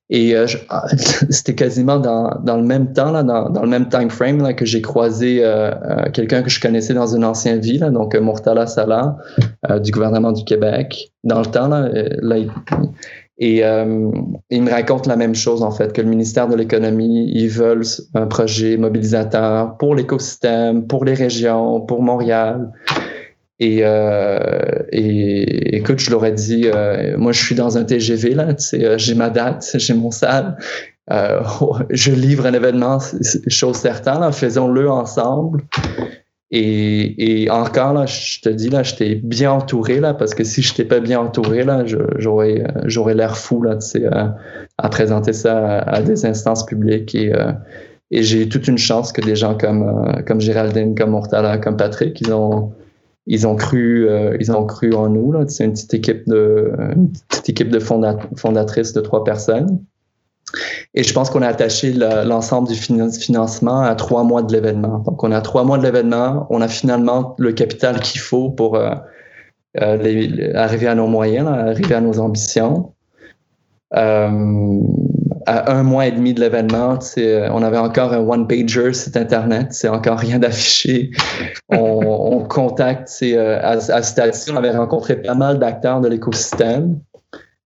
Et 0.09 0.35
euh, 0.35 0.47
ah, 0.69 0.87
c'était 1.29 1.55
quasiment 1.55 1.99
dans, 1.99 2.31
dans, 2.43 2.57
le 2.57 2.63
même 2.63 2.93
temps, 2.93 3.11
là, 3.11 3.23
dans, 3.23 3.49
dans 3.49 3.61
le 3.61 3.69
même 3.69 3.89
time 3.89 4.09
frame 4.09 4.41
là, 4.41 4.53
que 4.53 4.65
j'ai 4.65 4.81
croisé 4.81 5.43
euh, 5.43 5.71
euh, 5.71 6.09
quelqu'un 6.11 6.41
que 6.41 6.49
je 6.49 6.59
connaissais 6.59 6.93
dans 6.93 7.15
une 7.15 7.23
ancienne 7.23 7.59
vie, 7.59 7.77
là, 7.77 7.91
donc 7.91 8.15
Murtala 8.15 8.65
Salah 8.67 9.17
du 9.81 9.91
gouvernement 9.91 10.31
du 10.31 10.43
Québec. 10.43 11.11
Dans 11.23 11.39
le 11.39 11.45
temps, 11.45 11.67
là, 11.67 11.89
là 12.21 12.37
et 13.41 13.57
il 13.59 14.63
me 14.63 14.69
raconte 14.69 15.05
la 15.05 15.15
même 15.15 15.35
chose 15.35 15.63
en 15.63 15.71
fait, 15.71 15.93
que 15.93 16.01
le 16.01 16.09
ministère 16.09 16.47
de 16.47 16.55
l'économie, 16.55 17.31
ils 17.33 17.49
veulent 17.49 17.85
un 18.15 18.25
projet 18.25 18.77
mobilisateur 18.77 19.77
pour 19.77 19.95
l'écosystème, 19.95 20.87
pour 20.87 21.05
les 21.05 21.13
régions, 21.13 21.81
pour 21.81 22.01
Montréal. 22.01 22.71
Et, 23.59 23.79
euh, 23.83 24.83
et 24.91 25.75
écoute, 25.75 25.99
je 25.99 26.11
leur 26.11 26.25
ai 26.25 26.31
dit, 26.31 26.63
euh, 26.73 27.17
moi 27.17 27.33
je 27.33 27.43
suis 27.43 27.55
dans 27.55 27.77
un 27.77 27.83
TGV 27.83 28.33
là, 28.33 28.53
tu 28.53 28.85
euh, 28.85 28.97
j'ai 28.97 29.15
ma 29.15 29.29
date, 29.29 29.69
j'ai 29.75 29.93
mon 29.93 30.11
salle, 30.11 30.57
euh, 31.11 31.41
je 31.89 32.11
livre 32.11 32.45
un 32.45 32.53
événement, 32.53 32.99
chose 33.47 33.75
certaine, 33.75 34.31
faisons-le 34.31 34.89
ensemble. 34.89 35.63
Et, 36.51 37.43
et, 37.43 37.51
encore 37.51 37.93
là, 37.93 38.07
je 38.07 38.39
te 38.41 38.49
dis 38.49 38.69
là, 38.69 38.81
j'étais 38.81 39.15
bien 39.15 39.51
entouré 39.51 39.99
là, 39.99 40.15
parce 40.15 40.33
que 40.33 40.43
si 40.43 40.63
je 40.63 40.71
n'étais 40.71 40.85
pas 40.85 40.99
bien 40.99 41.19
entouré 41.19 41.63
là, 41.63 41.83
j'aurais 42.17 42.63
j'aurais 42.85 43.13
l'air 43.13 43.37
fou 43.37 43.61
là, 43.61 43.75
tu 43.75 43.85
sais, 43.85 44.05
à, 44.07 44.89
présenter 44.89 45.33
ça 45.33 45.79
à, 45.79 46.01
des 46.01 46.25
instances 46.25 46.65
publiques 46.65 47.13
et 47.13 47.31
et 48.09 48.23
j'ai 48.23 48.49
toute 48.49 48.67
une 48.67 48.79
chance 48.79 49.11
que 49.11 49.21
des 49.21 49.35
gens 49.35 49.55
comme 49.55 50.23
comme 50.25 50.41
Géraldine, 50.41 50.95
comme 50.95 51.11
Mortala, 51.11 51.59
comme 51.59 51.77
Patrick, 51.77 52.19
ils 52.19 52.33
ont 52.33 52.73
ils 53.31 53.45
ont 53.45 53.55
cru, 53.55 54.09
euh, 54.09 54.35
ils 54.39 54.51
ont 54.51 54.65
cru 54.65 54.91
en 54.93 55.07
nous. 55.07 55.35
C'est 55.47 55.63
une 55.63 55.73
petite 55.73 55.93
équipe 55.93 56.27
de, 56.27 56.73
petite 57.29 57.49
équipe 57.49 57.69
de 57.69 57.79
fondatrices 57.79 58.91
de 58.91 59.01
trois 59.01 59.23
personnes. 59.23 59.85
Et 60.95 61.03
je 61.03 61.13
pense 61.13 61.29
qu'on 61.29 61.43
a 61.43 61.47
attaché 61.47 61.93
l'ensemble 61.93 62.69
du 62.69 62.73
financement 62.73 63.81
à 63.81 63.93
trois 63.93 64.23
mois 64.23 64.41
de 64.41 64.51
l'événement. 64.51 65.03
Donc, 65.05 65.23
on 65.23 65.31
a 65.31 65.41
trois 65.41 65.63
mois 65.63 65.77
de 65.77 65.83
l'événement. 65.83 66.47
On 66.49 66.59
a 66.59 66.67
finalement 66.67 67.35
le 67.37 67.51
capital 67.51 67.99
qu'il 67.99 68.19
faut 68.19 68.49
pour 68.49 68.75
euh, 68.75 68.95
euh, 69.79 70.51
arriver 70.55 70.87
à 70.87 70.95
nos 70.95 71.05
moyens, 71.05 71.47
arriver 71.47 71.93
à 71.93 72.01
nos 72.01 72.19
ambitions. 72.19 72.93
À 75.49 75.71
un 75.71 75.81
mois 75.81 76.05
et 76.05 76.11
demi 76.11 76.35
de 76.35 76.41
l'événement, 76.41 76.99
euh, 77.17 77.49
on 77.51 77.63
avait 77.63 77.79
encore 77.79 78.13
un 78.13 78.19
one-pager 78.19 78.93
site 78.93 79.17
Internet, 79.17 79.69
c'est 79.71 79.89
encore 79.89 80.19
rien 80.19 80.37
d'affiché. 80.37 81.09
On, 81.69 81.77
on 81.77 82.43
contacte, 82.43 83.11
euh, 83.23 83.59
à, 83.61 83.71
à 83.71 84.01
station, 84.01 84.53
on 84.55 84.57
avait 84.57 84.75
rencontré 84.75 85.21
pas 85.21 85.35
mal 85.35 85.59
d'acteurs 85.59 86.01
de 86.01 86.07
l'écosystème. 86.07 86.99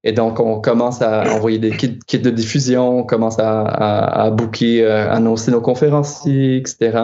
Et 0.04 0.12
donc, 0.12 0.41
on 0.41 0.60
commence 0.60 1.02
à 1.02 1.24
envoyer 1.34 1.58
des 1.58 1.72
kits, 1.72 2.00
kits 2.06 2.19
de 2.19 2.30
diffusion, 2.30 3.00
on 3.00 3.04
commence 3.04 3.39
à, 3.39 3.62
à, 3.62 4.24
à 4.24 4.30
booker, 4.30 4.84
euh, 4.84 5.10
annoncer 5.10 5.52
nos 5.52 5.62
conférenciers, 5.62 6.58
etc. 6.58 7.00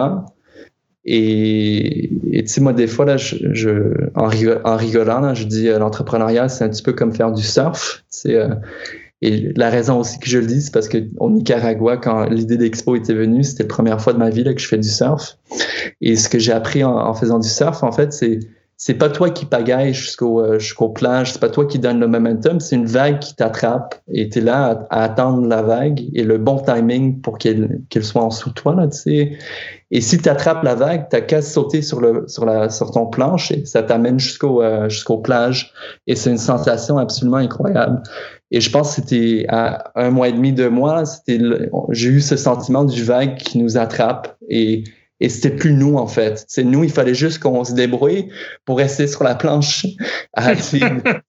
Et, 1.06 2.10
tu 2.32 2.46
sais, 2.46 2.60
moi, 2.60 2.74
des 2.74 2.86
fois, 2.86 3.06
là, 3.06 3.16
je, 3.16 3.36
je 3.52 3.94
en, 4.14 4.26
rigolant, 4.76 5.20
là, 5.20 5.32
je 5.32 5.44
dis 5.44 5.68
l'entrepreneuriat, 5.68 6.50
c'est 6.50 6.64
un 6.64 6.68
petit 6.68 6.82
peu 6.82 6.92
comme 6.92 7.12
faire 7.14 7.32
du 7.32 7.42
surf. 7.42 8.04
C'est 8.10 8.36
et 9.22 9.52
la 9.54 9.68
raison 9.68 10.00
aussi 10.00 10.18
que 10.18 10.28
je 10.28 10.38
le 10.38 10.46
dis, 10.46 10.62
c'est 10.62 10.72
parce 10.72 10.88
qu'au 10.88 11.30
Nicaragua, 11.30 11.98
quand 11.98 12.24
l'idée 12.24 12.56
d'expo 12.56 12.96
était 12.96 13.12
venue, 13.12 13.44
c'était 13.44 13.64
la 13.64 13.68
première 13.68 14.00
fois 14.00 14.14
de 14.14 14.18
ma 14.18 14.30
vie 14.30 14.44
là, 14.44 14.54
que 14.54 14.60
je 14.60 14.66
fais 14.66 14.78
du 14.78 14.88
surf. 14.88 15.36
Et 16.00 16.16
ce 16.16 16.28
que 16.28 16.38
j'ai 16.38 16.52
appris 16.52 16.84
en, 16.84 17.12
faisant 17.12 17.38
du 17.38 17.48
surf, 17.48 17.82
en 17.82 17.92
fait, 17.92 18.14
c'est 18.14 18.40
c'est 18.82 18.94
pas 18.94 19.10
toi 19.10 19.28
qui 19.28 19.44
pagaille 19.44 19.92
jusqu'au 19.92 20.40
euh, 20.40 20.58
jusqu'au 20.58 20.88
plage, 20.88 21.34
c'est 21.34 21.38
pas 21.38 21.50
toi 21.50 21.66
qui 21.66 21.78
donne 21.78 22.00
le 22.00 22.08
momentum, 22.08 22.60
c'est 22.60 22.76
une 22.76 22.86
vague 22.86 23.18
qui 23.18 23.36
t'attrape 23.36 24.00
et 24.10 24.30
tu 24.30 24.38
es 24.38 24.40
là 24.40 24.86
à, 24.88 25.02
attendre 25.02 25.46
la 25.46 25.60
vague 25.60 26.00
et 26.14 26.24
le 26.24 26.38
bon 26.38 26.58
timing 26.58 27.20
pour 27.20 27.36
qu'elle 27.36 27.82
qu'elle 27.90 28.04
soit 28.04 28.22
en 28.22 28.28
dessous 28.28 28.48
de 28.48 28.54
toi 28.54 28.74
là, 28.74 28.88
tu 28.88 28.96
sais. 28.96 29.32
Et 29.90 30.00
si 30.00 30.16
tu 30.16 30.30
attrapes 30.30 30.62
la 30.62 30.76
vague, 30.76 31.08
t'as 31.10 31.20
qu'à 31.20 31.42
sauter 31.42 31.82
sur 31.82 32.00
le 32.00 32.24
sur 32.26 32.46
la 32.46 32.70
sur 32.70 32.90
ton 32.90 33.04
planche 33.04 33.52
et 33.52 33.66
ça 33.66 33.82
t'amène 33.82 34.18
jusqu'au 34.18 34.62
euh, 34.62 34.88
jusqu'au 34.88 35.18
plage 35.18 35.74
et 36.06 36.16
c'est 36.16 36.30
une 36.30 36.38
sensation 36.38 36.96
absolument 36.96 37.36
incroyable. 37.36 38.02
Et 38.50 38.62
je 38.62 38.70
pense 38.70 38.96
que 38.96 39.02
c'était 39.02 39.44
à 39.50 39.92
un 39.94 40.08
mois 40.08 40.28
et 40.28 40.32
demi, 40.32 40.54
deux 40.54 40.70
mois, 40.70 41.04
c'était 41.04 41.38
j'ai 41.90 42.08
eu 42.08 42.22
ce 42.22 42.36
sentiment 42.36 42.84
du 42.84 43.04
vague 43.04 43.36
qui 43.36 43.58
nous 43.58 43.76
attrape 43.76 44.38
et 44.48 44.84
et 45.20 45.28
c'était 45.28 45.50
plus 45.50 45.72
nous 45.72 45.96
en 45.96 46.06
fait. 46.06 46.44
C'est 46.48 46.64
nous, 46.64 46.82
il 46.82 46.90
fallait 46.90 47.14
juste 47.14 47.40
qu'on 47.40 47.62
se 47.62 47.72
débrouille 47.72 48.30
pour 48.64 48.78
rester 48.78 49.06
sur 49.06 49.22
la 49.22 49.34
planche. 49.34 49.86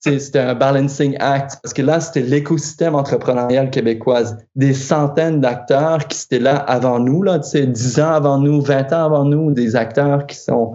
C'était 0.00 0.38
un 0.38 0.54
balancing 0.54 1.16
act 1.20 1.58
parce 1.62 1.74
que 1.74 1.82
là, 1.82 2.00
c'était 2.00 2.22
l'écosystème 2.22 2.94
entrepreneurial 2.94 3.70
québécoise. 3.70 4.38
Des 4.56 4.72
centaines 4.72 5.40
d'acteurs 5.40 6.06
qui 6.08 6.24
étaient 6.24 6.42
là 6.42 6.56
avant 6.56 6.98
nous, 6.98 7.22
là, 7.22 7.38
10 7.38 8.00
ans 8.00 8.12
avant 8.12 8.38
nous, 8.38 8.62
20 8.62 8.92
ans 8.92 9.04
avant 9.04 9.24
nous, 9.24 9.52
des 9.52 9.76
acteurs 9.76 10.26
qui 10.26 10.36
sont 10.36 10.72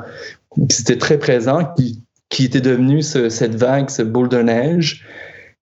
qui 0.69 0.81
étaient 0.81 0.97
très 0.97 1.17
présents, 1.17 1.65
qui, 1.75 2.03
qui 2.29 2.45
étaient 2.45 2.61
devenus 2.61 3.07
ce, 3.07 3.29
cette 3.29 3.55
vague, 3.55 3.89
ce 3.89 4.01
boule 4.01 4.29
de 4.29 4.41
neige. 4.41 5.05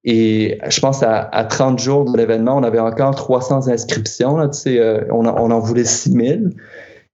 Et 0.03 0.59
je 0.69 0.79
pense 0.79 1.01
à, 1.03 1.21
à 1.31 1.43
30 1.45 1.79
jours 1.79 2.05
de 2.11 2.15
l'événement, 2.15 2.57
on 2.57 2.63
avait 2.63 2.79
encore 2.79 3.15
300 3.15 3.67
inscriptions. 3.69 4.37
Là, 4.37 4.49
euh, 4.67 5.01
on, 5.11 5.25
on 5.25 5.51
en 5.51 5.59
voulait 5.59 5.83
6000. 5.83 6.51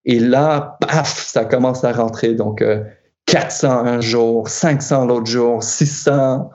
Et 0.05 0.19
là, 0.19 0.77
paf, 0.81 1.27
ça 1.27 1.45
commence 1.45 1.83
à 1.83 1.91
rentrer. 1.91 2.33
Donc, 2.33 2.63
400 3.25 3.67
euh, 3.67 3.89
un 3.89 4.01
jour, 4.01 4.47
500 4.47 5.05
l'autre 5.05 5.27
jour, 5.27 5.63
600. 5.63 6.49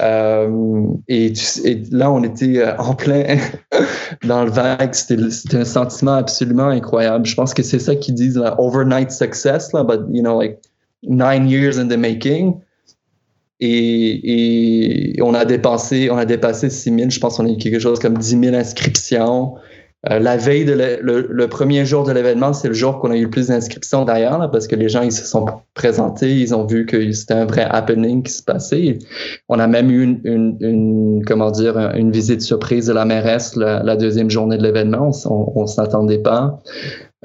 Euh, 0.00 0.86
et, 1.08 1.32
là, 1.90 2.10
on 2.10 2.22
était 2.22 2.58
euh, 2.58 2.76
en 2.78 2.94
plein 2.94 3.36
dans 4.24 4.44
le 4.44 4.50
vague. 4.50 4.94
C'était 4.94 5.56
un 5.56 5.64
sentiment 5.64 6.14
absolument 6.14 6.68
incroyable. 6.68 7.26
Je 7.26 7.34
pense 7.34 7.52
que 7.52 7.62
c'est 7.62 7.78
ça 7.78 7.94
qu'ils 7.96 8.14
disent, 8.14 8.42
overnight 8.58 9.10
success, 9.10 9.72
là, 9.72 9.82
but, 9.84 10.00
you 10.12 10.22
know, 10.22 10.40
like 10.40 10.58
nine 11.02 11.48
years 11.48 11.78
in 11.78 11.88
the 11.88 11.98
making. 11.98 12.60
Et, 13.60 15.14
et 15.16 15.22
on 15.22 15.32
a 15.32 15.44
dépensé, 15.44 16.10
on 16.10 16.16
a 16.16 16.24
dépassé 16.24 16.70
6 16.70 16.96
000, 16.96 17.10
je 17.10 17.20
pense 17.20 17.36
qu'on 17.36 17.46
a 17.46 17.50
eu 17.50 17.56
quelque 17.56 17.78
chose 17.78 17.98
comme 17.98 18.18
10 18.18 18.40
000 18.40 18.54
inscriptions. 18.56 19.54
Euh, 20.10 20.18
la 20.18 20.36
veille, 20.36 20.64
de 20.64 20.74
le, 21.00 21.46
premier 21.48 21.86
jour 21.86 22.04
de 22.04 22.12
l'événement, 22.12 22.52
c'est 22.52 22.68
le 22.68 22.74
jour 22.74 22.98
qu'on 22.98 23.10
a 23.10 23.16
eu 23.16 23.24
le 23.24 23.30
plus 23.30 23.48
d'inscriptions 23.48 24.04
d'ailleurs, 24.04 24.50
parce 24.50 24.66
que 24.66 24.76
les 24.76 24.88
gens 24.88 25.02
ils 25.02 25.12
se 25.12 25.24
sont 25.24 25.46
présentés, 25.72 26.34
ils 26.34 26.54
ont 26.54 26.66
vu 26.66 26.84
que 26.84 27.10
c'était 27.12 27.34
un 27.34 27.46
vrai 27.46 27.66
happening 27.70 28.22
qui 28.22 28.32
se 28.32 28.42
passait. 28.42 28.98
On 29.48 29.58
a 29.58 29.66
même 29.66 29.90
eu 29.90 30.02
une, 30.02 30.56
une, 30.60 31.24
comment 31.24 31.50
dire, 31.50 31.78
une 31.94 32.10
visite 32.10 32.42
surprise 32.42 32.86
de 32.86 32.92
la 32.92 33.04
mairesse 33.04 33.56
la, 33.56 33.96
deuxième 33.96 34.30
journée 34.30 34.58
de 34.58 34.62
l'événement. 34.62 35.10
On, 35.24 35.52
on, 35.54 35.66
s'attendait 35.66 36.18
pas. 36.18 36.60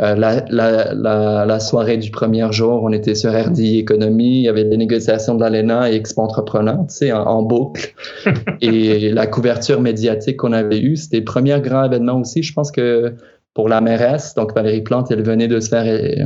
Euh, 0.01 0.15
la, 0.15 0.45
la, 0.49 1.45
la, 1.45 1.59
soirée 1.59 1.97
du 1.97 2.09
premier 2.09 2.49
jour, 2.53 2.83
on 2.83 2.93
était 2.93 3.15
sur 3.15 3.31
RDI 3.33 3.79
Économie, 3.79 4.39
il 4.39 4.43
y 4.43 4.47
avait 4.47 4.63
les 4.63 4.77
négociations 4.77 5.35
de 5.35 5.41
l'ALENA 5.41 5.91
et 5.91 5.95
Expo 5.95 6.21
Entrepreneur, 6.21 6.77
tu 6.87 6.95
sais, 6.95 7.11
en, 7.11 7.43
boucle. 7.43 7.93
et 8.61 9.11
la 9.11 9.27
couverture 9.27 9.81
médiatique 9.81 10.37
qu'on 10.37 10.53
avait 10.53 10.79
eue, 10.79 10.95
c'était 10.95 11.19
le 11.19 11.25
premier 11.25 11.59
grand 11.59 11.83
événement 11.83 12.19
aussi. 12.19 12.43
Je 12.43 12.53
pense 12.53 12.71
que 12.71 13.13
pour 13.53 13.67
la 13.67 13.81
mairesse, 13.81 14.35
donc 14.35 14.55
Valérie 14.55 14.81
Plante, 14.81 15.11
elle 15.11 15.23
venait 15.23 15.49
de 15.49 15.59
se 15.59 15.67
faire 15.67 15.83
euh, 15.85 16.25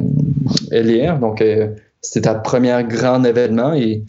élire. 0.72 1.18
Donc, 1.18 1.42
euh, 1.42 1.70
c'était 2.00 2.30
ta 2.30 2.36
premier 2.36 2.84
grand 2.88 3.24
événement 3.24 3.74
et, 3.74 4.04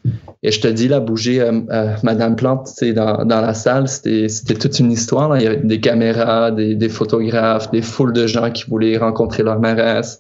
et 0.47 0.51
je 0.51 0.61
te 0.61 0.69
dis, 0.69 0.89
là, 0.89 1.01
bouger 1.01 1.41
euh, 1.41 1.63
euh, 1.71 1.97
Madame 2.03 2.37
Plante 2.37 2.69
dans, 2.95 3.25
dans 3.25 3.41
la 3.41 3.55
salle, 3.55 3.89
c'était 3.89 4.55
toute 4.55 4.79
une 4.79 4.93
histoire. 4.93 5.31
Là. 5.31 5.39
Il 5.39 5.43
y 5.43 5.47
avait 5.47 5.57
des 5.57 5.81
caméras, 5.81 6.51
des, 6.51 6.75
des, 6.75 6.91
photographes, 6.91 7.71
des 7.71 7.81
foules 7.81 8.13
de 8.13 8.27
gens 8.27 8.51
qui 8.51 8.69
voulaient 8.69 8.99
rencontrer 8.99 9.43
leur 9.43 9.59
mairesse. 9.59 10.19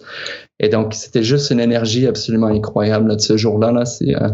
Et 0.60 0.70
donc, 0.70 0.94
c'était 0.94 1.22
juste 1.22 1.50
une 1.50 1.60
énergie 1.60 2.06
absolument 2.06 2.46
incroyable 2.46 3.08
là, 3.08 3.16
de 3.16 3.20
ce 3.20 3.36
jour-là. 3.36 3.70
Là. 3.70 3.84
C'est, 3.84 4.16
euh, 4.16 4.30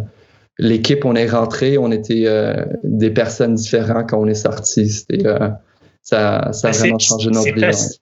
l'équipe, 0.60 1.04
on 1.04 1.16
est 1.16 1.26
rentré, 1.28 1.76
on 1.76 1.90
était 1.90 2.22
euh, 2.26 2.54
des 2.84 3.10
personnes 3.10 3.56
différentes 3.56 4.10
quand 4.10 4.20
on 4.20 4.28
est 4.28 4.34
sorti. 4.34 4.88
C'était, 4.88 5.24
ça, 6.02 6.52
ça 6.52 6.68
a 6.68 6.70
ben, 6.70 6.78
vraiment 6.78 6.98
changé 7.00 7.30
notre 7.30 7.52
vie. 7.52 8.00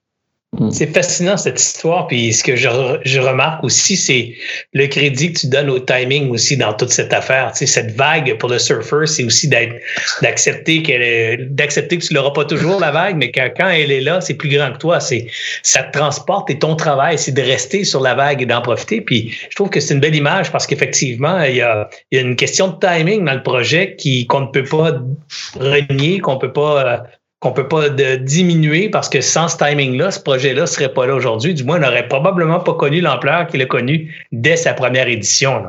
Mm. 0.59 0.71
C'est 0.71 0.93
fascinant 0.93 1.37
cette 1.37 1.59
histoire. 1.59 2.07
Puis 2.07 2.33
ce 2.33 2.43
que 2.43 2.55
je, 2.55 2.69
je 3.03 3.19
remarque 3.19 3.63
aussi, 3.63 3.95
c'est 3.95 4.35
le 4.73 4.87
crédit 4.87 5.33
que 5.33 5.39
tu 5.39 5.47
donnes 5.47 5.69
au 5.69 5.79
timing 5.79 6.29
aussi 6.29 6.57
dans 6.57 6.73
toute 6.73 6.89
cette 6.89 7.13
affaire. 7.13 7.51
Tu 7.53 7.59
sais, 7.59 7.65
cette 7.65 7.95
vague 7.95 8.37
pour 8.37 8.49
le 8.49 8.59
surfer, 8.59 9.05
c'est 9.05 9.23
aussi 9.23 9.49
d'accepter 10.21 10.83
qu'elle, 10.83 11.53
d'accepter 11.55 11.97
que 11.97 12.05
tu 12.05 12.13
l'auras 12.13 12.31
pas 12.31 12.45
toujours 12.45 12.79
la 12.79 12.91
vague, 12.91 13.15
mais 13.15 13.31
quand, 13.31 13.49
quand 13.55 13.69
elle 13.69 13.91
est 13.91 14.01
là, 14.01 14.21
c'est 14.21 14.33
plus 14.33 14.49
grand 14.49 14.71
que 14.73 14.77
toi. 14.77 14.99
C'est, 14.99 15.27
ça 15.63 15.83
te 15.83 15.97
transporte 15.97 16.49
et 16.49 16.59
ton 16.59 16.75
travail, 16.75 17.17
c'est 17.17 17.31
de 17.31 17.41
rester 17.41 17.83
sur 17.83 18.01
la 18.01 18.15
vague 18.15 18.41
et 18.41 18.45
d'en 18.45 18.61
profiter. 18.61 19.01
Puis 19.01 19.35
je 19.49 19.55
trouve 19.55 19.69
que 19.69 19.79
c'est 19.79 19.93
une 19.93 19.99
belle 20.01 20.15
image 20.15 20.51
parce 20.51 20.67
qu'effectivement, 20.67 21.41
il 21.41 21.55
y 21.55 21.61
a, 21.61 21.89
il 22.11 22.17
y 22.17 22.19
a 22.19 22.21
une 22.21 22.35
question 22.35 22.67
de 22.67 22.75
timing 22.79 23.25
dans 23.25 23.33
le 23.33 23.43
projet 23.43 23.95
qui 23.95 24.27
qu'on 24.27 24.41
ne 24.41 24.47
peut 24.47 24.63
pas 24.63 24.99
renier, 25.59 26.19
qu'on 26.19 26.37
peut 26.37 26.51
pas 26.51 26.85
euh, 26.85 26.97
qu'on 27.39 27.53
peut 27.53 27.67
pas 27.67 27.89
de 27.89 28.15
diminuer 28.15 28.89
parce 28.89 29.07
que 29.07 29.21
sans 29.21 29.47
ce 29.47 29.57
timing-là, 29.57 30.11
ce 30.11 30.19
projet-là 30.19 30.67
serait 30.67 30.93
pas 30.93 31.07
là 31.07 31.15
aujourd'hui. 31.15 31.53
Du 31.53 31.63
moins, 31.63 31.77
on 31.77 31.81
n'aurait 31.81 32.07
probablement 32.07 32.59
pas 32.59 32.73
connu 32.73 32.99
l'ampleur 32.99 33.47
qu'il 33.47 33.61
a 33.61 33.65
connue 33.65 34.13
dès 34.31 34.57
sa 34.57 34.73
première 34.73 35.07
édition. 35.07 35.63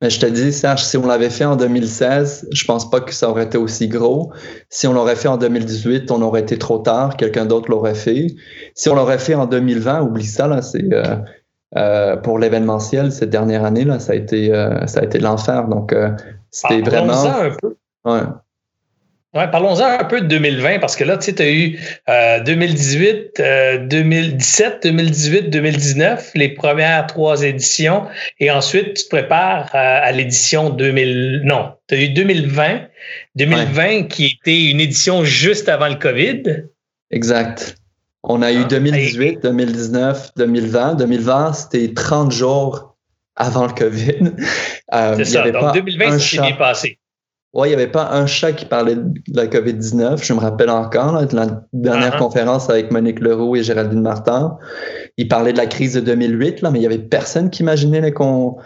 Mais 0.00 0.10
je 0.10 0.20
te 0.20 0.26
dis, 0.26 0.52
Serge, 0.52 0.84
si 0.84 0.96
on 0.96 1.06
l'avait 1.06 1.30
fait 1.30 1.44
en 1.44 1.56
2016, 1.56 2.48
je 2.52 2.64
pense 2.66 2.88
pas 2.88 3.00
que 3.00 3.12
ça 3.12 3.28
aurait 3.28 3.44
été 3.44 3.58
aussi 3.58 3.88
gros. 3.88 4.32
Si 4.68 4.86
on 4.86 4.92
l'aurait 4.92 5.16
fait 5.16 5.26
en 5.26 5.38
2018, 5.38 6.10
on 6.12 6.22
aurait 6.22 6.42
été 6.42 6.56
trop 6.56 6.78
tard, 6.78 7.16
quelqu'un 7.16 7.46
d'autre 7.46 7.68
l'aurait 7.68 7.96
fait. 7.96 8.28
Si 8.74 8.88
on 8.88 8.94
l'aurait 8.94 9.18
fait 9.18 9.34
en 9.34 9.46
2020, 9.46 10.02
oublie 10.02 10.24
ça, 10.24 10.46
là, 10.46 10.62
c'est 10.62 10.92
euh, 10.92 11.16
euh, 11.76 12.16
pour 12.16 12.38
l'événementiel 12.38 13.10
cette 13.10 13.30
dernière 13.30 13.64
année, 13.64 13.84
là, 13.84 13.98
ça 13.98 14.12
a 14.12 14.14
été 14.14 14.54
euh, 14.54 14.86
ça 14.86 15.00
a 15.00 15.04
été 15.04 15.18
l'enfer. 15.18 15.66
Donc 15.66 15.92
c'était 16.52 16.82
vraiment. 16.82 17.14
Ça 17.14 17.42
un 17.46 17.50
peu. 17.50 17.76
Ouais. 18.04 18.20
Ouais, 19.34 19.46
parlons-en 19.50 19.84
un 19.84 20.04
peu 20.04 20.22
de 20.22 20.26
2020 20.26 20.78
parce 20.78 20.96
que 20.96 21.04
là, 21.04 21.18
tu 21.18 21.26
sais, 21.26 21.34
tu 21.34 21.42
as 21.42 21.52
eu 21.52 21.78
2018, 22.46 23.42
2017, 23.82 24.84
2018, 24.84 25.50
2019, 25.50 26.30
les 26.34 26.48
premières 26.48 27.06
trois 27.06 27.42
éditions, 27.42 28.06
et 28.40 28.50
ensuite 28.50 28.94
tu 28.94 29.04
te 29.04 29.08
prépares 29.10 29.68
à, 29.74 30.10
l'édition 30.12 30.70
2000. 30.70 31.42
Non, 31.44 31.74
tu 31.88 31.94
as 31.94 32.02
eu 32.04 32.08
2020, 32.08 32.86
2020 33.34 34.04
qui 34.04 34.38
était 34.40 34.70
une 34.70 34.80
édition 34.80 35.24
juste 35.24 35.68
avant 35.68 35.88
le 35.88 35.96
COVID. 35.96 36.64
Exact. 37.10 37.76
On 38.22 38.40
a 38.40 38.50
eu 38.50 38.64
2018, 38.64 39.42
2019, 39.42 40.30
2020. 40.36 40.94
2020, 40.94 41.52
c'était 41.52 41.92
30 41.92 42.32
jours 42.32 42.96
avant 43.36 43.66
le 43.66 43.72
COVID. 43.72 44.32
Euh, 44.94 45.14
c'est 45.18 45.24
ça. 45.26 45.50
Donc 45.50 45.74
2020, 45.74 46.18
c'est 46.18 46.40
bien 46.40 46.56
passé. 46.56 46.97
Ouais, 47.54 47.68
il 47.68 47.70
n'y 47.70 47.74
avait 47.74 47.90
pas 47.90 48.10
un 48.12 48.26
chat 48.26 48.52
qui 48.52 48.66
parlait 48.66 48.94
de 48.94 49.20
la 49.34 49.46
COVID-19. 49.46 50.22
Je 50.22 50.32
me 50.34 50.38
rappelle 50.38 50.68
encore 50.68 51.24
de 51.26 51.34
la 51.34 51.46
dernière 51.72 52.14
uh-huh. 52.14 52.18
conférence 52.18 52.68
avec 52.68 52.90
Monique 52.90 53.20
Leroux 53.20 53.56
et 53.56 53.62
Géraldine 53.62 54.02
Martin. 54.02 54.58
Ils 55.16 55.28
parlaient 55.28 55.54
de 55.54 55.58
la 55.58 55.66
crise 55.66 55.94
de 55.94 56.00
2008, 56.00 56.60
là, 56.60 56.70
mais 56.70 56.78
il 56.78 56.80
n'y 56.80 56.86
avait 56.86 56.98
personne 56.98 57.48
qui 57.48 57.62
imaginait 57.62 58.12
qu'on. 58.12 58.56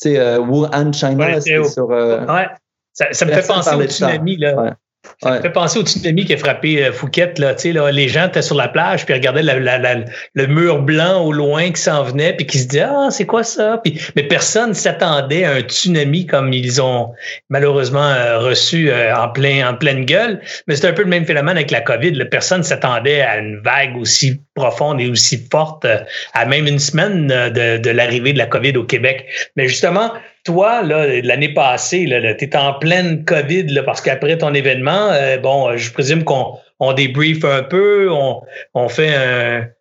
Tu 0.00 0.10
sais, 0.10 0.18
euh, 0.18 0.40
Wuhan, 0.40 0.92
China, 0.92 1.14
ouais, 1.16 1.40
c'était 1.40 1.64
sur. 1.64 1.90
Euh, 1.92 2.26
ouais. 2.26 2.48
Ça, 2.92 3.06
ça 3.12 3.24
me 3.24 3.32
fait 3.32 3.46
penser 3.46 3.74
au 3.74 3.84
tsunami. 3.84 4.36
Là. 4.36 4.76
Ça 5.20 5.32
me 5.32 5.40
fait 5.40 5.50
penser 5.50 5.78
au 5.78 5.82
tsunami 5.82 6.24
qui 6.24 6.34
a 6.34 6.36
frappé 6.36 6.84
euh, 6.84 6.92
Phuket. 6.92 7.38
Là, 7.38 7.54
là, 7.64 7.90
les 7.90 8.08
gens 8.08 8.26
étaient 8.26 8.42
sur 8.42 8.56
la 8.56 8.68
plage 8.68 9.04
puis 9.04 9.14
regardaient 9.14 9.42
le 9.42 10.46
mur 10.46 10.80
blanc 10.80 11.24
au 11.24 11.32
loin 11.32 11.70
qui 11.70 11.80
s'en 11.80 12.04
venait 12.04 12.32
puis 12.34 12.46
qui 12.46 12.58
se 12.58 12.68
disaient 12.68 12.86
Ah, 12.88 13.08
c'est 13.10 13.26
quoi 13.26 13.42
ça? 13.42 13.80
Puis, 13.82 14.00
mais 14.14 14.22
personne 14.22 14.70
ne 14.70 14.74
s'attendait 14.74 15.44
à 15.44 15.52
un 15.52 15.60
tsunami 15.60 16.26
comme 16.26 16.52
ils 16.52 16.80
ont 16.80 17.12
malheureusement 17.50 18.10
euh, 18.10 18.38
reçu 18.38 18.90
euh, 18.90 19.14
en, 19.16 19.28
plein, 19.28 19.68
en 19.68 19.74
pleine 19.74 20.04
gueule. 20.04 20.40
Mais 20.66 20.76
c'est 20.76 20.86
un 20.86 20.92
peu 20.92 21.02
le 21.02 21.08
même 21.08 21.26
phénomène 21.26 21.56
avec 21.56 21.70
la 21.72 21.80
COVID. 21.80 22.12
Là. 22.12 22.24
Personne 22.24 22.58
ne 22.58 22.64
s'attendait 22.64 23.22
à 23.22 23.38
une 23.38 23.60
vague 23.60 23.96
aussi 23.96 24.40
profonde 24.54 25.00
et 25.00 25.08
aussi 25.08 25.48
forte 25.50 25.86
à 26.34 26.46
même 26.46 26.66
une 26.66 26.78
semaine 26.78 27.26
de, 27.26 27.78
de 27.78 27.90
l'arrivée 27.90 28.32
de 28.32 28.38
la 28.38 28.46
COVID 28.46 28.76
au 28.76 28.84
Québec. 28.84 29.26
Mais 29.56 29.66
justement, 29.66 30.12
toi, 30.44 30.82
l'année 30.82 31.54
passée, 31.54 32.06
tu 32.38 32.44
étais 32.44 32.56
en 32.56 32.74
pleine 32.74 33.24
COVID 33.24 33.64
là, 33.68 33.82
parce 33.82 34.00
qu'après 34.00 34.38
ton 34.38 34.52
événement, 34.54 35.10
euh, 35.12 35.38
bon, 35.38 35.76
je 35.76 35.92
présume 35.92 36.24
qu'on 36.24 36.58
on 36.80 36.92
débrief 36.92 37.44
un 37.44 37.62
peu, 37.62 38.10
on, 38.10 38.88
fait 38.88 39.14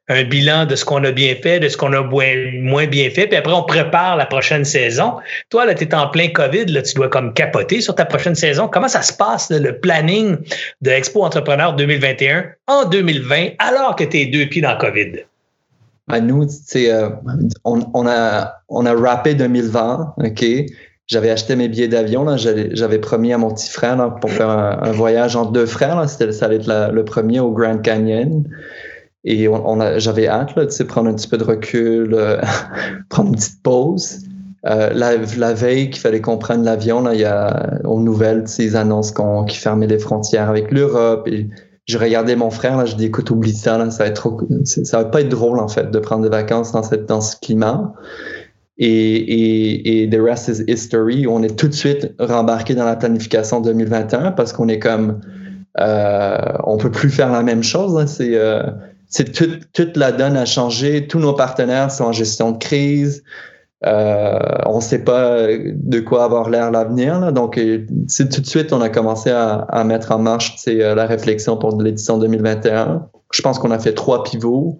un, 0.07 0.23
bilan 0.23 0.65
de 0.65 0.75
ce 0.75 0.85
qu'on 0.85 1.03
a 1.03 1.11
bien 1.11 1.33
fait, 1.41 1.59
de 1.59 1.67
ce 1.67 1.75
qu'on 1.75 1.93
a 1.93 2.01
moins, 2.03 2.85
bien 2.85 3.09
fait, 3.09 3.25
puis 3.25 3.37
après 3.37 3.53
on 3.53 3.63
prépare 3.63 4.17
la 4.17 4.27
prochaine 4.27 4.63
saison. 4.63 5.15
Toi, 5.49 5.73
tu 5.73 5.83
es 5.83 5.95
en 5.95 6.09
plein 6.09 6.27
COVID, 6.27 6.65
là, 6.65 6.83
tu 6.83 6.93
dois 6.93 7.09
comme 7.09 7.33
capoter 7.33 7.81
sur 7.81 7.95
ta 7.95 8.05
prochaine 8.05 8.35
saison. 8.35 8.67
Comment 8.67 8.87
ça 8.87 9.01
se 9.01 9.13
passe, 9.13 9.49
le 9.49 9.79
planning 9.79 10.37
de 10.81 10.91
Expo 10.91 11.23
Entrepreneur 11.23 11.73
2021 11.73 12.45
en 12.67 12.85
2020, 12.85 13.53
alors 13.57 13.95
que 13.95 14.03
tu 14.03 14.17
es 14.17 14.25
deux 14.27 14.45
pieds 14.45 14.61
dans 14.61 14.77
COVID? 14.77 15.23
Nous, 16.19 16.45
euh, 16.75 17.09
on, 17.63 18.07
a, 18.07 18.93
rappé 18.93 19.35
2020, 19.35 20.15
OK? 20.17 20.45
J'avais 21.07 21.29
acheté 21.29 21.55
mes 21.55 21.67
billets 21.67 21.87
d'avion, 21.87 22.25
j'avais 22.37 22.99
promis 22.99 23.33
à 23.33 23.37
mon 23.37 23.51
petit 23.51 23.69
frère 23.69 24.15
pour 24.21 24.29
faire 24.29 24.49
un, 24.49 24.91
voyage 24.91 25.35
entre 25.35 25.51
deux 25.51 25.65
frères, 25.65 26.07
ça 26.07 26.45
allait 26.45 26.55
être 26.55 26.91
le 26.93 27.05
premier 27.05 27.39
au 27.39 27.51
Grand 27.51 27.77
Canyon. 27.79 28.45
Et 29.23 29.47
j'avais 29.97 30.27
hâte, 30.27 30.55
là, 30.55 30.65
prendre 30.87 31.09
un 31.09 31.13
petit 31.13 31.27
peu 31.27 31.37
de 31.37 31.43
recul, 31.43 32.13
euh, 32.13 32.41
prendre 33.09 33.29
une 33.29 33.35
petite 33.35 33.61
pause. 33.61 34.19
Euh, 34.65 34.91
la, 34.93 35.53
veille 35.53 35.89
qu'il 35.89 36.01
fallait 36.01 36.21
qu'on 36.21 36.37
prenne 36.37 36.63
l'avion, 36.63 37.09
il 37.11 37.19
y 37.19 37.25
a 37.25 37.79
aux 37.83 37.99
nouvelles, 37.99 38.45
ils 38.59 38.75
annoncent 38.75 39.13
qu'on, 39.13 39.43
qu'ils 39.43 39.59
fermaient 39.59 39.87
les 39.87 39.99
frontières 39.99 40.49
avec 40.49 40.71
l'Europe. 40.71 41.27
Je 41.87 41.97
regardais 41.97 42.35
mon 42.35 42.51
frère, 42.51 42.77
là, 42.77 42.85
je 42.85 42.95
dis 42.95 43.05
écoute, 43.05 43.29
oublie 43.31 43.53
ça, 43.53 43.77
là, 43.77 43.89
ça 43.91 44.03
va 44.03 44.09
être 44.09 44.15
trop, 44.15 44.39
ça 44.63 44.97
va 44.99 45.05
pas 45.05 45.21
être 45.21 45.29
drôle 45.29 45.59
en 45.59 45.67
fait 45.67 45.91
de 45.91 45.99
prendre 45.99 46.23
des 46.23 46.29
vacances 46.29 46.71
dans, 46.71 46.83
cette, 46.83 47.05
dans 47.05 47.21
ce 47.21 47.35
climat. 47.37 47.93
Et, 48.77 48.87
et, 48.87 50.03
et 50.03 50.09
The 50.09 50.19
Rest 50.19 50.47
is 50.47 50.63
History, 50.67 51.27
on 51.27 51.43
est 51.43 51.55
tout 51.57 51.67
de 51.67 51.73
suite 51.73 52.13
rembarqué 52.19 52.73
dans 52.73 52.85
la 52.85 52.95
planification 52.95 53.61
2021 53.61 54.31
parce 54.31 54.53
qu'on 54.53 54.67
est 54.67 54.79
comme, 54.79 55.21
euh, 55.79 56.37
on 56.63 56.77
peut 56.77 56.91
plus 56.91 57.09
faire 57.09 57.31
la 57.31 57.43
même 57.43 57.63
chose. 57.63 58.03
C'est, 58.07 58.35
euh, 58.35 58.63
c'est 59.07 59.31
toute 59.73 59.97
la 59.97 60.11
donne 60.11 60.37
a 60.37 60.45
changé. 60.45 61.07
Tous 61.07 61.19
nos 61.19 61.33
partenaires 61.33 61.91
sont 61.91 62.05
en 62.05 62.11
gestion 62.11 62.51
de 62.51 62.57
crise. 62.57 63.23
Euh, 63.85 64.37
on 64.67 64.75
ne 64.75 64.81
sait 64.81 65.03
pas 65.03 65.47
de 65.47 65.99
quoi 65.99 66.23
avoir 66.23 66.49
l'air 66.49 66.71
l'avenir. 66.71 67.31
Donc, 67.33 67.57
euh, 67.57 67.85
c'est 68.07 68.29
tout 68.29 68.41
de 68.41 68.45
suite, 68.45 68.73
on 68.73 68.81
a 68.81 68.89
commencé 68.89 69.31
à, 69.31 69.65
à 69.69 69.83
mettre 69.83 70.11
en 70.11 70.19
marche 70.19 70.55
euh, 70.67 70.93
la 70.93 71.05
réflexion 71.05 71.57
pour 71.57 71.81
l'édition 71.81 72.17
2021. 72.17 73.07
Je 73.31 73.41
pense 73.41 73.59
qu'on 73.59 73.71
a 73.71 73.79
fait 73.79 73.93
trois 73.93 74.23
pivots. 74.23 74.79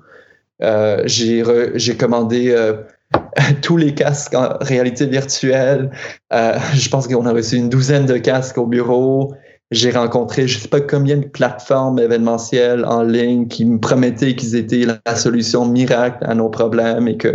Euh, 0.62 1.02
J'ai 1.06 1.98
commandé 1.98 2.52
euh, 2.52 2.74
tous 3.62 3.78
les 3.78 3.94
casques 3.94 4.36
en 4.36 4.58
réalité 4.62 5.06
virtuelle. 5.08 5.92
Euh, 6.34 6.54
je 6.74 6.90
pense 6.90 7.08
qu'on 7.08 7.26
a 7.26 7.34
reçu 7.34 7.56
une 7.56 7.70
douzaine 7.70 8.06
de 8.06 8.18
casques 8.18 8.58
au 8.58 8.68
bureau. 8.68 9.34
J'ai 9.72 9.92
rencontré 9.92 10.48
je 10.48 10.60
sais 10.60 10.68
pas 10.68 10.82
combien 10.82 11.16
de 11.16 11.26
plateformes 11.26 11.98
événementielles 11.98 12.84
en 12.84 13.04
ligne 13.04 13.48
qui 13.48 13.64
me 13.64 13.80
promettaient 13.80 14.36
qu'ils 14.36 14.58
étaient 14.58 14.86
la 14.86 15.16
solution 15.16 15.66
miracle 15.66 16.18
à 16.22 16.36
nos 16.36 16.50
problèmes 16.50 17.08
et 17.08 17.16
que 17.16 17.32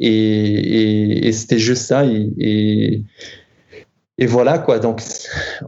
et, 0.00 1.30
c'était 1.32 1.58
juste 1.58 1.82
ça. 1.86 2.04
Et, 2.04 3.02
voilà 4.26 4.58
quoi. 4.58 4.78
Donc, 4.78 5.00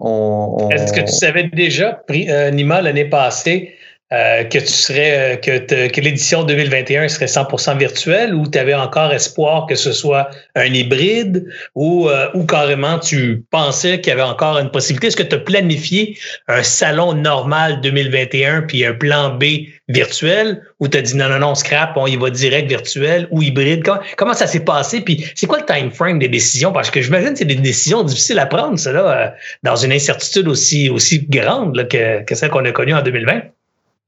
on. 0.00 0.68
Est-ce 0.70 0.92
que 0.92 1.00
tu 1.00 1.12
savais 1.12 1.44
déjà, 1.52 2.02
euh, 2.10 2.50
Nima, 2.50 2.82
l'année 2.82 3.04
passée, 3.04 3.74
euh, 4.12 4.42
que 4.42 4.58
tu 4.58 4.66
serais 4.66 5.36
euh, 5.48 5.88
que, 5.88 6.00
l'édition 6.00 6.42
2021 6.42 7.06
serait 7.06 7.26
100% 7.26 7.78
virtuelle 7.78 8.34
ou 8.34 8.48
tu 8.48 8.58
avais 8.58 8.74
encore 8.74 9.12
espoir 9.12 9.66
que 9.66 9.76
ce 9.76 9.92
soit 9.92 10.30
un 10.56 10.64
hybride 10.64 11.46
ou 11.76 12.08
carrément 12.48 12.98
tu 12.98 13.44
pensais 13.52 14.00
qu'il 14.00 14.10
y 14.10 14.12
avait 14.12 14.22
encore 14.22 14.58
une 14.58 14.72
possibilité? 14.72 15.06
Est-ce 15.08 15.16
que 15.16 15.22
tu 15.22 15.36
as 15.36 15.38
planifié 15.38 16.18
un 16.48 16.64
salon 16.64 17.12
normal 17.12 17.80
2021 17.82 18.62
puis 18.62 18.84
un 18.84 18.94
plan 18.94 19.30
B 19.36 19.44
virtuel 19.90 20.62
ou 20.80 20.88
tu 20.88 20.98
as 20.98 21.02
dit 21.02 21.16
non 21.16 21.28
non 21.28 21.38
non 21.38 21.54
scrap 21.54 21.96
on 21.96 22.06
y 22.06 22.16
va 22.16 22.30
direct 22.30 22.68
virtuel 22.68 23.28
ou 23.30 23.42
hybride 23.42 23.82
comment, 23.84 24.00
comment 24.16 24.34
ça 24.34 24.46
s'est 24.46 24.64
passé? 24.64 25.00
Puis 25.00 25.24
c'est 25.34 25.46
quoi 25.46 25.58
le 25.58 25.66
time 25.66 25.90
frame 25.90 26.18
des 26.18 26.28
décisions? 26.28 26.72
Parce 26.72 26.90
que 26.90 27.00
j'imagine 27.00 27.32
que 27.32 27.38
c'est 27.38 27.44
des 27.44 27.54
décisions 27.54 28.02
difficiles 28.02 28.38
à 28.38 28.46
prendre 28.46 28.78
cela 28.78 29.34
dans 29.62 29.76
une 29.76 29.92
incertitude 29.92 30.48
aussi 30.48 30.88
aussi 30.90 31.26
grande 31.28 31.76
là, 31.76 31.84
que, 31.84 32.24
que 32.24 32.34
celle 32.34 32.50
qu'on 32.50 32.64
a 32.64 32.72
connue 32.72 32.94
en 32.94 33.02
2020 33.02 33.42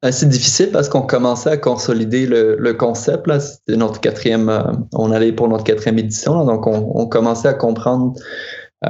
euh, 0.04 0.10
c'est 0.10 0.28
difficile 0.28 0.70
parce 0.72 0.88
qu'on 0.88 1.02
commençait 1.02 1.50
à 1.50 1.56
consolider 1.56 2.26
le, 2.26 2.56
le 2.58 2.74
concept. 2.74 3.26
Là. 3.26 3.38
C'était 3.38 3.76
notre 3.76 4.00
quatrième, 4.00 4.48
euh, 4.48 4.62
on 4.94 5.12
allait 5.12 5.32
pour 5.32 5.48
notre 5.48 5.64
quatrième 5.64 5.98
édition, 5.98 6.44
donc 6.44 6.66
on, 6.66 7.06
commençait 7.06 7.48
à 7.48 7.54
comprendre 7.54 8.14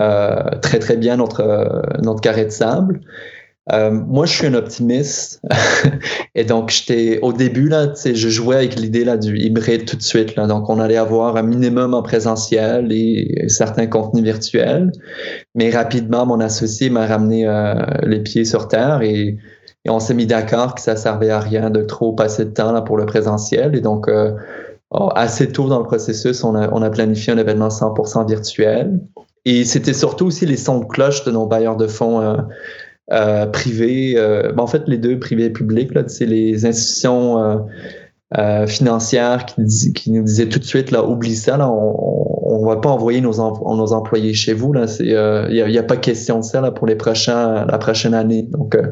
euh, 0.01 0.43
très 0.62 0.78
très 0.78 0.97
bien 0.97 1.16
notre 1.16 1.40
euh, 1.40 1.82
notre 2.03 2.20
carré 2.20 2.47
de 2.47 2.51
sable. 2.51 3.01
Euh, 3.70 3.90
moi, 3.90 4.26
je 4.26 4.32
suis 4.32 4.46
un 4.46 4.54
optimiste 4.54 5.40
et 6.34 6.44
donc 6.44 6.70
j'étais 6.70 7.20
au 7.22 7.32
début 7.32 7.68
là, 7.68 7.92
je 7.94 8.28
jouais 8.28 8.56
avec 8.56 8.74
l'idée 8.74 9.04
là 9.04 9.16
du 9.16 9.38
hybride 9.38 9.84
tout 9.84 9.96
de 9.96 10.02
suite 10.02 10.34
là. 10.34 10.48
Donc 10.48 10.68
on 10.68 10.80
allait 10.80 10.96
avoir 10.96 11.36
un 11.36 11.42
minimum 11.42 11.94
en 11.94 12.02
présentiel 12.02 12.90
et, 12.90 13.44
certains 13.48 13.86
contenus 13.86 14.24
virtuels, 14.24 14.90
mais 15.54 15.70
rapidement 15.70 16.26
mon 16.26 16.40
associé 16.40 16.90
m'a 16.90 17.06
ramené 17.06 17.46
les 18.02 18.20
pieds 18.20 18.44
sur 18.44 18.66
terre 18.66 19.02
et 19.02 19.38
on 19.88 19.98
s'est 19.98 20.14
mis 20.14 20.26
d'accord 20.26 20.74
que 20.74 20.80
ça 20.80 20.96
servait 20.96 21.30
à 21.30 21.40
rien 21.40 21.70
de 21.70 21.82
trop 21.82 22.12
passer 22.12 22.44
de 22.44 22.50
temps 22.50 22.72
là 22.72 22.82
pour 22.82 22.96
le 22.96 23.06
présentiel. 23.06 23.74
Et 23.74 23.80
donc, 23.80 24.08
euh, 24.08 24.32
oh, 24.90 25.08
assez 25.14 25.48
tôt 25.48 25.68
dans 25.68 25.78
le 25.78 25.84
processus, 25.84 26.44
on 26.44 26.54
a, 26.54 26.90
planifié 26.90 27.32
un 27.32 27.38
événement 27.38 27.68
100% 27.68 28.28
virtuel. 28.28 29.00
Et 29.44 29.64
c'était 29.64 29.92
surtout 29.92 30.26
aussi 30.26 30.46
les 30.46 30.56
sons 30.56 30.78
de 30.78 30.84
cloche 30.84 31.24
de 31.24 31.32
nos 31.32 31.46
bailleurs 31.46 31.76
de 31.76 31.88
fonds 31.88 32.20
euh, 32.20 32.36
euh, 33.11 33.46
privés. 33.46 34.14
Ben, 34.16 34.59
en 34.59 34.66
fait, 34.66 34.84
les 34.86 34.98
deux 34.98 35.18
privés 35.18 35.46
et 35.46 35.50
publics, 35.50 35.90
c'est 36.09 36.26
les 36.26 36.66
institutions 36.66 37.66
euh, 38.38 38.66
financière 38.66 39.44
qui, 39.44 39.92
qui, 39.92 40.11
nous 40.11 40.22
disait 40.22 40.48
tout 40.48 40.59
de 40.59 40.64
suite 40.64 40.90
là 40.90 41.05
oublie 41.05 41.36
ça 41.36 41.59
là 41.59 41.68
on, 41.68 42.62
on 42.62 42.64
va 42.64 42.76
pas 42.76 42.88
envoyer 42.88 43.20
nos, 43.20 43.34
nos 43.34 43.92
employés 43.92 44.32
chez 44.32 44.55
vous 44.55 44.72
là 44.72 44.86
il 45.00 45.12
euh, 45.12 45.50
y, 45.50 45.76
a, 45.76 45.80
a, 45.80 45.82
pas 45.82 45.98
question 45.98 46.38
de 46.38 46.42
ça 46.42 46.62
là 46.62 46.70
pour 46.70 46.86
les 46.86 46.94
prochains 46.94 47.66
la 47.66 47.76
prochaine 47.76 48.14
année. 48.14 48.44
Donc 48.44 48.74
euh, 48.74 48.86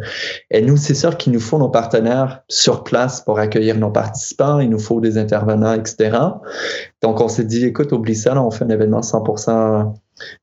et 0.51 0.61
nous 0.61 0.77
c'est 0.77 0.93
sûr 0.93 1.17
qu'il 1.17 1.33
nous 1.33 1.41
faut 1.41 1.57
nos 1.57 1.71
partenaires 1.71 2.43
sur 2.49 2.85
place 2.85 3.23
pour 3.23 3.39
accueillir 3.39 3.79
nos 3.79 3.91
participants. 3.91 4.61
Il 4.61 4.69
nous 4.69 4.79
faut 4.79 5.01
des 5.01 5.17
intervenants 5.17 5.73
etc 5.73 6.19
donc 7.01 7.23
on 7.23 7.29
s'est 7.29 7.45
dit 7.45 7.65
écoute 7.65 7.93
oublie 7.93 8.17
ça 8.17 8.35
là 8.35 8.43
on 8.43 8.51
fait 8.51 8.65
un 8.65 8.69
événement 8.71 9.01
100% 9.01 9.95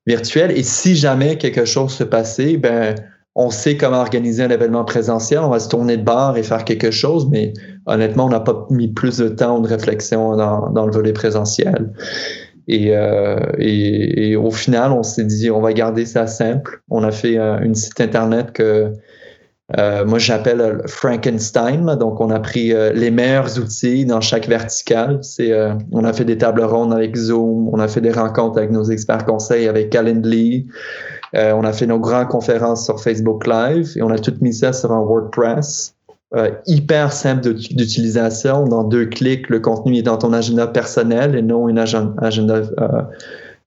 virtuel. 0.07 0.57
Et 0.57 0.63
si 0.63 0.95
jamais 0.95 1.38
quelque 1.38 1.65
chose 1.65 1.93
se 1.93 2.03
passait 2.03 2.57
ben 2.57 2.95
on 3.39 3.51
sait 3.51 3.77
comment 3.77 3.99
organiser 3.99 4.43
un 4.43 4.49
événement 4.49 4.83
présentiel, 4.83 5.41
on 5.41 5.49
va 5.49 5.59
se 5.59 5.69
tourner 5.69 5.95
de 5.95 6.01
bar 6.01 6.38
et 6.38 6.43
faire 6.43 6.65
quelque 6.65 6.89
chose, 6.89 7.29
mais 7.29 7.53
honnêtement, 7.85 8.25
on 8.25 8.29
n'a 8.29 8.39
pas 8.39 8.65
mis 8.71 8.88
plus 8.88 9.19
de 9.19 9.29
temps 9.29 9.59
ou 9.59 9.61
de 9.61 9.67
réflexion 9.67 10.35
dans, 10.35 10.85
le 10.85 10.91
volet 10.91 11.13
présentiel. 11.13 11.93
Et, 12.67 12.97
euh, 12.97 13.38
et, 13.59 14.35
au 14.35 14.49
final, 14.49 14.91
on 14.91 15.03
s'est 15.03 15.23
dit, 15.23 15.51
on 15.51 15.61
va 15.61 15.71
garder 15.73 16.07
ça 16.07 16.25
simple. 16.25 16.81
On 16.89 17.03
a 17.03 17.11
fait 17.11 17.38
euh, 17.38 17.59
une 17.59 17.75
site 17.75 18.01
internet 18.01 18.53
que 18.53 18.91
euh, 19.77 20.03
moi 20.03 20.17
j'appelle 20.17 20.81
Frankenstein. 20.88 21.95
Donc, 21.95 22.19
on 22.19 22.31
a 22.31 22.39
pris 22.39 22.73
les 22.95 23.11
meilleurs 23.11 23.59
outils 23.59 24.05
dans 24.05 24.19
chaque 24.19 24.47
verticale. 24.47 25.21
On 25.91 26.03
a 26.03 26.11
fait 26.11 26.25
des 26.25 26.39
tables 26.39 26.63
rondes 26.63 26.91
avec 26.91 27.15
Zoom, 27.15 27.69
on 27.71 27.79
a 27.79 27.88
fait 27.88 28.01
des 28.01 28.11
rencontres 28.11 28.57
avec 28.57 28.71
nos 28.71 28.85
experts 28.85 29.25
conseils 29.25 29.67
avec 29.67 29.91
Calendly. 29.91 30.65
Euh, 31.36 31.53
on 31.53 31.63
a 31.63 31.73
fait 31.73 31.88
nos 31.88 31.99
grandes 31.99 32.28
conférences 32.28 32.86
sur 32.86 33.01
Facebook 33.01 33.45
Live 33.47 33.93
et 33.95 34.01
on 34.01 34.09
a 34.09 34.17
tout 34.17 34.34
mis 34.41 34.53
ça 34.53 34.73
sur 34.73 34.91
un 34.91 35.01
WordPress. 35.01 35.93
Euh, 36.36 36.51
hyper 36.65 37.13
simple 37.13 37.53
d'utilisation. 37.53 38.65
Dans 38.65 38.84
deux 38.84 39.05
clics, 39.05 39.49
le 39.49 39.59
contenu 39.59 39.97
est 39.97 40.03
dans 40.03 40.17
ton 40.17 40.34
agenda 40.34 40.67
personnel 40.67 41.36
et 41.36 41.41
non 41.41 41.67
un 41.67 41.78
agenda, 41.78 42.55
euh, 42.55 43.01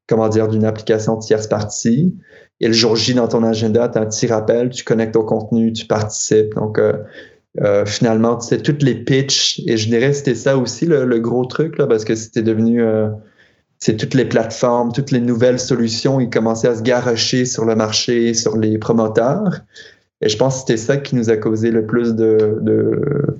comment 0.07 0.29
dire, 0.29 0.49
d'une 0.49 0.65
application 0.65 1.17
tierce 1.17 1.47
partie. 1.47 2.15
Et 2.61 2.67
le 2.67 2.75
jour 2.75 2.97
J 2.97 3.15
dans 3.15 3.29
ton 3.29 3.43
agenda, 3.43 3.89
tu 3.89 3.99
as 3.99 4.03
un 4.03 4.07
petit 4.07 4.27
rappel, 4.27 4.69
tu 4.69 4.85
connectes 4.85 5.17
au 5.17 5.25
contenu, 5.25 5.73
tu 5.73 5.87
participes. 5.87 6.55
Donc, 6.55 6.79
finalement, 7.87 8.37
tu 8.37 8.49
sais, 8.49 8.59
toutes 8.59 8.83
les 8.83 8.95
pitches, 8.95 9.63
et 9.67 9.79
je 9.79 9.89
dirais 9.89 10.11
que 10.11 10.17
c'était 10.17 10.35
ça 10.35 10.59
aussi 10.59 10.85
le, 10.85 11.07
le, 11.07 11.19
gros 11.21 11.47
truc, 11.47 11.79
là, 11.79 11.87
parce 11.87 12.05
que 12.05 12.15
c'était 12.15 12.43
devenu 12.43 12.83
c'est 13.81 13.97
toutes 13.97 14.15
les 14.15 14.27
plateformes, 14.27 14.93
toutes 14.93 15.11
les 15.11 15.21
nouvelles 15.21 15.59
solutions, 15.59 16.21
ils 16.21 16.29
commençaient 16.29 16.69
à 16.69 16.77
se 16.77 16.83
garrocher 16.83 17.47
sur 17.47 17.65
le 17.65 17.75
marché, 17.75 18.35
sur 18.35 18.57
les 18.57 18.79
promoteurs. 18.79 19.61
Et 20.21 20.29
je 20.29 20.37
pense 20.37 20.57
que 20.57 20.61
c'était 20.61 20.77
ça 20.77 20.99
qui 20.99 21.17
nous 21.17 21.31
a 21.31 21.39
causé 21.39 21.71
le 21.71 21.87
plus 21.87 22.15
de, 22.15 22.59
de, 22.61 23.39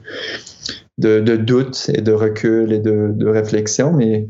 de, 0.97 1.21
de 1.21 1.37
doutes 1.37 1.91
et 1.95 2.01
de 2.01 2.13
recul 2.13 2.73
et 2.73 2.79
de, 2.79 3.11
de 3.13 3.29
réflexion. 3.29 3.93
Mais 3.93 4.29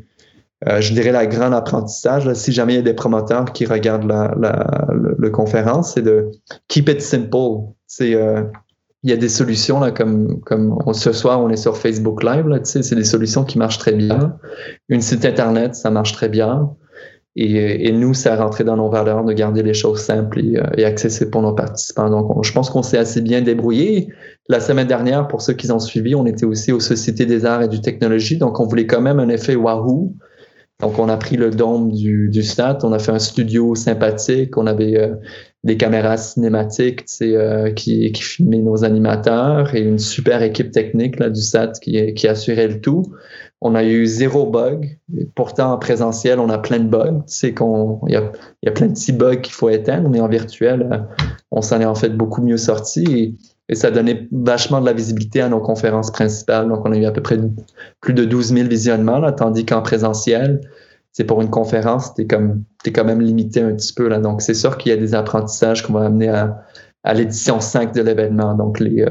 euh, 0.68 0.80
je 0.80 0.92
dirais 0.92 1.12
la 1.12 1.26
grande 1.26 1.54
apprentissage, 1.54 2.26
là, 2.26 2.34
si 2.34 2.52
jamais 2.52 2.74
il 2.74 2.76
y 2.76 2.80
a 2.80 2.82
des 2.82 2.94
promoteurs 2.94 3.46
qui 3.52 3.64
regardent 3.64 4.08
la, 4.08 4.34
la, 4.36 5.30
conférence, 5.30 5.94
c'est 5.94 6.02
de 6.02 6.32
keep 6.66 6.88
it 6.88 7.00
simple. 7.00 7.68
C'est 7.86 8.14
euh, 8.14 8.42
il 9.02 9.10
y 9.10 9.12
a 9.12 9.16
des 9.16 9.28
solutions 9.28 9.80
là, 9.80 9.90
comme, 9.90 10.40
comme 10.40 10.78
ce 10.92 11.12
soir, 11.12 11.40
on 11.42 11.48
est 11.48 11.56
sur 11.56 11.76
Facebook 11.76 12.22
Live, 12.22 12.46
là, 12.48 12.58
tu 12.58 12.66
sais, 12.66 12.82
c'est 12.82 12.96
des 12.96 13.04
solutions 13.04 13.44
qui 13.44 13.58
marchent 13.58 13.78
très 13.78 13.92
bien. 13.92 14.36
Une 14.88 15.00
site 15.00 15.24
Internet, 15.24 15.74
ça 15.74 15.90
marche 15.90 16.12
très 16.12 16.28
bien. 16.28 16.70
Et, 17.36 17.86
et 17.88 17.92
nous, 17.92 18.12
ça 18.12 18.34
a 18.34 18.36
rentré 18.42 18.64
dans 18.64 18.76
nos 18.76 18.90
valeurs 18.90 19.24
de 19.24 19.32
garder 19.32 19.62
les 19.62 19.72
choses 19.72 20.00
simples 20.00 20.40
et, 20.40 20.60
et 20.76 20.84
accessibles 20.84 21.30
pour 21.30 21.42
nos 21.42 21.54
participants. 21.54 22.10
Donc, 22.10 22.44
je 22.44 22.52
pense 22.52 22.68
qu'on 22.70 22.82
s'est 22.82 22.98
assez 22.98 23.20
bien 23.20 23.40
débrouillé. 23.40 24.08
La 24.48 24.58
semaine 24.58 24.88
dernière, 24.88 25.28
pour 25.28 25.40
ceux 25.40 25.54
qui 25.54 25.70
ont 25.70 25.78
suivi, 25.78 26.14
on 26.14 26.26
était 26.26 26.44
aussi 26.44 26.72
aux 26.72 26.80
Sociétés 26.80 27.26
des 27.26 27.46
Arts 27.46 27.62
et 27.62 27.68
du 27.68 27.80
Technologie. 27.80 28.36
Donc, 28.36 28.58
on 28.58 28.66
voulait 28.66 28.86
quand 28.86 29.00
même 29.00 29.20
un 29.20 29.28
effet 29.28 29.54
wahoo. 29.54 30.12
Donc, 30.80 30.98
on 30.98 31.08
a 31.08 31.16
pris 31.16 31.36
le 31.36 31.50
dôme 31.50 31.92
du, 31.92 32.30
du 32.30 32.42
STAT, 32.42 32.78
on 32.82 32.92
a 32.92 32.98
fait 32.98 33.12
un 33.12 33.18
studio 33.20 33.74
sympathique, 33.76 34.56
on 34.56 34.66
avait 34.66 34.98
euh, 34.98 35.14
des 35.62 35.76
caméras 35.76 36.16
cinématiques 36.16 37.04
euh, 37.20 37.70
qui, 37.72 38.10
qui 38.12 38.22
filmaient 38.22 38.62
nos 38.62 38.82
animateurs 38.84 39.74
et 39.74 39.80
une 39.80 39.98
super 39.98 40.42
équipe 40.42 40.70
technique 40.70 41.18
là, 41.18 41.28
du 41.28 41.40
SAT 41.40 41.72
qui, 41.82 42.28
assurait 42.28 42.68
le 42.68 42.80
tout. 42.80 43.02
On 43.60 43.74
a 43.74 43.84
eu 43.84 44.06
zéro 44.06 44.46
bug. 44.46 44.98
Pourtant, 45.34 45.72
en 45.72 45.78
présentiel, 45.78 46.38
on 46.38 46.48
a 46.48 46.56
plein 46.56 46.78
de 46.78 46.88
bugs. 46.88 47.20
Il 47.42 48.12
y 48.12 48.16
a, 48.16 48.32
y 48.62 48.68
a, 48.68 48.72
plein 48.72 48.86
de 48.86 48.92
petits 48.92 49.12
bugs 49.12 49.36
qu'il 49.36 49.52
faut 49.52 49.68
éteindre, 49.68 50.08
mais 50.08 50.20
en 50.20 50.28
virtuel, 50.28 50.88
euh, 50.90 50.98
on 51.50 51.60
s'en 51.60 51.78
est 51.78 51.84
en 51.84 51.94
fait 51.94 52.16
beaucoup 52.16 52.40
mieux 52.40 52.56
sorti 52.56 53.04
et, 53.04 53.34
et, 53.68 53.74
ça 53.74 53.90
donnait 53.90 54.28
vachement 54.32 54.80
de 54.80 54.86
la 54.86 54.94
visibilité 54.94 55.42
à 55.42 55.50
nos 55.50 55.60
conférences 55.60 56.10
principales. 56.10 56.68
Donc, 56.68 56.86
on 56.86 56.92
a 56.92 56.96
eu 56.96 57.04
à 57.04 57.12
peu 57.12 57.20
près 57.20 57.38
plus 58.00 58.14
de 58.14 58.24
12 58.24 58.54
000 58.54 58.68
visionnements, 58.68 59.18
là, 59.18 59.32
tandis 59.32 59.66
qu'en 59.66 59.82
présentiel, 59.82 60.62
c'est 61.12 61.24
pour 61.24 61.42
une 61.42 61.50
conférence, 61.50 62.12
comme 62.28 62.64
t'es 62.84 62.92
quand 62.92 63.04
même 63.04 63.20
limité 63.20 63.60
un 63.60 63.74
petit 63.74 63.92
peu 63.92 64.08
là. 64.08 64.20
Donc 64.20 64.42
c'est 64.42 64.54
sûr 64.54 64.78
qu'il 64.78 64.90
y 64.90 64.92
a 64.92 64.96
des 64.96 65.14
apprentissages 65.14 65.82
qu'on 65.82 65.94
va 65.94 66.06
amener 66.06 66.28
à, 66.28 66.64
à 67.02 67.14
l'édition 67.14 67.60
5 67.60 67.92
de 67.94 68.02
l'événement. 68.02 68.54
Donc, 68.54 68.78
les, 68.78 69.04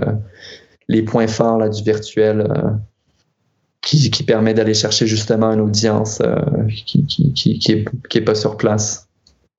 les 0.88 1.04
points 1.04 1.28
forts 1.28 1.58
là, 1.58 1.68
du 1.68 1.84
virtuel 1.84 2.48
qui, 3.82 4.12
qui, 4.12 4.24
permet 4.24 4.54
d'aller 4.54 4.74
chercher 4.74 5.08
justement 5.08 5.52
une 5.52 5.62
audience 5.62 6.22
qui, 6.86 7.06
qui, 7.06 7.34
qui, 7.34 7.60
qui, 7.60 7.72
est, 7.72 7.86
qui 8.10 8.18
est 8.18 8.24
pas 8.24 8.36
sur 8.36 8.56
place. 8.56 9.09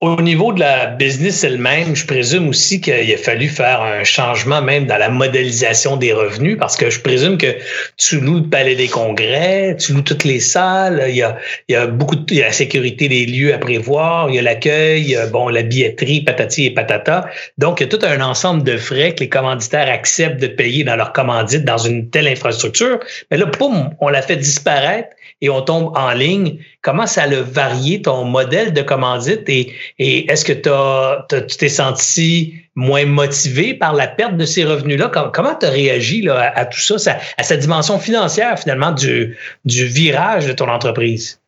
Au 0.00 0.22
niveau 0.22 0.54
de 0.54 0.60
la 0.60 0.86
business 0.86 1.44
elle-même, 1.44 1.94
je 1.94 2.06
présume 2.06 2.48
aussi 2.48 2.80
qu'il 2.80 3.12
a 3.12 3.18
fallu 3.18 3.48
faire 3.48 3.82
un 3.82 4.02
changement 4.02 4.62
même 4.62 4.86
dans 4.86 4.96
la 4.96 5.10
modélisation 5.10 5.98
des 5.98 6.14
revenus 6.14 6.56
parce 6.58 6.74
que 6.74 6.88
je 6.88 7.00
présume 7.00 7.36
que 7.36 7.58
tu 7.98 8.18
loues 8.18 8.38
le 8.38 8.48
palais 8.48 8.74
des 8.76 8.88
congrès, 8.88 9.76
tu 9.78 9.92
loues 9.92 10.00
toutes 10.00 10.24
les 10.24 10.40
salles, 10.40 11.04
il 11.10 11.16
y 11.16 11.74
a, 11.74 11.86
beaucoup 11.86 12.16
de 12.16 12.24
il 12.30 12.38
y 12.38 12.42
a 12.42 12.46
la 12.46 12.52
sécurité 12.52 13.08
des 13.08 13.26
lieux 13.26 13.52
à 13.52 13.58
prévoir, 13.58 14.30
il 14.30 14.36
y 14.36 14.38
a 14.38 14.42
l'accueil, 14.42 15.18
bon, 15.30 15.50
la 15.50 15.62
billetterie, 15.62 16.22
patati 16.22 16.64
et 16.64 16.70
patata. 16.70 17.28
Donc, 17.58 17.80
il 17.80 17.82
y 17.82 17.86
a 17.86 17.88
tout 17.90 18.06
un 18.06 18.22
ensemble 18.22 18.62
de 18.62 18.78
frais 18.78 19.14
que 19.14 19.20
les 19.20 19.28
commanditaires 19.28 19.90
acceptent 19.90 20.40
de 20.40 20.46
payer 20.46 20.82
dans 20.82 20.96
leur 20.96 21.12
commandite 21.12 21.66
dans 21.66 21.76
une 21.76 22.08
telle 22.08 22.26
infrastructure. 22.26 23.00
Mais 23.30 23.36
là, 23.36 23.44
boum, 23.44 23.90
on 24.00 24.08
l'a 24.08 24.22
fait 24.22 24.36
disparaître 24.36 25.10
et 25.42 25.50
on 25.50 25.62
tombe 25.62 25.92
en 25.96 26.12
ligne. 26.12 26.58
Comment 26.82 27.06
ça 27.06 27.24
a 27.24 27.42
varié 27.42 28.02
ton 28.02 28.24
modèle 28.24 28.72
de 28.72 28.82
commandite 28.82 29.48
et, 29.48 29.72
et 29.98 30.30
est-ce 30.30 30.44
que 30.44 30.52
tu 30.52 31.56
t'es 31.56 31.68
senti 31.68 32.54
moins 32.74 33.06
motivé 33.06 33.74
par 33.74 33.94
la 33.94 34.06
perte 34.06 34.36
de 34.36 34.44
ces 34.44 34.64
revenus-là? 34.64 35.10
Comment 35.32 35.54
tu 35.54 35.66
as 35.66 35.70
réagi 35.70 36.22
là, 36.22 36.52
à, 36.54 36.64
tout 36.66 36.80
ça, 36.80 37.18
à 37.36 37.42
cette 37.42 37.60
dimension 37.60 37.98
financière 37.98 38.58
finalement 38.58 38.92
du, 38.92 39.36
du 39.64 39.86
virage 39.86 40.46
de 40.46 40.52
ton 40.52 40.68
entreprise? 40.68 41.40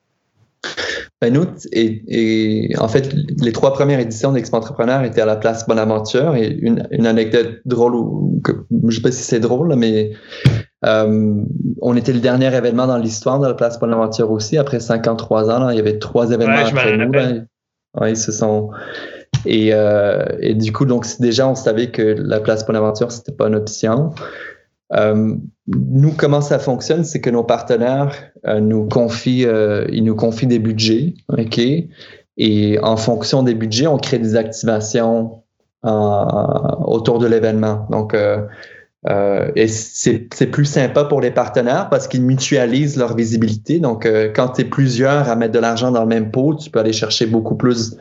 Ben 1.20 1.32
nous, 1.32 1.46
et, 1.72 2.72
en 2.78 2.88
fait, 2.88 3.12
les 3.40 3.52
trois 3.52 3.72
premières 3.72 4.00
éditions 4.00 4.32
d'Expo 4.32 4.56
Entrepreneur 4.56 5.02
étaient 5.04 5.20
à 5.20 5.26
la 5.26 5.36
place 5.36 5.66
Bonaventure 5.66 6.34
et 6.36 6.48
une, 6.48 6.86
une 6.90 7.06
anecdote 7.06 7.60
drôle, 7.64 7.94
ou 7.94 8.40
que, 8.44 8.52
je 8.88 8.96
sais 8.96 9.02
pas 9.02 9.12
si 9.12 9.22
c'est 9.22 9.40
drôle, 9.40 9.74
mais 9.76 10.12
euh, 10.84 11.34
on 11.80 11.96
était 11.96 12.12
le 12.12 12.20
dernier 12.20 12.54
événement 12.54 12.86
dans 12.86 12.98
l'histoire 12.98 13.38
de 13.38 13.46
la 13.46 13.54
place 13.54 13.78
Bonaventure 13.78 14.30
aussi. 14.30 14.58
Après 14.58 14.80
53 14.80 15.50
ans, 15.50 15.64
là, 15.64 15.72
il 15.72 15.76
y 15.76 15.80
avait 15.80 15.98
trois 15.98 16.30
événements 16.30 16.66
après 16.66 16.96
nous. 16.96 17.12
Oui, 18.00 18.16
ce 18.16 18.32
sont. 18.32 18.70
Et, 19.44 19.70
euh, 19.72 20.24
et, 20.40 20.54
du 20.54 20.72
coup, 20.72 20.84
donc 20.84 21.06
déjà, 21.18 21.48
on 21.48 21.54
savait 21.54 21.90
que 21.90 22.02
la 22.02 22.40
place 22.40 22.64
Bonaventure, 22.64 23.10
c'était 23.10 23.32
pas 23.32 23.48
une 23.48 23.56
option. 23.56 24.12
Euh, 24.94 25.34
nous, 25.66 26.12
comment 26.12 26.40
ça 26.40 26.58
fonctionne, 26.58 27.04
c'est 27.04 27.20
que 27.20 27.30
nos 27.30 27.44
partenaires 27.44 28.14
euh, 28.46 28.60
nous 28.60 28.88
confient, 28.88 29.46
euh, 29.46 29.86
ils 29.90 30.04
nous 30.04 30.14
confient 30.14 30.46
des 30.46 30.58
budgets, 30.58 31.14
ok? 31.28 31.60
Et 32.36 32.78
en 32.82 32.96
fonction 32.96 33.42
des 33.42 33.54
budgets, 33.54 33.86
on 33.86 33.98
crée 33.98 34.18
des 34.18 34.36
activations 34.36 35.42
autour 35.84 37.18
de 37.18 37.26
l'événement. 37.26 37.88
Donc, 37.90 38.16
euh, 39.08 39.50
et 39.56 39.66
c'est 39.66 40.46
plus 40.50 40.64
sympa 40.64 41.04
pour 41.04 41.20
les 41.20 41.32
partenaires 41.32 41.88
parce 41.88 42.06
qu'ils 42.06 42.22
mutualisent 42.22 42.96
leur 42.96 43.16
visibilité. 43.16 43.80
Donc, 43.80 44.06
euh, 44.06 44.30
quand 44.34 44.50
tu 44.50 44.60
es 44.62 44.64
plusieurs 44.64 45.28
à 45.28 45.34
mettre 45.34 45.52
de 45.52 45.58
l'argent 45.58 45.90
dans 45.90 46.02
le 46.02 46.08
même 46.08 46.30
pot, 46.30 46.54
tu 46.54 46.70
peux 46.70 46.78
aller 46.78 46.92
chercher 46.92 47.26
beaucoup 47.26 47.56
plus 47.56 47.96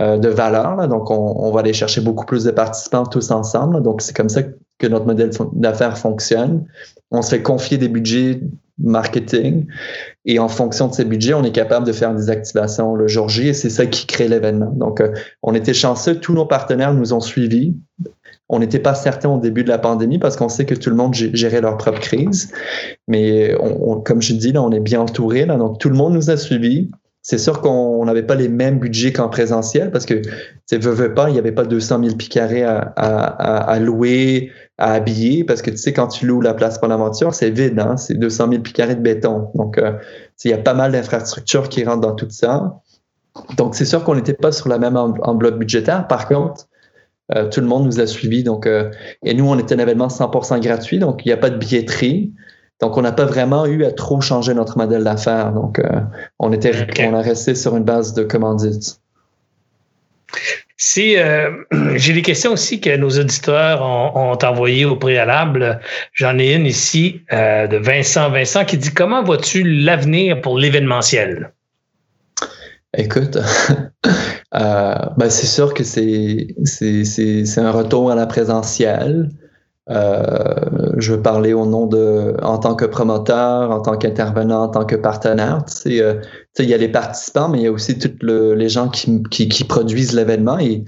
euh, 0.00 0.18
de 0.18 0.28
valeur. 0.28 0.88
Donc, 0.88 1.10
on, 1.10 1.34
on, 1.36 1.52
va 1.52 1.60
aller 1.60 1.72
chercher 1.72 2.00
beaucoup 2.00 2.26
plus 2.26 2.44
de 2.44 2.50
participants 2.50 3.06
tous 3.06 3.30
ensemble. 3.30 3.82
Donc, 3.82 4.02
c'est 4.02 4.16
comme 4.16 4.28
ça 4.28 4.42
que 4.78 4.86
notre 4.88 5.06
modèle 5.06 5.30
d'affaires 5.52 5.96
fonctionne. 5.96 6.64
On 7.12 7.22
se 7.22 7.30
fait 7.30 7.42
confier 7.42 7.78
des 7.78 7.88
budgets 7.88 8.40
marketing 8.78 9.66
et 10.24 10.40
en 10.40 10.48
fonction 10.48 10.88
de 10.88 10.94
ces 10.94 11.04
budgets, 11.04 11.34
on 11.34 11.44
est 11.44 11.52
capable 11.52 11.86
de 11.86 11.92
faire 11.92 12.14
des 12.14 12.30
activations 12.30 12.96
le 12.96 13.06
jour 13.06 13.28
J 13.28 13.48
et 13.48 13.52
c'est 13.52 13.70
ça 13.70 13.86
qui 13.86 14.06
crée 14.06 14.26
l'événement. 14.26 14.72
Donc, 14.74 15.00
on 15.42 15.54
était 15.54 15.74
chanceux, 15.74 16.18
tous 16.18 16.32
nos 16.32 16.46
partenaires 16.46 16.94
nous 16.94 17.12
ont 17.12 17.20
suivis 17.20 17.76
on 18.52 18.58
n'était 18.58 18.78
pas 18.78 18.94
certain 18.94 19.30
au 19.30 19.38
début 19.38 19.64
de 19.64 19.70
la 19.70 19.78
pandémie 19.78 20.18
parce 20.18 20.36
qu'on 20.36 20.50
sait 20.50 20.66
que 20.66 20.74
tout 20.74 20.90
le 20.90 20.96
monde 20.96 21.14
gérait 21.14 21.62
leur 21.62 21.78
propre 21.78 22.00
crise. 22.00 22.52
Mais 23.08 23.56
comme 24.04 24.20
je 24.20 24.34
dis, 24.34 24.52
là, 24.52 24.62
on 24.62 24.70
est 24.70 24.80
bien 24.80 25.00
entouré. 25.00 25.46
Donc, 25.46 25.78
tout 25.78 25.88
le 25.88 25.96
monde 25.96 26.12
nous 26.12 26.30
a 26.30 26.36
suivis. 26.36 26.90
C'est 27.22 27.38
sûr 27.38 27.62
qu'on 27.62 28.04
n'avait 28.04 28.24
pas 28.24 28.34
les 28.34 28.48
mêmes 28.48 28.78
budgets 28.78 29.12
qu'en 29.12 29.30
présentiel 29.30 29.90
parce 29.90 30.04
que, 30.04 30.20
tu 30.68 30.76
veux, 30.76 30.90
veux 30.90 31.14
pas, 31.14 31.30
il 31.30 31.32
n'y 31.32 31.38
avait 31.38 31.52
pas 31.52 31.64
200 31.64 32.02
000 32.04 32.16
pieds 32.16 32.28
carrés 32.28 32.62
à, 32.62 33.78
louer, 33.80 34.50
à 34.76 34.92
habiller 34.92 35.44
parce 35.44 35.62
que, 35.62 35.70
tu 35.70 35.78
sais, 35.78 35.94
quand 35.94 36.08
tu 36.08 36.26
loues 36.26 36.42
la 36.42 36.52
place 36.52 36.78
pour 36.78 36.88
l'aventure, 36.88 37.32
c'est 37.32 37.48
vide, 37.48 37.80
hein? 37.80 37.96
c'est 37.96 38.18
200 38.18 38.50
000 38.50 38.62
pieds 38.62 38.74
carrés 38.74 38.96
de 38.96 39.00
béton. 39.00 39.48
Donc, 39.54 39.78
euh, 39.78 39.92
il 40.44 40.50
y 40.50 40.54
a 40.54 40.58
pas 40.58 40.74
mal 40.74 40.92
d'infrastructures 40.92 41.70
qui 41.70 41.84
rentrent 41.84 42.02
dans 42.02 42.14
tout 42.14 42.28
ça. 42.28 42.82
Donc, 43.56 43.76
c'est 43.76 43.86
sûr 43.86 44.04
qu'on 44.04 44.14
n'était 44.14 44.34
pas 44.34 44.52
sur 44.52 44.68
la 44.68 44.78
même 44.78 44.98
enveloppe 44.98 45.58
budgétaire. 45.58 46.06
Par 46.06 46.28
contre, 46.28 46.66
euh, 47.34 47.48
tout 47.48 47.60
le 47.60 47.66
monde 47.66 47.86
nous 47.86 48.00
a 48.00 48.06
suivis. 48.06 48.42
Donc, 48.42 48.66
euh, 48.66 48.90
et 49.24 49.34
nous, 49.34 49.48
on 49.48 49.58
était 49.58 49.74
un 49.74 49.78
événement 49.78 50.08
100% 50.08 50.60
gratuit, 50.60 50.98
donc 50.98 51.24
il 51.24 51.28
n'y 51.28 51.32
a 51.32 51.36
pas 51.36 51.50
de 51.50 51.56
billetterie. 51.56 52.32
Donc, 52.80 52.96
on 52.96 53.02
n'a 53.02 53.12
pas 53.12 53.24
vraiment 53.24 53.64
eu 53.66 53.84
à 53.84 53.92
trop 53.92 54.20
changer 54.20 54.54
notre 54.54 54.76
modèle 54.76 55.04
d'affaires. 55.04 55.52
Donc, 55.52 55.78
euh, 55.78 56.00
on, 56.38 56.52
était, 56.52 56.72
on 57.06 57.14
a 57.14 57.22
resté 57.22 57.54
sur 57.54 57.76
une 57.76 57.84
base 57.84 58.12
de 58.12 58.24
commandites. 58.24 58.98
Si 60.76 61.14
j'ai 61.94 62.12
des 62.12 62.22
questions 62.22 62.52
aussi 62.52 62.80
que 62.80 62.96
nos 62.96 63.10
auditeurs 63.10 63.82
ont, 63.82 64.32
ont 64.32 64.38
envoyées 64.44 64.84
au 64.84 64.96
préalable, 64.96 65.78
j'en 66.12 66.38
ai 66.38 66.54
une 66.54 66.66
ici 66.66 67.20
de 67.30 67.76
Vincent. 67.76 68.30
Vincent 68.30 68.64
qui 68.64 68.78
dit 68.78 68.92
comment 68.92 69.22
vois-tu 69.22 69.62
l'avenir 69.62 70.40
pour 70.40 70.58
l'événementiel? 70.58 71.52
Écoute, 72.96 73.38
ben 74.52 75.30
c'est 75.30 75.46
sûr 75.46 75.74
que 75.74 75.84
c'est, 75.84 76.54
c'est, 76.64 77.58
un 77.58 77.70
retour 77.70 78.10
à 78.10 78.14
la 78.14 78.26
présentielle. 78.26 79.30
Euh, 79.90 80.92
je 80.98 81.14
veux 81.14 81.22
parler 81.22 81.52
au 81.54 81.66
nom 81.66 81.86
de, 81.86 82.36
en 82.42 82.58
tant 82.58 82.74
que 82.76 82.84
promoteur, 82.84 83.70
en 83.70 83.80
tant 83.80 83.96
qu'intervenant, 83.96 84.64
en 84.64 84.68
tant 84.68 84.84
que 84.84 84.96
partenaire. 84.96 85.64
Tu 85.66 85.74
sais, 85.74 86.00
euh, 86.00 86.14
il 86.58 86.66
y 86.66 86.74
a 86.74 86.76
les 86.76 86.88
participants, 86.88 87.48
mais 87.48 87.58
il 87.58 87.64
y 87.64 87.66
a 87.66 87.72
aussi 87.72 87.98
tous 87.98 88.24
les 88.24 88.68
gens 88.68 88.88
qui, 88.88 89.22
qui, 89.30 89.48
qui 89.48 89.64
produisent 89.64 90.14
l'événement 90.14 90.58
et, 90.58 90.84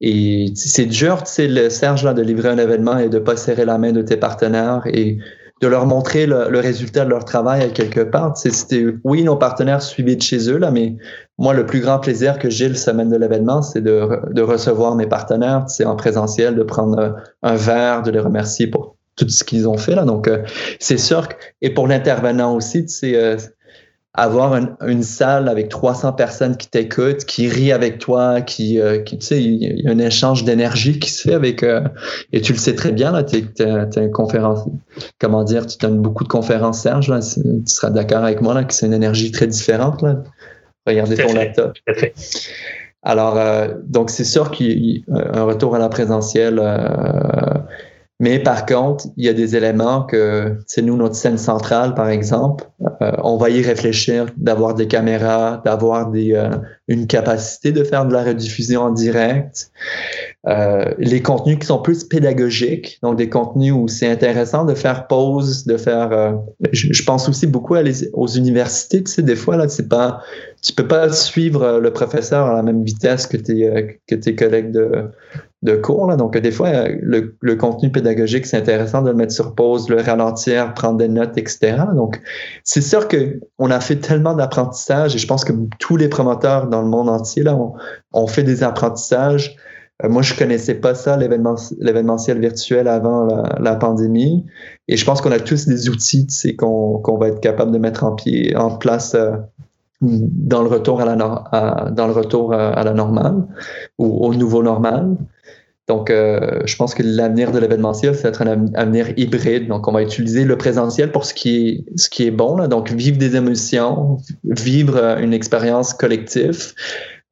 et 0.00 0.52
c'est 0.54 0.86
dur, 0.86 1.22
tu 1.24 1.32
sais, 1.32 1.48
le 1.48 1.68
Serge, 1.68 2.04
là, 2.04 2.14
de 2.14 2.22
livrer 2.22 2.48
un 2.48 2.58
événement 2.58 2.96
et 2.96 3.10
de 3.10 3.18
pas 3.18 3.36
serrer 3.36 3.66
la 3.66 3.76
main 3.76 3.92
de 3.92 4.00
tes 4.00 4.16
partenaires 4.16 4.82
et 4.86 5.18
de 5.60 5.68
leur 5.68 5.86
montrer 5.86 6.26
le, 6.26 6.58
résultat 6.58 7.04
de 7.04 7.10
leur 7.10 7.24
travail 7.24 7.62
à 7.62 7.68
quelque 7.68 8.00
part. 8.00 8.36
C'était, 8.36 8.86
oui, 9.04 9.22
nos 9.22 9.36
partenaires 9.36 9.82
suivaient 9.82 10.16
de 10.16 10.22
chez 10.22 10.50
eux, 10.50 10.56
là, 10.56 10.70
mais 10.70 10.96
moi, 11.38 11.52
le 11.52 11.66
plus 11.66 11.80
grand 11.80 11.98
plaisir 11.98 12.38
que 12.38 12.48
j'ai 12.48 12.68
le 12.68 12.74
semaine 12.74 13.10
de 13.10 13.16
l'événement, 13.16 13.60
c'est 13.60 13.82
de, 13.82 14.40
recevoir 14.40 14.94
mes 14.94 15.06
partenaires, 15.06 15.66
en 15.84 15.96
présentiel, 15.96 16.54
de 16.54 16.62
prendre 16.62 17.16
un 17.42 17.56
verre, 17.56 18.02
de 18.02 18.10
les 18.10 18.20
remercier 18.20 18.68
pour 18.68 18.96
tout 19.16 19.28
ce 19.28 19.44
qu'ils 19.44 19.68
ont 19.68 19.76
fait. 19.76 19.94
Là. 19.94 20.04
Donc, 20.04 20.28
euh, 20.28 20.38
c'est 20.78 20.98
sûr. 20.98 21.28
Que, 21.28 21.34
et 21.60 21.70
pour 21.70 21.86
l'intervenant 21.86 22.54
aussi, 22.54 22.88
c'est 22.88 23.16
euh, 23.16 23.36
avoir 24.14 24.58
une 24.84 25.02
salle 25.04 25.48
avec 25.48 25.68
300 25.68 26.14
personnes 26.14 26.56
qui 26.56 26.68
t'écoutent, 26.68 27.24
qui 27.24 27.48
rient 27.48 27.70
avec 27.70 27.98
toi, 27.98 28.40
qui, 28.40 28.80
euh, 28.80 28.98
qui 28.98 29.18
tu 29.18 29.26
sais, 29.26 29.42
il 29.42 29.62
y 29.62 29.86
a 29.86 29.90
un 29.90 29.98
échange 29.98 30.42
d'énergie 30.42 30.98
qui 30.98 31.10
se 31.10 31.28
fait 31.28 31.34
avec, 31.34 31.62
euh, 31.62 31.82
et 32.32 32.40
tu 32.40 32.52
le 32.52 32.58
sais 32.58 32.74
très 32.74 32.90
bien, 32.90 33.12
là, 33.12 33.22
tu 33.22 33.36
es, 33.36 33.96
une 33.96 34.10
conférence, 34.10 34.64
comment 35.20 35.44
dire, 35.44 35.64
tu 35.64 35.78
donnes 35.78 36.00
beaucoup 36.00 36.24
de 36.24 36.28
conférences, 36.28 36.80
Serge, 36.80 37.08
là, 37.08 37.20
tu 37.20 37.40
seras 37.66 37.90
d'accord 37.90 38.24
avec 38.24 38.40
moi, 38.40 38.52
là, 38.52 38.64
que 38.64 38.74
c'est 38.74 38.86
une 38.86 38.94
énergie 38.94 39.30
très 39.30 39.46
différente, 39.46 40.02
là. 40.02 40.16
Regardez 40.86 41.16
ton 41.16 41.32
laptop. 41.34 41.78
Alors, 43.02 43.38
euh, 43.38 43.68
donc 43.86 44.10
c'est 44.10 44.24
sûr 44.24 44.50
qu'il 44.50 45.04
un 45.08 45.44
retour 45.44 45.76
à 45.76 45.78
la 45.78 45.88
présentielle, 45.88 46.58
mais 48.20 48.38
par 48.38 48.66
contre, 48.66 49.06
il 49.16 49.24
y 49.24 49.30
a 49.30 49.32
des 49.32 49.56
éléments 49.56 50.02
que, 50.02 50.58
c'est 50.66 50.82
nous, 50.82 50.94
notre 50.94 51.14
scène 51.14 51.38
centrale, 51.38 51.94
par 51.94 52.10
exemple, 52.10 52.66
euh, 53.00 53.12
on 53.24 53.38
va 53.38 53.48
y 53.48 53.62
réfléchir, 53.62 54.26
d'avoir 54.36 54.74
des 54.74 54.86
caméras, 54.86 55.62
d'avoir 55.64 56.10
des, 56.10 56.34
euh, 56.34 56.50
une 56.86 57.06
capacité 57.06 57.72
de 57.72 57.82
faire 57.82 58.04
de 58.04 58.12
la 58.12 58.22
rediffusion 58.22 58.82
en 58.82 58.90
direct. 58.90 59.70
Euh, 60.46 60.84
les 60.98 61.22
contenus 61.22 61.58
qui 61.60 61.66
sont 61.66 61.80
plus 61.80 62.04
pédagogiques, 62.04 62.98
donc 63.02 63.16
des 63.16 63.30
contenus 63.30 63.72
où 63.72 63.88
c'est 63.88 64.08
intéressant 64.08 64.66
de 64.66 64.74
faire 64.74 65.06
pause, 65.06 65.64
de 65.64 65.78
faire. 65.78 66.38
Je, 66.72 67.02
pense 67.04 67.26
aussi 67.26 67.46
beaucoup 67.46 67.76
aux 68.12 68.28
universités. 68.28 69.02
Tu 69.02 69.10
sais, 69.10 69.22
des 69.22 69.36
fois 69.36 69.56
là, 69.56 69.68
c'est 69.68 69.88
tu 70.62 70.72
peux 70.74 70.88
pas 70.88 71.10
suivre 71.10 71.78
le 71.78 71.90
professeur 71.90 72.46
à 72.46 72.54
la 72.54 72.62
même 72.62 72.84
vitesse 72.84 73.26
que 73.26 73.36
tes 73.38 73.98
que 74.06 74.14
tes 74.14 74.34
collègues 74.34 74.72
de 74.72 75.10
de 75.62 75.76
cours. 75.76 76.06
Là. 76.06 76.16
Donc, 76.16 76.36
des 76.36 76.50
fois, 76.50 76.88
le, 76.88 77.36
le 77.40 77.56
contenu 77.56 77.90
pédagogique, 77.90 78.46
c'est 78.46 78.56
intéressant 78.56 79.02
de 79.02 79.10
le 79.10 79.16
mettre 79.16 79.32
sur 79.32 79.54
pause, 79.54 79.88
le 79.90 80.00
ralentir, 80.00 80.72
prendre 80.74 80.96
des 80.96 81.08
notes, 81.08 81.36
etc. 81.36 81.76
Donc, 81.94 82.20
c'est 82.64 82.80
sûr 82.80 83.08
qu'on 83.08 83.70
a 83.70 83.80
fait 83.80 83.96
tellement 83.96 84.34
d'apprentissage 84.34 85.14
et 85.14 85.18
je 85.18 85.26
pense 85.26 85.44
que 85.44 85.52
tous 85.78 85.96
les 85.96 86.08
promoteurs 86.08 86.68
dans 86.68 86.82
le 86.82 86.88
monde 86.88 87.08
entier 87.08 87.42
là, 87.42 87.58
ont, 88.12 88.26
fait 88.26 88.42
des 88.42 88.62
apprentissages. 88.62 89.56
Euh, 90.02 90.08
moi, 90.08 90.22
je 90.22 90.34
connaissais 90.34 90.74
pas 90.74 90.94
ça, 90.94 91.18
l'événementiel 91.18 92.40
virtuel 92.40 92.88
avant 92.88 93.44
la, 93.58 93.76
pandémie. 93.76 94.46
Et 94.88 94.96
je 94.96 95.04
pense 95.04 95.20
qu'on 95.20 95.32
a 95.32 95.40
tous 95.40 95.66
des 95.66 95.90
outils 95.90 96.26
qu'on 96.56 96.98
qu'on 96.98 97.18
va 97.18 97.28
être 97.28 97.40
capable 97.40 97.72
de 97.72 97.78
mettre 97.78 98.04
en, 98.04 98.12
pied, 98.12 98.56
en 98.56 98.78
place 98.78 99.14
euh, 99.14 99.32
dans 100.00 100.62
le 100.62 100.68
retour 100.68 101.02
à 101.02 101.04
la, 101.04 101.16
dans 101.16 102.06
le 102.06 102.12
retour 102.14 102.54
à 102.54 102.82
la 102.82 102.94
normale 102.94 103.46
ou 103.98 104.24
au 104.24 104.34
nouveau 104.34 104.62
normal. 104.62 105.16
Donc, 105.90 106.08
euh, 106.08 106.60
je 106.66 106.76
pense 106.76 106.94
que 106.94 107.02
l'avenir 107.02 107.50
de 107.50 107.58
l'événementiel, 107.58 108.14
c'est 108.14 108.28
être 108.28 108.42
un 108.42 108.72
avenir 108.74 109.08
hybride. 109.16 109.66
Donc, 109.66 109.88
on 109.88 109.92
va 109.92 110.02
utiliser 110.02 110.44
le 110.44 110.56
présentiel 110.56 111.10
pour 111.10 111.24
ce 111.24 111.34
qui 111.34 111.66
est, 111.66 111.98
ce 111.98 112.08
qui 112.08 112.28
est 112.28 112.30
bon. 112.30 112.68
Donc, 112.68 112.92
vivre 112.92 113.18
des 113.18 113.34
émotions, 113.34 114.18
vivre 114.44 114.96
euh, 114.96 115.18
une 115.18 115.34
expérience 115.34 115.92
collective, 115.92 116.74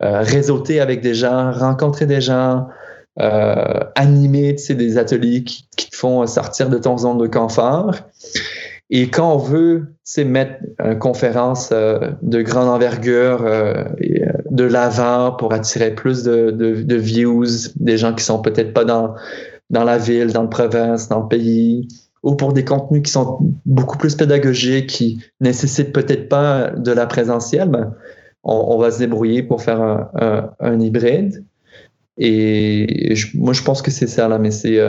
euh, 0.02 0.22
réseauter 0.22 0.80
avec 0.80 1.02
des 1.02 1.14
gens, 1.14 1.52
rencontrer 1.52 2.06
des 2.06 2.20
gens, 2.20 2.66
animer 3.94 4.56
des 4.70 4.98
ateliers 4.98 5.44
qui, 5.44 5.68
qui, 5.76 5.90
te 5.90 5.96
font 5.96 6.26
sortir 6.26 6.68
de 6.68 6.78
ton 6.78 6.98
zone 6.98 7.18
de 7.18 7.28
confort. 7.28 7.94
Et 8.90 9.10
quand 9.10 9.34
on 9.34 9.38
veut 9.38 9.94
mettre 10.24 10.62
une 10.82 10.98
conférence 10.98 11.70
euh, 11.72 12.12
de 12.22 12.40
grande 12.40 12.68
envergure 12.68 13.42
euh, 13.42 13.84
euh, 14.00 14.32
de 14.50 14.64
l'avant 14.64 15.32
pour 15.32 15.52
attirer 15.52 15.94
plus 15.94 16.22
de, 16.22 16.50
de, 16.50 16.96
views, 16.96 17.44
des 17.76 17.98
gens 17.98 18.14
qui 18.14 18.24
sont 18.24 18.40
peut-être 18.40 18.72
pas 18.72 18.84
dans, 18.84 19.14
dans 19.68 19.84
la 19.84 19.98
ville, 19.98 20.32
dans 20.32 20.42
le 20.42 20.48
province, 20.48 21.08
dans 21.08 21.20
le 21.20 21.28
pays, 21.28 21.86
ou 22.22 22.34
pour 22.34 22.54
des 22.54 22.64
contenus 22.64 23.02
qui 23.02 23.12
sont 23.12 23.38
beaucoup 23.66 23.98
plus 23.98 24.14
pédagogiques, 24.14 24.88
qui 24.88 25.22
nécessitent 25.40 25.92
peut-être 25.92 26.30
pas 26.30 26.70
de 26.70 26.90
la 26.90 27.06
présentielle, 27.06 27.68
ben, 27.68 27.94
on, 28.42 28.78
va 28.78 28.90
se 28.90 28.98
débrouiller 28.98 29.42
pour 29.42 29.62
faire 29.62 29.80
un, 29.80 30.50
un, 30.58 30.80
hybride. 30.80 31.44
Et 32.16 33.14
moi, 33.34 33.52
je 33.52 33.62
pense 33.62 33.82
que 33.82 33.90
c'est 33.90 34.06
ça, 34.06 34.26
là, 34.26 34.38
mais 34.38 34.50
c'est 34.50 34.80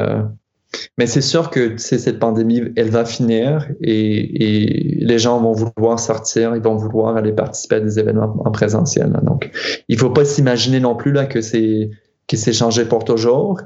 mais 0.97 1.07
c'est 1.07 1.21
sûr 1.21 1.49
que 1.49 1.77
cette 1.77 2.19
pandémie, 2.19 2.61
elle 2.75 2.89
va 2.89 3.05
finir 3.05 3.67
et, 3.81 4.99
et, 4.99 5.03
les 5.03 5.17
gens 5.17 5.39
vont 5.41 5.53
vouloir 5.53 5.99
sortir, 5.99 6.55
ils 6.55 6.61
vont 6.61 6.75
vouloir 6.75 7.17
aller 7.17 7.31
participer 7.31 7.75
à 7.75 7.79
des 7.79 7.97
événements 7.97 8.35
en 8.45 8.51
présentiel. 8.51 9.11
Là. 9.11 9.21
Donc, 9.21 9.49
il 9.87 9.97
faut 9.97 10.11
pas 10.11 10.25
s'imaginer 10.25 10.79
non 10.79 10.95
plus 10.95 11.11
là 11.11 11.25
que 11.25 11.41
c'est 11.41 11.89
que 12.27 12.37
c'est 12.37 12.53
changé 12.53 12.85
pour 12.85 13.03
toujours. 13.03 13.59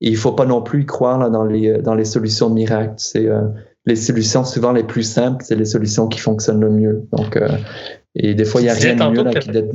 Et 0.00 0.08
il 0.08 0.16
faut 0.16 0.32
pas 0.32 0.46
non 0.46 0.62
plus 0.62 0.82
y 0.82 0.86
croire 0.86 1.18
là, 1.18 1.28
dans 1.30 1.44
les 1.44 1.78
dans 1.78 1.94
les 1.94 2.04
solutions 2.04 2.50
miracles. 2.50 2.94
C'est 2.96 3.26
euh, 3.26 3.42
les 3.84 3.96
solutions 3.96 4.44
souvent 4.44 4.72
les 4.72 4.84
plus 4.84 5.02
simples, 5.02 5.44
c'est 5.46 5.56
les 5.56 5.64
solutions 5.64 6.08
qui 6.08 6.18
fonctionnent 6.18 6.60
le 6.60 6.70
mieux. 6.70 7.06
Donc, 7.12 7.36
euh, 7.36 7.48
et 8.14 8.34
des 8.34 8.44
fois, 8.44 8.60
il 8.60 8.64
y 8.64 8.70
a 8.70 8.74
rien 8.74 8.96
de 8.96 9.14
mieux 9.14 9.22
là, 9.22 9.32
d'être 9.32 9.74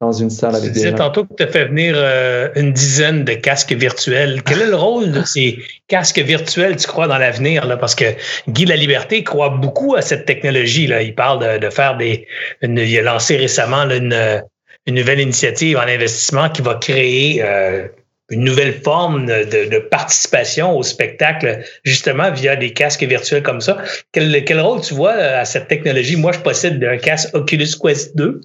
dans 0.00 0.12
une 0.12 0.30
salle 0.30 0.56
avec 0.56 0.68
tu 0.68 0.74
disais 0.74 0.94
tantôt 0.94 1.24
que 1.24 1.34
tu 1.34 1.42
as 1.42 1.46
fait 1.46 1.66
venir 1.66 1.94
euh, 1.96 2.48
une 2.56 2.72
dizaine 2.72 3.24
de 3.24 3.34
casques 3.34 3.72
virtuels. 3.72 4.42
Quel 4.42 4.62
est 4.62 4.66
le 4.66 4.76
rôle 4.76 5.12
de 5.12 5.22
ces 5.24 5.58
casques 5.88 6.20
virtuels, 6.20 6.76
tu 6.76 6.86
crois, 6.86 7.06
dans 7.06 7.18
l'avenir? 7.18 7.78
Parce 7.78 7.94
que 7.94 8.06
Guy 8.48 8.64
La 8.64 8.76
Liberté 8.76 9.22
croit 9.22 9.50
beaucoup 9.50 9.96
à 9.96 10.00
cette 10.00 10.24
technologie. 10.24 10.86
Là. 10.86 11.02
Il 11.02 11.14
parle 11.14 11.40
de, 11.40 11.58
de 11.58 11.70
faire 11.70 11.98
des. 11.98 12.26
Une, 12.62 12.78
il 12.78 12.98
a 12.98 13.02
lancé 13.02 13.36
récemment 13.36 13.84
là, 13.84 13.96
une, 13.96 14.42
une, 14.86 14.94
nouvelle 14.94 15.20
initiative 15.20 15.76
en 15.76 15.82
investissement 15.86 16.48
qui 16.48 16.62
va 16.62 16.76
créer 16.76 17.42
euh, 17.42 17.86
une 18.30 18.44
nouvelle 18.44 18.74
forme 18.74 19.26
de, 19.26 19.68
de, 19.68 19.78
participation 19.78 20.76
au 20.76 20.82
spectacle, 20.82 21.60
justement 21.84 22.30
via 22.30 22.56
des 22.56 22.72
casques 22.72 23.02
virtuels 23.02 23.42
comme 23.42 23.60
ça. 23.60 23.78
Quel, 24.12 24.44
quel 24.44 24.60
rôle 24.60 24.80
tu 24.80 24.94
vois 24.94 25.12
euh, 25.12 25.40
à 25.40 25.44
cette 25.44 25.68
technologie? 25.68 26.16
Moi, 26.16 26.32
je 26.32 26.38
possède 26.38 26.82
un 26.82 26.96
casque 26.96 27.34
Oculus 27.34 27.68
Quest 27.82 28.16
2 28.16 28.40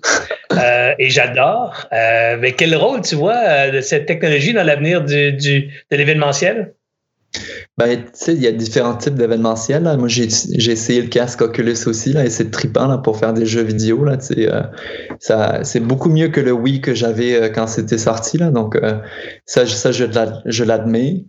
euh, 0.53 0.93
et 0.99 1.09
j'adore. 1.09 1.87
Euh, 1.93 2.37
mais 2.39 2.53
quel 2.53 2.75
rôle 2.75 3.01
tu 3.01 3.15
vois 3.15 3.37
euh, 3.37 3.71
de 3.71 3.81
cette 3.81 4.05
technologie 4.05 4.53
dans 4.53 4.63
l'avenir 4.63 5.03
du, 5.03 5.33
du, 5.33 5.69
de 5.91 5.97
l'événementiel? 5.97 6.73
Ben, 7.77 7.97
tu 7.97 8.09
sais, 8.13 8.33
il 8.33 8.41
y 8.41 8.47
a 8.47 8.51
différents 8.51 8.95
types 8.95 9.15
d'événementiels. 9.15 9.83
Moi, 9.97 10.07
j'ai, 10.07 10.25
essayé 10.71 11.01
le 11.01 11.09
casque 11.09 11.41
Oculus 11.41 11.75
aussi, 11.87 12.13
là, 12.13 12.25
et 12.25 12.29
c'est 12.29 12.49
trippant 12.49 12.87
là, 12.87 12.97
pour 12.97 13.17
faire 13.17 13.33
des 13.33 13.45
jeux 13.45 13.63
vidéo. 13.63 14.05
Là, 14.05 14.17
euh, 14.37 15.59
c'est 15.63 15.79
beaucoup 15.81 16.09
mieux 16.09 16.29
que 16.29 16.39
le 16.39 16.53
Wii 16.53 16.81
que 16.81 16.93
j'avais 16.93 17.35
euh, 17.35 17.49
quand 17.49 17.67
c'était 17.67 17.97
sorti. 17.97 18.37
Là, 18.37 18.49
donc, 18.49 18.75
euh, 18.75 18.99
ça, 19.45 19.65
je, 19.65 20.63
l'admets. 20.63 21.25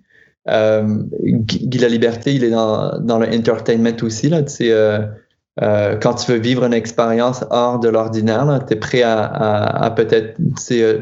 Guy 0.47 1.79
La 1.79 1.89
Liberté, 1.89 2.35
il 2.35 2.45
est 2.45 2.51
dans, 2.51 3.19
le 3.19 3.37
entertainment 3.37 3.97
aussi. 4.03 4.29
Là, 4.29 4.43
quand 6.01 6.15
tu 6.15 6.31
veux 6.31 6.39
vivre 6.39 6.65
une 6.65 6.75
expérience 6.75 7.45
hors 7.51 7.81
de 7.81 7.89
l'ordinaire, 7.89 8.61
tu 8.69 8.75
es 8.75 8.77
prêt 8.77 9.03
à 9.03 9.93
peut-être 9.97 10.39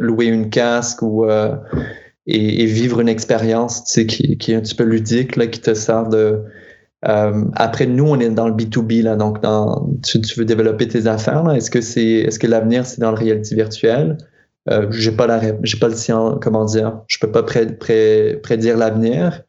louer 0.01 0.27
une 0.27 0.49
casque 0.49 1.03
ou 1.03 1.27
et, 2.27 2.63
et 2.63 2.67
vivre 2.67 3.01
une 3.01 3.09
expérience 3.09 3.83
qui, 3.83 4.39
qui 4.39 4.53
est 4.53 4.55
un 4.55 4.61
petit 4.61 4.75
peu 4.75 4.85
ludique, 4.85 5.37
là, 5.37 5.47
qui 5.47 5.61
te 5.61 5.75
sert 5.75 6.09
de... 6.09 6.43
Euh, 7.07 7.45
après, 7.55 7.87
nous, 7.87 8.07
on 8.07 8.19
est 8.19 8.31
dans 8.31 8.49
le 8.49 8.55
B2B, 8.55 9.03
là, 9.03 9.15
donc 9.17 9.43
dans, 9.43 9.91
tu, 10.03 10.21
tu 10.21 10.39
veux 10.39 10.47
développer 10.47 10.89
tes 10.89 11.07
affaires. 11.07 11.51
Est-ce 11.53 11.71
que 11.71 11.83
c'est, 11.83 12.03
est-ce 12.03 12.39
que 12.39 12.47
l'avenir, 12.47 12.87
c'est 12.87 13.01
dans 13.01 13.11
le 13.11 13.19
réalité 13.19 13.55
virtuelle? 13.55 14.17
Euh, 14.71 14.87
j'ai 14.91 15.13
pas 15.13 15.27
la, 15.27 15.41
j'ai 15.63 15.79
pas 15.79 15.89
le 15.89 15.95
sien, 15.95 16.39
comment 16.41 16.65
dire, 16.65 17.01
je 17.07 17.19
peux 17.19 17.31
pas 17.31 17.43
pré, 17.43 17.67
pré, 17.67 18.41
prédire 18.43 18.79
l'avenir, 18.79 19.43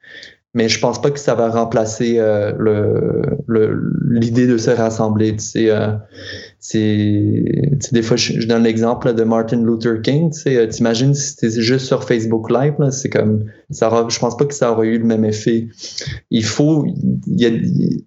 mais 0.54 0.68
je 0.68 0.78
pense 0.80 1.02
pas 1.02 1.12
que 1.12 1.20
ça 1.20 1.36
va 1.36 1.50
remplacer 1.50 2.16
euh, 2.20 2.52
le, 2.58 3.94
l'idée 4.10 4.48
de 4.48 4.58
se 4.58 4.72
rassembler. 4.72 5.34
Tu 5.34 5.44
sais, 5.46 5.70
euh, 5.70 5.92
c'est, 6.68 7.92
des 7.92 8.02
fois, 8.02 8.18
je, 8.18 8.44
donne 8.48 8.64
l'exemple 8.64 9.14
de 9.14 9.24
Martin 9.24 9.64
Luther 9.64 10.02
King. 10.02 10.32
Tu 10.32 10.40
sais, 10.40 10.58
euh, 10.58 10.68
t'imagines 10.68 11.14
si 11.14 11.30
c'était 11.30 11.62
juste 11.62 11.86
sur 11.86 12.04
Facebook 12.04 12.50
Live, 12.50 12.74
là, 12.80 12.90
c'est 12.90 13.10
comme, 13.10 13.46
ça 13.70 13.88
aura, 13.88 14.08
je 14.10 14.18
pense 14.18 14.36
pas 14.36 14.46
que 14.46 14.54
ça 14.54 14.72
aurait 14.72 14.88
eu 14.88 14.98
le 14.98 15.06
même 15.06 15.26
effet. 15.26 15.68
Il 16.32 16.44
faut, 16.44 16.88
il 17.28 17.40
y 17.40 17.46
a 17.46 17.52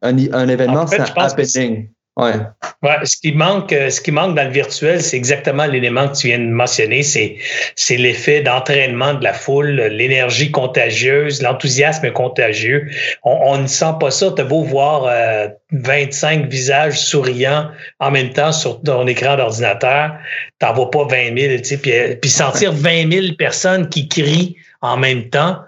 un, 0.02 0.16
un 0.32 0.48
événement, 0.48 0.88
c'est 0.88 0.98
un 0.98 1.04
happening. 1.04 1.88
Ouais. 2.18 2.34
ouais. 2.82 2.96
ce 3.04 3.16
qui 3.16 3.32
manque, 3.32 3.72
euh, 3.72 3.90
ce 3.90 4.00
qui 4.00 4.10
manque 4.10 4.34
dans 4.34 4.42
le 4.42 4.50
virtuel, 4.50 5.00
c'est 5.00 5.16
exactement 5.16 5.66
l'élément 5.66 6.08
que 6.08 6.16
tu 6.16 6.26
viens 6.26 6.40
de 6.40 6.50
mentionner. 6.50 7.04
C'est, 7.04 7.38
l'effet 7.90 8.42
d'entraînement 8.42 9.14
de 9.14 9.22
la 9.22 9.32
foule, 9.32 9.70
l'énergie 9.70 10.50
contagieuse, 10.50 11.40
l'enthousiasme 11.42 12.10
contagieux. 12.10 12.90
On, 13.22 13.54
on, 13.54 13.58
ne 13.58 13.68
sent 13.68 13.94
pas 14.00 14.10
ça. 14.10 14.32
T'as 14.36 14.42
beau 14.42 14.64
voir 14.64 15.04
euh, 15.06 15.48
25 15.72 16.46
visages 16.46 16.98
souriants 16.98 17.68
en 18.00 18.10
même 18.10 18.30
temps 18.30 18.52
sur 18.52 18.82
ton 18.82 19.06
écran 19.06 19.36
d'ordinateur, 19.36 20.14
t'en 20.58 20.72
vois 20.72 20.90
pas 20.90 21.04
20 21.04 21.38
000, 21.38 21.60
tu 21.62 21.90
euh, 21.90 22.16
puis 22.20 22.30
sentir 22.30 22.72
20 22.72 23.12
000 23.12 23.26
personnes 23.38 23.88
qui 23.88 24.08
crient 24.08 24.56
en 24.80 24.96
même 24.96 25.28
temps 25.28 25.58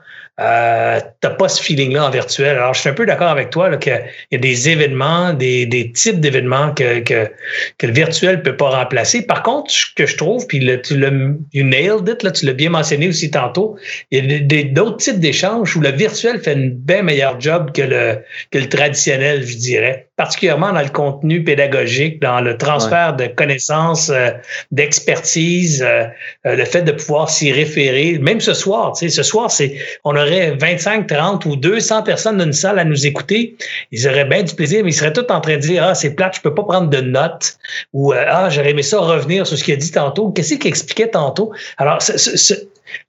euh, 0.41 1.01
t'as 1.21 1.31
pas 1.31 1.49
ce 1.49 1.63
feeling-là 1.63 2.07
en 2.07 2.11
virtuel. 2.11 2.57
Alors, 2.57 2.73
je 2.73 2.81
suis 2.81 2.89
un 2.89 2.95
peu 2.95 3.05
d'accord 3.05 3.29
avec 3.29 3.51
toi 3.51 3.77
qu'il 3.77 4.01
y 4.31 4.37
a 4.37 4.39
des 4.39 4.69
événements, 4.71 5.35
des, 5.35 5.67
des 5.67 5.93
types 5.93 6.19
d'événements 6.19 6.73
que, 6.73 7.01
que, 7.01 7.31
que, 7.77 7.87
le 7.87 7.93
virtuel 7.93 8.43
peut 8.43 8.57
pas 8.57 8.71
remplacer. 8.71 9.23
Par 9.23 9.43
contre, 9.43 9.71
ce 9.71 9.87
que 9.95 10.07
je 10.07 10.17
trouve, 10.17 10.47
puis 10.47 10.61
le, 10.61 10.81
tu 10.81 10.97
l'as 10.97 11.11
you 11.53 11.65
nailed 11.65 12.09
it, 12.09 12.23
là, 12.23 12.31
tu 12.31 12.47
l'as 12.47 12.55
bien 12.55 12.71
mentionné 12.71 13.09
aussi 13.09 13.31
tantôt, 13.31 13.77
il 14.11 14.31
y 14.31 14.59
a 14.59 14.63
d'autres 14.65 14.97
types 14.97 15.21
d'échanges 15.21 15.77
où 15.77 15.81
le 15.81 15.91
virtuel 15.91 16.41
fait 16.41 16.55
une 16.55 16.71
bien 16.71 17.03
meilleure 17.03 17.41
job 17.41 17.73
que 17.73 17.83
le, 17.83 18.19
que 18.51 18.59
le 18.59 18.69
traditionnel, 18.69 19.47
je 19.47 19.57
dirais 19.57 20.10
particulièrement 20.21 20.71
dans 20.75 20.83
le 20.83 20.91
contenu 20.91 21.43
pédagogique, 21.43 22.21
dans 22.21 22.43
le 22.43 22.59
transfert 22.59 23.17
ouais. 23.19 23.29
de 23.29 23.35
connaissances, 23.35 24.11
euh, 24.11 24.29
d'expertise, 24.71 25.83
euh, 25.83 26.05
euh, 26.47 26.57
le 26.57 26.65
fait 26.67 26.83
de 26.83 26.93
pouvoir 26.93 27.31
s'y 27.31 27.51
référer. 27.51 28.19
Même 28.19 28.39
ce 28.39 28.53
soir, 28.53 28.93
tu 28.93 29.09
sais, 29.09 29.17
ce 29.17 29.23
soir, 29.23 29.51
c'est, 29.51 29.79
on 30.05 30.15
aurait 30.15 30.51
25, 30.61 31.07
30 31.07 31.47
ou 31.47 31.57
200 31.57 32.03
personnes 32.03 32.37
dans 32.37 32.45
une 32.45 32.53
salle 32.53 32.79
à 32.79 32.85
nous 32.85 33.07
écouter. 33.07 33.57
Ils 33.93 34.07
auraient 34.07 34.27
bien 34.27 34.43
du 34.43 34.55
plaisir, 34.55 34.85
mais 34.85 34.91
ils 34.91 34.95
seraient 34.95 35.15
tous 35.15 35.25
en 35.33 35.41
train 35.41 35.57
de 35.57 35.63
dire, 35.63 35.85
ah, 35.85 35.95
c'est 35.95 36.15
plate, 36.15 36.37
je 36.37 36.43
peux 36.43 36.55
pas 36.55 36.65
prendre 36.65 36.91
de 36.91 37.01
notes, 37.01 37.57
ou, 37.95 38.13
ah, 38.13 38.51
j'aurais 38.51 38.73
aimé 38.73 38.83
ça 38.83 38.99
revenir 38.99 39.47
sur 39.47 39.57
ce 39.57 39.65
qu'il 39.65 39.73
a 39.73 39.79
dit 39.79 39.91
tantôt. 39.91 40.33
Qu'est-ce 40.33 40.53
qu'il 40.57 40.67
expliquait 40.67 41.09
tantôt? 41.09 41.51
Alors, 41.79 42.03
ce, 42.03 42.19
ce, 42.19 42.53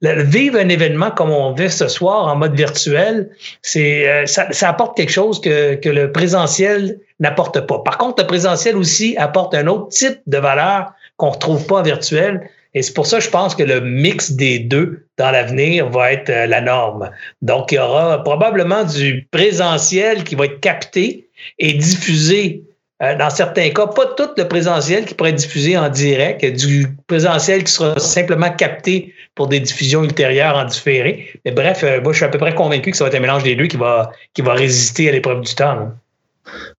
vivre 0.02 0.58
un 0.58 0.68
événement 0.68 1.10
comme 1.10 1.30
on 1.30 1.52
vit 1.52 1.70
ce 1.70 1.88
soir 1.88 2.26
en 2.26 2.36
mode 2.36 2.54
virtuel, 2.54 3.30
c'est 3.62 4.08
euh, 4.08 4.26
ça, 4.26 4.52
ça, 4.52 4.68
apporte 4.68 4.96
quelque 4.96 5.12
chose 5.12 5.40
que, 5.40 5.74
que 5.74 5.88
le 5.88 6.12
présentiel 6.12 6.98
n'apporte 7.20 7.60
pas. 7.66 7.78
Par 7.78 7.98
contre, 7.98 8.22
le 8.22 8.26
présentiel 8.26 8.76
aussi 8.76 9.16
apporte 9.16 9.54
un 9.54 9.66
autre 9.66 9.88
type 9.88 10.20
de 10.26 10.38
valeur 10.38 10.92
qu'on 11.16 11.30
retrouve 11.30 11.66
pas 11.66 11.82
virtuel. 11.82 12.48
Et 12.74 12.82
c'est 12.82 12.94
pour 12.94 13.06
ça 13.06 13.18
que 13.18 13.24
je 13.24 13.30
pense 13.30 13.54
que 13.54 13.62
le 13.62 13.80
mix 13.80 14.32
des 14.32 14.58
deux 14.58 15.04
dans 15.18 15.30
l'avenir 15.30 15.90
va 15.90 16.12
être 16.12 16.30
euh, 16.30 16.46
la 16.46 16.60
norme. 16.60 17.10
Donc, 17.42 17.72
il 17.72 17.76
y 17.76 17.78
aura 17.78 18.22
probablement 18.22 18.84
du 18.84 19.28
présentiel 19.30 20.24
qui 20.24 20.34
va 20.34 20.46
être 20.46 20.60
capté 20.60 21.28
et 21.58 21.74
diffusé 21.74 22.62
euh, 23.02 23.16
dans 23.16 23.30
certains 23.30 23.70
cas, 23.70 23.88
pas 23.88 24.06
tout 24.16 24.30
le 24.36 24.44
présentiel 24.46 25.04
qui 25.04 25.14
pourrait 25.14 25.30
être 25.30 25.36
diffusé 25.36 25.76
en 25.76 25.88
direct, 25.88 26.44
du 26.44 26.86
présentiel 27.08 27.64
qui 27.64 27.72
sera 27.72 27.98
simplement 27.98 28.50
capté 28.50 29.12
pour 29.34 29.48
des 29.48 29.60
diffusions 29.60 30.04
ultérieures 30.04 30.56
en 30.56 30.64
différé. 30.64 31.40
Mais 31.44 31.50
bref, 31.52 31.82
euh, 31.82 32.00
moi, 32.00 32.12
je 32.12 32.18
suis 32.18 32.24
à 32.24 32.28
peu 32.28 32.38
près 32.38 32.54
convaincu 32.54 32.90
que 32.90 32.96
ça 32.96 33.04
va 33.04 33.08
être 33.08 33.16
un 33.16 33.20
mélange 33.20 33.42
des 33.42 33.56
deux 33.56 33.66
qui 33.66 33.76
va, 33.76 34.12
qui 34.34 34.42
va 34.42 34.54
résister 34.54 35.08
à 35.08 35.12
l'épreuve 35.12 35.40
du 35.40 35.54
temps. 35.54 35.90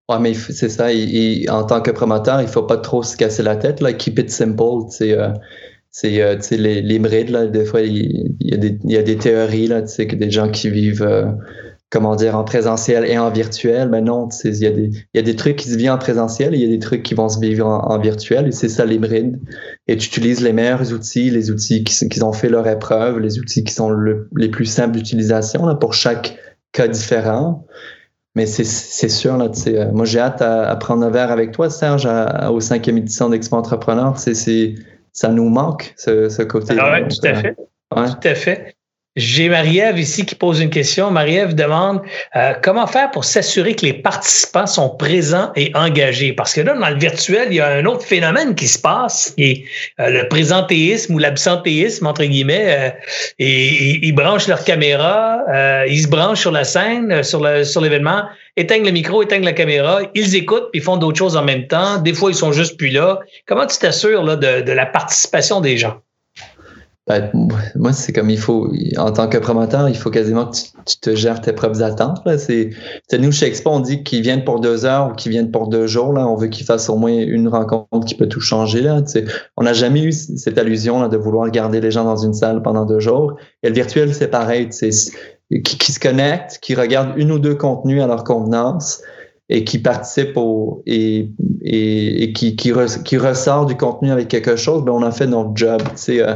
Oui, 0.09 0.17
mais 0.21 0.33
c'est 0.33 0.69
ça. 0.69 0.87
en 1.49 1.63
tant 1.63 1.81
que 1.81 1.91
promoteur, 1.91 2.39
il 2.41 2.45
ne 2.45 2.49
faut 2.49 2.63
pas 2.63 2.77
trop 2.77 3.03
se 3.03 3.17
casser 3.17 3.43
la 3.43 3.55
tête. 3.55 3.81
Là. 3.81 3.93
Keep 3.93 4.19
it 4.19 4.29
simple. 4.29 4.61
Euh, 5.01 5.33
c'est 5.89 6.21
euh, 6.21 6.37
les, 6.51 6.81
les 6.81 6.99
brides. 6.99 7.29
Là, 7.29 7.47
des 7.47 7.65
fois, 7.65 7.81
il, 7.81 8.35
y 8.39 8.53
a 8.53 8.57
des, 8.57 8.77
il 8.83 8.91
y 8.91 8.97
a 8.97 9.03
des 9.03 9.17
théories 9.17 9.67
là, 9.67 9.81
que 9.81 10.15
des 10.15 10.31
gens 10.31 10.49
qui 10.49 10.69
vivent 10.69 11.07
comment 11.93 12.15
dire, 12.15 12.35
en 12.35 12.43
présentiel 12.43 13.05
et 13.05 13.19
en 13.19 13.29
virtuel. 13.29 13.87
Mais 13.89 14.01
non, 14.01 14.27
il 14.43 14.55
y, 14.55 14.65
a 14.65 14.71
des, 14.71 14.89
y 15.13 15.19
a 15.19 15.21
des 15.21 15.35
trucs 15.35 15.57
qui 15.57 15.69
se 15.69 15.77
vivent 15.77 15.91
en 15.91 15.99
présentiel 15.99 16.55
et 16.55 16.57
il 16.57 16.63
y 16.63 16.65
a 16.65 16.69
des 16.69 16.79
trucs 16.79 17.03
qui 17.03 17.13
vont 17.13 17.29
se 17.29 17.39
vivre 17.39 17.67
en, 17.67 17.99
virtuel 17.99 18.47
et 18.47 18.51
c'est 18.51 18.67
ça 18.67 18.83
l'hybride. 18.83 19.39
Et 19.87 19.95
tu 19.95 20.07
utilises 20.07 20.41
les 20.41 20.53
meilleurs 20.53 20.91
outils, 20.91 21.29
les 21.29 21.51
outils 21.51 21.83
qui, 21.83 22.09
qui 22.09 22.23
ont 22.23 22.33
fait 22.33 22.49
leur 22.49 22.67
épreuve, 22.67 23.19
les 23.19 23.37
outils 23.37 23.63
qui 23.63 23.73
sont 23.73 23.95
les 24.35 24.49
plus 24.49 24.65
simples 24.65 24.97
d'utilisation 24.97 25.75
pour 25.75 25.93
chaque 25.93 26.35
cas 26.71 26.87
différent. 26.87 27.67
Mais 28.35 28.47
c'est 28.47 28.63
sûr, 29.09 29.37
là, 29.37 29.51
euh, 29.67 29.91
moi 29.91 30.05
j'ai 30.05 30.19
hâte 30.19 30.41
à, 30.41 30.75
prendre 30.77 31.05
un 31.05 31.11
verre 31.11 31.31
avec 31.31 31.51
toi, 31.51 31.69
Serge, 31.69 32.09
au 32.49 32.59
cinquième 32.59 32.97
édition 32.97 33.29
d'Expo 33.29 33.55
Entrepreneur. 33.55 34.17
Ça 34.17 35.29
nous 35.29 35.47
manque, 35.47 35.93
ce, 35.95 36.27
ce 36.29 36.41
côté. 36.41 36.73
Ah 36.79 36.93
ouais, 36.93 37.07
tout 37.07 37.27
à 37.27 37.35
fait. 37.35 37.55
Tout 37.55 38.27
à 38.27 38.33
fait. 38.33 38.75
J'ai 39.15 39.47
Marie-Ève 39.47 39.99
ici 39.99 40.25
qui 40.25 40.33
pose 40.33 40.59
une 40.59 40.71
question. 40.71 41.11
Marie-Ève 41.11 41.53
demande 41.53 42.01
euh, 42.35 42.53
comment 42.63 42.87
faire 42.87 43.11
pour 43.11 43.25
s'assurer 43.25 43.75
que 43.75 43.85
les 43.85 43.93
participants 43.93 44.65
sont 44.65 44.89
présents 44.89 45.51
et 45.55 45.71
engagés? 45.75 46.33
Parce 46.33 46.51
que 46.51 46.61
là, 46.61 46.73
dans 46.73 46.89
le 46.89 46.97
virtuel, 46.97 47.49
il 47.51 47.57
y 47.57 47.59
a 47.59 47.67
un 47.67 47.85
autre 47.85 48.03
phénomène 48.03 48.55
qui 48.55 48.67
se 48.67 48.79
passe, 48.79 49.35
qui 49.37 49.43
est 49.43 49.65
euh, 49.99 50.09
le 50.09 50.27
présentéisme 50.29 51.13
ou 51.13 51.19
l'absentéisme, 51.19 52.07
entre 52.07 52.23
guillemets. 52.23 52.75
Euh, 52.75 52.89
ils 53.37 54.13
branchent 54.13 54.47
leur 54.47 54.63
caméra, 54.63 55.41
ils 55.87 56.01
se 56.01 56.07
branchent 56.07 56.41
sur 56.41 56.51
la 56.51 56.63
scène, 56.63 57.21
sur 57.21 57.41
l'événement, 57.41 58.23
éteignent 58.57 58.85
le 58.85 58.91
micro, 58.91 59.21
éteignent 59.21 59.45
la 59.45 59.53
caméra, 59.53 59.99
ils 60.15 60.35
écoutent, 60.35 60.69
puis 60.71 60.81
font 60.81 60.97
d'autres 60.97 61.19
choses 61.19 61.37
en 61.37 61.43
même 61.43 61.67
temps. 61.67 61.99
Des 61.99 62.13
fois, 62.13 62.31
ils 62.31 62.35
sont 62.35 62.51
juste 62.51 62.77
plus 62.77 62.89
là. 62.89 63.19
Comment 63.45 63.67
tu 63.67 63.77
t'assures 63.77 64.23
là, 64.23 64.35
de 64.37 64.71
la 64.71 64.85
participation 64.87 65.61
des 65.61 65.77
gens? 65.77 66.01
Ben, 67.05 67.29
moi, 67.75 67.91
c'est 67.91 68.13
comme 68.13 68.29
il 68.29 68.39
faut, 68.39 68.71
en 68.97 69.11
tant 69.11 69.27
que 69.27 69.37
promoteur, 69.37 69.89
il 69.89 69.97
faut 69.97 70.09
quasiment 70.09 70.45
que 70.45 70.55
tu, 70.85 70.97
te 71.01 71.15
gères 71.15 71.41
tes 71.41 71.51
propres 71.51 71.83
attentes. 71.83 72.21
C'est, 72.37 72.69
nous, 73.11 73.33
chez 73.33 73.47
Expo, 73.47 73.71
on 73.71 73.81
dit 73.81 74.03
qu'ils 74.03 74.21
viennent 74.21 74.45
pour 74.45 74.61
deux 74.61 74.85
heures 74.85 75.09
ou 75.09 75.13
qu'ils 75.13 75.33
viennent 75.33 75.51
pour 75.51 75.67
deux 75.67 75.85
jours. 75.85 76.13
Là. 76.13 76.25
On 76.25 76.37
veut 76.37 76.47
qu'ils 76.47 76.65
fassent 76.65 76.89
au 76.89 76.95
moins 76.95 77.11
une 77.11 77.49
rencontre 77.49 78.05
qui 78.05 78.15
peut 78.15 78.29
tout 78.29 78.39
changer. 78.39 78.79
Là. 78.79 79.01
On 79.57 79.63
n'a 79.63 79.73
jamais 79.73 80.01
eu 80.01 80.13
cette 80.13 80.57
allusion 80.57 81.01
là, 81.01 81.09
de 81.09 81.17
vouloir 81.17 81.51
garder 81.51 81.81
les 81.81 81.91
gens 81.91 82.05
dans 82.05 82.15
une 82.15 82.33
salle 82.33 82.61
pendant 82.61 82.85
deux 82.85 83.01
jours. 83.01 83.35
Et 83.63 83.67
le 83.67 83.75
virtuel, 83.75 84.13
c'est 84.13 84.29
pareil. 84.29 84.69
Qui, 84.69 85.61
qui 85.61 85.91
se 85.91 85.99
connectent, 85.99 86.59
qui 86.61 86.73
regardent 86.73 87.17
une 87.17 87.33
ou 87.33 87.37
deux 87.37 87.55
contenus 87.55 88.01
à 88.01 88.07
leur 88.07 88.23
convenance 88.23 89.01
et 89.49 89.63
qui 89.63 89.79
participe 89.79 90.37
au, 90.37 90.81
et, 90.85 91.29
et, 91.61 92.23
et 92.23 92.33
qui, 92.33 92.55
qui, 92.55 92.71
ressort 92.71 93.65
du 93.65 93.75
contenu 93.75 94.11
avec 94.11 94.27
quelque 94.27 94.55
chose, 94.55 94.83
ben 94.83 94.93
on 94.93 95.03
a 95.03 95.11
fait 95.11 95.27
notre 95.27 95.51
job. 95.55 95.81
Tu 95.91 95.97
sais, 95.97 96.21
euh, 96.21 96.35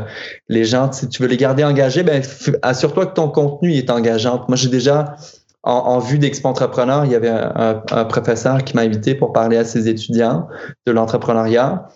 les 0.49 0.65
gens, 0.65 0.91
si 0.91 1.07
tu 1.07 1.21
veux 1.21 1.27
les 1.27 1.37
garder 1.37 1.63
engagés, 1.63 2.03
ben 2.03 2.21
assure-toi 2.61 3.07
que 3.07 3.13
ton 3.13 3.29
contenu 3.29 3.73
est 3.73 3.89
engageant. 3.89 4.43
Moi, 4.47 4.57
j'ai 4.57 4.69
déjà 4.69 5.15
en, 5.63 5.71
en, 5.71 5.99
vue 5.99 6.19
d'Expo 6.19 6.47
Entrepreneur, 6.47 7.05
il 7.05 7.11
y 7.11 7.15
avait 7.15 7.29
un, 7.29 7.81
un 7.91 8.05
professeur 8.05 8.63
qui 8.63 8.75
m'a 8.75 8.81
invité 8.81 9.15
pour 9.15 9.33
parler 9.33 9.57
à 9.57 9.65
ses 9.65 9.87
étudiants 9.87 10.47
de 10.85 10.91
l'entrepreneuriat. 10.91 11.87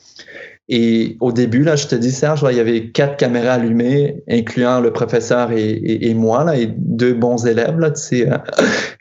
Et 0.73 1.17
au 1.19 1.33
début, 1.33 1.63
là, 1.63 1.75
je 1.75 1.85
te 1.87 1.95
dis, 1.95 2.11
Serge, 2.11 2.45
il 2.49 2.55
y 2.55 2.59
avait 2.61 2.91
quatre 2.91 3.17
caméras 3.17 3.55
allumées, 3.55 4.23
incluant 4.29 4.79
le 4.79 4.93
professeur 4.93 5.51
et, 5.51 6.13
moi, 6.13 6.45
là, 6.45 6.55
et 6.55 6.73
deux 6.77 7.13
bons 7.13 7.45
élèves, 7.45 7.77
là, 7.77 7.91
euh, 8.13 8.37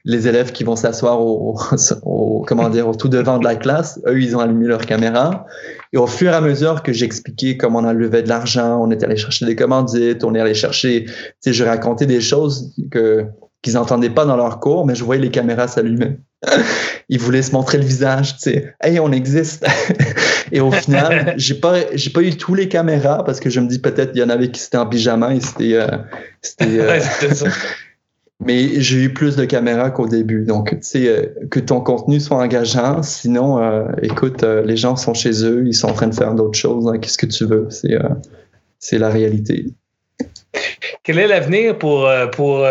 les 0.05 0.27
élèves 0.27 0.51
qui 0.51 0.65
vont 0.65 0.75
s'asseoir 0.75 1.21
au, 1.21 1.57
comment 2.49 2.69
dire, 2.71 2.89
au 2.89 2.95
tout 2.97 3.07
devant 3.07 3.39
de 3.39 3.45
la 3.45 3.55
classe. 3.55 4.01
Eux, 4.09 4.21
ils 4.21 4.37
ont 4.37 4.41
allumé 4.41 4.67
leur 4.67 4.85
caméra. 4.85 5.47
Et 5.93 5.97
au 5.97 6.09
fur 6.09 6.33
et 6.33 6.35
à 6.35 6.41
mesure 6.41 6.83
que 6.83 6.93
j'expliquais 6.93 7.57
comment 7.57 7.79
on 7.79 7.85
a 7.85 7.93
levé 7.93 8.23
de 8.23 8.29
l'argent, 8.29 8.83
on 8.83 8.91
était 8.91 9.07
allé 9.07 9.17
chercher 9.17 9.47
des 9.47 9.55
commandites, 9.55 10.25
on 10.25 10.35
est 10.35 10.41
allé 10.41 10.55
chercher, 10.55 11.07
je 11.47 11.65
racontais 11.65 12.07
des 12.07 12.21
choses 12.21 12.75
que, 12.91 13.27
qu'ils 13.63 13.75
n'entendaient 13.75 14.11
pas 14.11 14.25
dans 14.25 14.37
leur 14.37 14.59
cours, 14.59 14.87
mais 14.87 14.97
je 14.97 15.05
voyais 15.05 15.23
les 15.23 15.31
caméras 15.31 15.69
s'allumer. 15.69 16.19
Ils 17.09 17.19
voulaient 17.19 17.43
se 17.43 17.53
montrer 17.53 17.79
le 17.79 17.85
visage, 17.85 18.35
tu 18.35 18.51
sais. 18.51 18.75
Hey, 18.81 18.99
on 18.99 19.13
existe. 19.13 19.65
et 20.53 20.61
au 20.61 20.71
final, 20.71 21.35
j'ai 21.37 21.55
pas, 21.55 21.77
j'ai 21.95 22.11
pas 22.11 22.23
eu 22.23 22.37
tous 22.37 22.55
les 22.55 22.69
caméras 22.69 23.25
parce 23.25 23.41
que 23.41 23.51
je 23.51 23.61
me 23.61 23.69
dis 23.69 23.79
peut-être 23.79 24.13
il 24.15 24.21
y 24.21 24.23
en 24.23 24.31
avait 24.31 24.51
qui 24.51 24.63
étaient 24.65 24.77
en 24.77 24.87
pyjama 24.87 25.35
et 25.35 25.41
c'était, 25.41 25.75
euh, 25.75 25.87
c'était, 26.43 26.81
euh, 26.81 27.01
mais 28.45 28.81
j'ai 28.81 29.05
eu 29.05 29.13
plus 29.13 29.37
de 29.37 29.45
caméras 29.45 29.91
qu'au 29.91 30.09
début. 30.09 30.45
Donc, 30.45 30.71
tu 30.71 30.77
sais, 30.81 31.09
euh, 31.09 31.27
que 31.51 31.61
ton 31.61 31.81
contenu 31.81 32.21
soit 32.21 32.39
engageant. 32.39 33.03
Sinon, 33.03 33.87
écoute, 34.03 34.43
les 34.43 34.77
gens 34.77 34.97
sont 34.97 35.15
chez 35.15 35.45
eux, 35.45 35.65
ils 35.67 35.75
sont 35.75 35.89
en 35.89 35.95
train 35.95 36.09
de 36.09 36.15
faire 36.15 36.35
d'autres 36.35 36.59
choses. 36.59 36.89
Hein. 36.89 36.99
Qu'est-ce 36.99 37.19
que 37.19 37.27
tu 37.27 37.45
veux? 37.45 37.67
C'est, 37.71 37.97
c'est 38.79 38.99
la 38.99 39.11
réalité. 39.11 39.67
Quel 41.05 41.19
est 41.19 41.29
l'avenir 41.29 41.79
pour, 41.79 42.11
pour 42.33 42.67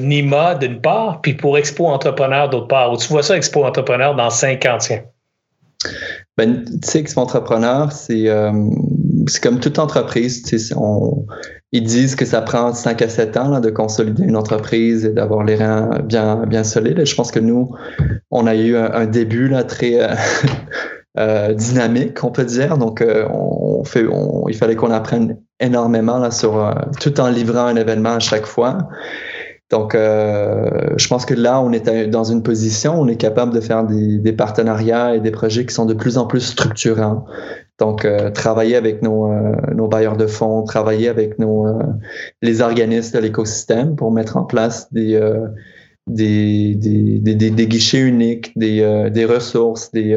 Nima 0.00 0.54
d'une 0.54 0.80
part, 0.80 1.20
puis 1.20 1.34
pour 1.34 1.58
Expo 1.58 1.86
Entrepreneur 1.86 2.48
d'autre 2.48 2.68
part? 2.68 2.92
Où 2.92 2.96
tu 2.96 3.08
vois 3.08 3.22
ça, 3.22 3.36
Expo 3.36 3.64
Entrepreneur, 3.64 4.14
dans 4.14 4.30
cinq 4.30 4.64
ans, 4.66 4.78
tiens? 4.78 5.02
Ben, 6.38 6.64
tu 6.64 7.04
Entrepreneur, 7.16 7.92
c'est 7.92 8.28
euh, 8.28 8.52
comme 9.42 9.58
toute 9.58 9.78
entreprise. 9.78 10.42
Ils 11.72 11.82
disent 11.82 12.14
que 12.14 12.24
ça 12.24 12.40
prend 12.40 12.72
5 12.72 13.02
à 13.02 13.08
7 13.08 13.36
ans 13.36 13.60
de 13.60 13.70
consolider 13.70 14.22
une 14.22 14.36
entreprise 14.36 15.04
et 15.04 15.10
d'avoir 15.10 15.44
les 15.44 15.56
reins 15.56 15.90
bien, 16.06 16.64
solides. 16.64 17.04
je 17.04 17.14
pense 17.14 17.30
que 17.30 17.40
nous, 17.40 17.74
on 18.30 18.46
a 18.46 18.54
eu 18.54 18.76
un, 18.76 19.06
début 19.06 19.48
là, 19.48 19.64
très 19.64 19.98
dynamique, 21.54 22.22
on 22.22 22.30
peut 22.30 22.44
dire. 22.44 22.78
Donc, 22.78 23.04
il 23.04 24.56
fallait 24.56 24.76
qu'on 24.76 24.92
apprenne 24.92 25.36
énormément 25.60 26.18
là, 26.18 26.30
sur 26.30 26.64
euh, 26.64 26.72
tout 27.00 27.20
en 27.20 27.28
livrant 27.28 27.66
un 27.66 27.76
événement 27.76 28.14
à 28.14 28.20
chaque 28.20 28.46
fois. 28.46 28.78
Donc, 29.70 29.94
euh, 29.94 30.94
je 30.96 31.08
pense 31.08 31.26
que 31.26 31.34
là, 31.34 31.60
on 31.60 31.72
est 31.72 32.06
dans 32.06 32.24
une 32.24 32.42
position, 32.42 32.98
on 32.98 33.06
est 33.06 33.16
capable 33.16 33.52
de 33.52 33.60
faire 33.60 33.84
des, 33.84 34.18
des, 34.18 34.32
partenariats 34.32 35.14
et 35.14 35.20
des 35.20 35.30
projets 35.30 35.66
qui 35.66 35.74
sont 35.74 35.84
de 35.84 35.92
plus 35.92 36.16
en 36.16 36.26
plus 36.26 36.40
structurants. 36.40 37.26
Donc, 37.78 38.04
euh, 38.04 38.30
travailler 38.30 38.76
avec 38.76 39.02
nos, 39.02 39.30
nos 39.74 39.86
bailleurs 39.86 40.16
de 40.16 40.26
fonds, 40.26 40.64
travailler 40.64 41.08
avec 41.08 41.38
nos 41.38 41.66
les 42.40 42.62
organismes 42.62 43.16
de 43.16 43.22
l'écosystème 43.22 43.94
pour 43.94 44.10
mettre 44.10 44.36
en 44.36 44.44
place 44.44 44.92
des 44.92 45.20
des, 46.06 46.74
des, 46.74 47.18
des, 47.34 47.50
des, 47.50 47.66
guichets 47.66 48.00
uniques, 48.00 48.58
des, 48.58 49.10
des 49.12 49.24
ressources, 49.26 49.92
des, 49.92 50.16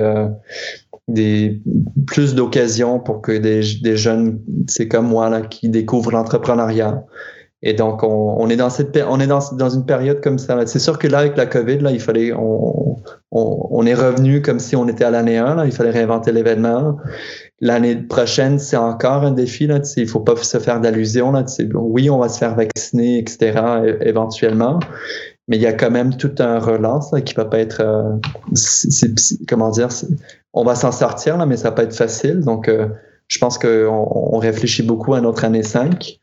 des 1.10 1.62
plus 2.08 2.36
d'occasions 2.36 3.00
pour 3.00 3.22
que 3.22 3.34
des, 3.34 3.62
des 3.84 3.98
jeunes, 3.98 4.40
c'est 4.68 4.88
comme 4.88 5.08
moi 5.08 5.30
là, 5.30 5.42
qui 5.42 5.68
découvrent 5.68 6.12
l'entrepreneuriat. 6.12 7.04
Et 7.64 7.74
donc 7.74 8.02
on, 8.04 8.50
est 8.50 8.56
dans 8.56 8.72
cette 8.72 8.98
on 9.08 9.20
est 9.20 9.28
dans, 9.28 9.40
dans 9.54 9.70
une 9.70 9.86
période 9.86 10.20
comme 10.22 10.40
ça. 10.40 10.66
C'est 10.66 10.80
sûr 10.80 10.98
que 10.98 11.08
là 11.08 11.20
avec 11.20 11.38
la 11.38 11.46
Covid 11.46 11.78
là, 11.78 11.92
il 11.92 12.00
fallait 12.00 12.34
on, 12.34 12.98
on, 13.32 13.86
est 13.86 13.94
revenu 13.94 14.42
comme 14.42 14.60
si 14.60 14.76
on 14.76 14.88
était 14.88 15.04
à 15.04 15.12
l'année 15.12 15.38
1 15.38 15.56
là, 15.56 15.66
il 15.66 15.72
fallait 15.72 15.92
réinventer 15.92 16.32
l'événement. 16.32 16.98
L'année 17.60 17.96
prochaine, 17.96 18.58
c'est 18.58 18.78
encore 18.78 19.24
un 19.24 19.32
défi 19.32 19.68
là, 19.68 19.80
il 19.96 20.08
faut 20.08 20.22
pas 20.22 20.36
se 20.38 20.58
faire 20.58 20.82
d'allusion 20.82 21.32
là, 21.32 21.46
oui, 21.76 22.10
on 22.10 22.18
va 22.18 22.30
se 22.30 22.40
faire 22.40 22.56
vacciner 22.56 23.20
etc. 23.20 23.62
éventuellement 24.02 24.80
mais 25.48 25.58
il 25.58 25.64
y 25.64 25.68
a 25.68 25.74
quand 25.74 25.92
même 25.92 26.16
tout 26.16 26.34
un 26.40 26.60
relance 26.60 27.12
là, 27.12 27.20
qui 27.20 27.34
va 27.34 27.44
pas 27.46 27.60
être 27.60 27.82
euh, 27.82 28.04
comment 29.48 29.70
dire 29.70 29.90
on 30.54 30.64
va 30.64 30.76
s'en 30.76 30.92
sortir 30.92 31.38
là 31.38 31.46
mais 31.46 31.58
ça 31.58 31.70
va 31.70 31.76
pas 31.76 31.84
être 31.84 31.96
facile 31.96 32.40
donc 32.40 32.70
euh, 32.70 32.88
je 33.28 33.38
pense 33.38 33.58
qu'on 33.58 34.08
on 34.10 34.38
réfléchit 34.38 34.84
beaucoup 34.84 35.14
à 35.14 35.22
notre 35.22 35.44
année 35.44 35.64
5 35.64 36.20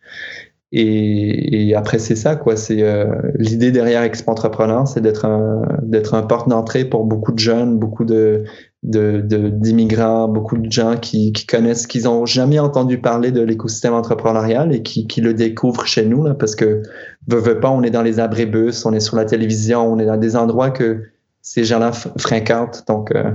et, 0.73 1.69
et 1.69 1.75
après 1.75 1.99
c'est 1.99 2.17
ça 2.17 2.37
quoi 2.37 2.57
c'est 2.57 2.83
euh, 2.83 3.07
l'idée 3.37 3.73
derrière 3.73 4.03
Expo 4.03 4.31
Entrepreneur 4.31 4.87
c'est 4.87 5.01
d'être 5.01 5.25
un 5.25 5.63
d'être 5.83 6.15
un 6.15 6.23
porte 6.23 6.49
d'entrée 6.49 6.85
pour 6.85 7.05
beaucoup 7.05 7.33
de 7.33 7.39
jeunes 7.39 7.79
beaucoup 7.79 8.05
de 8.05 8.45
d'immigrants, 8.83 10.29
de, 10.29 10.33
beaucoup 10.33 10.57
de 10.57 10.71
gens 10.71 10.97
qui, 10.97 11.33
qui 11.33 11.47
connaissent, 11.47 11.87
qui 11.87 12.03
n'ont 12.03 12.27
jamais 12.27 12.59
entendu 12.59 12.99
parler 12.99 13.33
de 13.33 13.41
l'écosystème 13.41 13.95
entrepreneurial 13.95 14.73
et 14.73 14.83
qui, 14.83 15.07
qui, 15.07 15.21
le 15.21 15.35
découvrent 15.35 15.87
chez 15.87 16.07
nous, 16.07 16.25
là, 16.25 16.35
parce 16.35 16.55
que, 16.55 16.83
veut, 17.27 17.41
veut 17.41 17.59
pas, 17.59 17.71
on 17.71 17.83
est 17.83 17.91
dans 17.91 18.03
les 18.03 18.21
abribus, 18.21 18.87
on 18.87 18.93
est 18.93 19.01
sur 19.01 19.17
la 19.17 19.25
télévision, 19.25 19.93
on 19.93 19.99
est 19.99 20.07
dans 20.07 20.17
des 20.17 20.37
endroits 20.37 20.71
que 20.71 21.03
ces 21.43 21.65
gens-là 21.65 21.91
fréquentent. 22.19 22.85
Donc, 22.87 23.11
euh, 23.11 23.33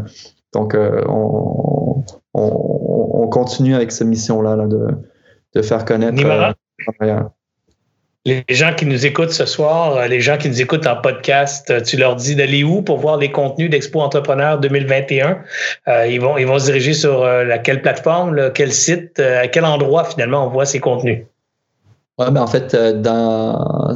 donc 0.54 0.76
euh, 0.76 1.02
on, 1.10 2.04
on, 2.34 3.10
on, 3.24 3.28
continue 3.28 3.76
avec 3.76 3.92
cette 3.92 4.08
mission-là 4.08 4.56
là, 4.56 4.68
de, 4.68 4.88
de 5.56 5.62
faire 5.62 5.84
connaître. 5.84 6.24
Euh, 7.02 7.22
les 8.26 8.46
gens 8.50 8.74
qui 8.74 8.86
nous 8.86 9.06
écoutent 9.06 9.34
ce 9.34 9.46
soir, 9.46 9.98
euh, 9.98 10.08
les 10.08 10.22
gens 10.22 10.38
qui 10.38 10.48
nous 10.48 10.62
écoutent 10.62 10.88
en 10.88 10.96
podcast, 10.96 11.70
euh, 11.70 11.82
tu 11.82 11.98
leur 11.98 12.16
dis 12.16 12.36
d'aller 12.36 12.64
où 12.64 12.82
pour 12.82 12.98
voir 12.98 13.18
les 13.18 13.34
contenus 13.34 13.70
d'Expo 13.70 14.00
Entrepreneur 14.00 14.58
2021? 14.60 15.40
Euh, 15.90 16.08
ils, 16.08 16.22
vont, 16.22 16.38
ils 16.38 16.48
vont 16.48 16.58
se 16.58 16.64
diriger 16.66 16.94
sur 16.94 17.26
la, 17.26 17.58
quelle 17.58 17.82
plateforme, 17.82 18.54
quel 18.54 18.72
site, 18.72 19.20
à 19.20 19.50
quel 19.50 19.66
endroit 19.66 20.06
finalement 20.06 20.48
on 20.48 20.50
voit 20.50 20.66
ces 20.66 20.80
contenus? 20.80 21.26
Ouais, 22.18 22.32
ben 22.32 22.44
en 22.44 22.48
fait, 22.48 22.74
dans, 22.76 23.92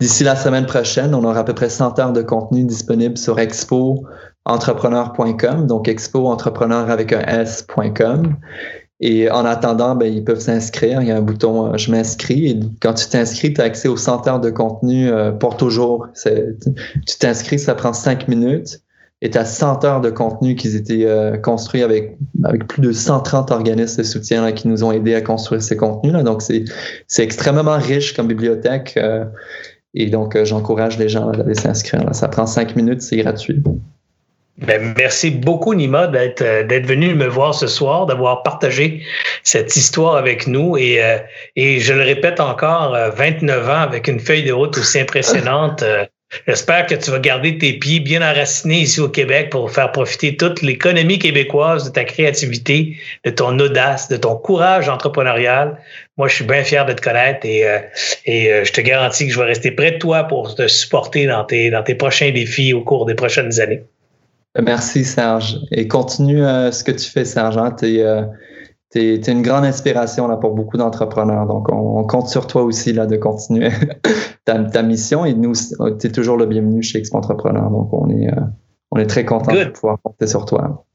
d'ici 0.00 0.24
la 0.24 0.36
semaine 0.36 0.64
prochaine, 0.64 1.14
on 1.14 1.22
aura 1.24 1.40
à 1.40 1.44
peu 1.44 1.54
près 1.54 1.68
100 1.68 1.98
heures 1.98 2.12
de 2.12 2.22
contenu 2.22 2.64
disponible 2.64 3.18
sur 3.18 3.38
expoentrepreneur.com, 3.40 5.66
donc 5.66 5.88
expoentrepreneur 5.88 6.88
avec 6.88 7.12
un 7.12 7.20
S.com. 7.20 8.36
Et 9.00 9.30
en 9.30 9.44
attendant, 9.44 9.94
ben, 9.94 10.12
ils 10.12 10.24
peuvent 10.24 10.40
s'inscrire. 10.40 11.02
Il 11.02 11.08
y 11.08 11.10
a 11.10 11.16
un 11.16 11.22
bouton 11.22 11.74
euh, 11.74 11.76
Je 11.76 11.90
m'inscris. 11.90 12.46
Et 12.46 12.60
quand 12.80 12.94
tu 12.94 13.06
t'inscris, 13.08 13.52
tu 13.52 13.60
as 13.60 13.64
accès 13.64 13.88
aux 13.88 13.96
100 13.96 14.26
heures 14.26 14.40
de 14.40 14.50
contenu 14.50 15.08
euh, 15.08 15.32
pour 15.32 15.56
toujours. 15.56 16.08
Tu 16.24 17.18
t'inscris, 17.18 17.58
ça 17.58 17.74
prend 17.74 17.92
5 17.92 18.28
minutes. 18.28 18.80
Et 19.22 19.30
tu 19.30 19.38
as 19.38 19.44
100 19.44 19.84
heures 19.84 20.00
de 20.00 20.10
contenu 20.10 20.56
qui 20.56 20.74
été 20.74 21.06
euh, 21.06 21.36
construits 21.36 21.82
avec, 21.82 22.18
avec 22.44 22.66
plus 22.66 22.82
de 22.82 22.92
130 22.92 23.50
organismes 23.50 23.98
de 23.98 24.06
soutien 24.06 24.50
qui 24.52 24.68
nous 24.68 24.84
ont 24.84 24.92
aidés 24.92 25.14
à 25.14 25.22
construire 25.22 25.62
ces 25.62 25.76
contenus-là. 25.76 26.22
Donc, 26.22 26.42
c'est 26.42 27.22
extrêmement 27.22 27.78
riche 27.78 28.14
comme 28.14 28.28
bibliothèque. 28.28 28.98
et 29.94 30.06
donc, 30.10 30.42
j'encourage 30.44 30.98
les 30.98 31.08
gens 31.08 31.30
à 31.30 31.40
aller 31.40 31.54
s'inscrire. 31.54 32.14
Ça 32.14 32.28
prend 32.28 32.46
5 32.46 32.76
minutes, 32.76 33.02
c'est 33.02 33.16
gratuit. 33.16 33.62
Ben, 34.58 34.94
merci 34.96 35.30
beaucoup, 35.30 35.74
Nima, 35.74 36.06
d'être 36.06 36.40
euh, 36.40 36.62
d'être 36.64 36.86
venu 36.86 37.14
me 37.14 37.26
voir 37.26 37.54
ce 37.54 37.66
soir, 37.66 38.06
d'avoir 38.06 38.42
partagé 38.42 39.02
cette 39.42 39.76
histoire 39.76 40.16
avec 40.16 40.46
nous. 40.46 40.78
Et, 40.78 41.02
euh, 41.04 41.18
et 41.56 41.78
je 41.78 41.92
le 41.92 42.02
répète 42.02 42.40
encore, 42.40 42.96
29 43.16 43.56
euh, 43.56 43.70
ans 43.70 43.80
avec 43.82 44.08
une 44.08 44.18
feuille 44.18 44.44
de 44.44 44.52
route 44.52 44.78
aussi 44.78 44.98
impressionnante. 44.98 45.84
J'espère 46.48 46.86
que 46.86 46.94
tu 46.94 47.10
vas 47.10 47.18
garder 47.18 47.58
tes 47.58 47.74
pieds 47.74 48.00
bien 48.00 48.22
enracinés 48.22 48.80
ici 48.80 48.98
au 48.98 49.10
Québec 49.10 49.50
pour 49.50 49.70
faire 49.70 49.92
profiter 49.92 50.36
toute 50.36 50.62
l'économie 50.62 51.18
québécoise 51.18 51.84
de 51.84 51.90
ta 51.90 52.04
créativité, 52.04 52.96
de 53.24 53.30
ton 53.30 53.58
audace, 53.58 54.08
de 54.08 54.16
ton 54.16 54.36
courage 54.36 54.88
entrepreneurial. 54.88 55.78
Moi, 56.16 56.28
je 56.28 56.34
suis 56.36 56.44
bien 56.44 56.64
fier 56.64 56.84
de 56.86 56.94
te 56.94 57.02
connaître 57.02 57.46
et, 57.46 57.64
et 58.24 58.64
je 58.64 58.72
te 58.72 58.80
garantis 58.80 59.26
que 59.26 59.32
je 59.32 59.38
vais 59.38 59.44
rester 59.44 59.70
près 59.70 59.92
de 59.92 59.98
toi 59.98 60.24
pour 60.24 60.54
te 60.54 60.66
supporter 60.66 61.26
dans 61.26 61.44
tes, 61.44 61.70
dans 61.70 61.82
tes 61.82 61.94
prochains 61.94 62.30
défis 62.30 62.72
au 62.72 62.82
cours 62.82 63.06
des 63.06 63.14
prochaines 63.14 63.60
années. 63.60 63.82
Merci, 64.62 65.04
Serge. 65.04 65.60
Et 65.70 65.88
continue 65.88 66.44
euh, 66.44 66.70
ce 66.72 66.84
que 66.84 66.92
tu 66.92 67.10
fais, 67.10 67.24
Serge. 67.24 67.58
Hein. 67.58 67.72
Tu 67.78 67.96
es, 67.96 68.02
euh, 68.02 68.22
une 68.94 69.42
grande 69.42 69.64
inspiration 69.64 70.26
là, 70.26 70.36
pour 70.36 70.54
beaucoup 70.54 70.76
d'entrepreneurs. 70.76 71.46
Donc, 71.46 71.70
on, 71.70 72.04
compte 72.04 72.28
sur 72.28 72.46
toi 72.46 72.62
aussi 72.62 72.92
là, 72.92 73.06
de 73.06 73.16
continuer 73.16 73.70
ta, 74.44 74.82
mission. 74.82 75.24
Et 75.24 75.34
nous, 75.34 75.52
tu 75.54 76.06
es 76.06 76.10
toujours 76.10 76.36
le 76.36 76.46
bienvenu 76.46 76.82
chez 76.82 76.98
Expo 76.98 77.18
Entrepreneur. 77.18 77.70
Donc, 77.70 77.92
on 77.92 78.08
est, 78.10 78.28
euh, 78.28 78.40
on 78.90 78.98
est 78.98 79.06
très 79.06 79.24
content 79.24 79.52
de 79.52 79.64
pouvoir 79.64 79.98
compter 80.02 80.26
sur 80.26 80.44
toi. 80.46 80.86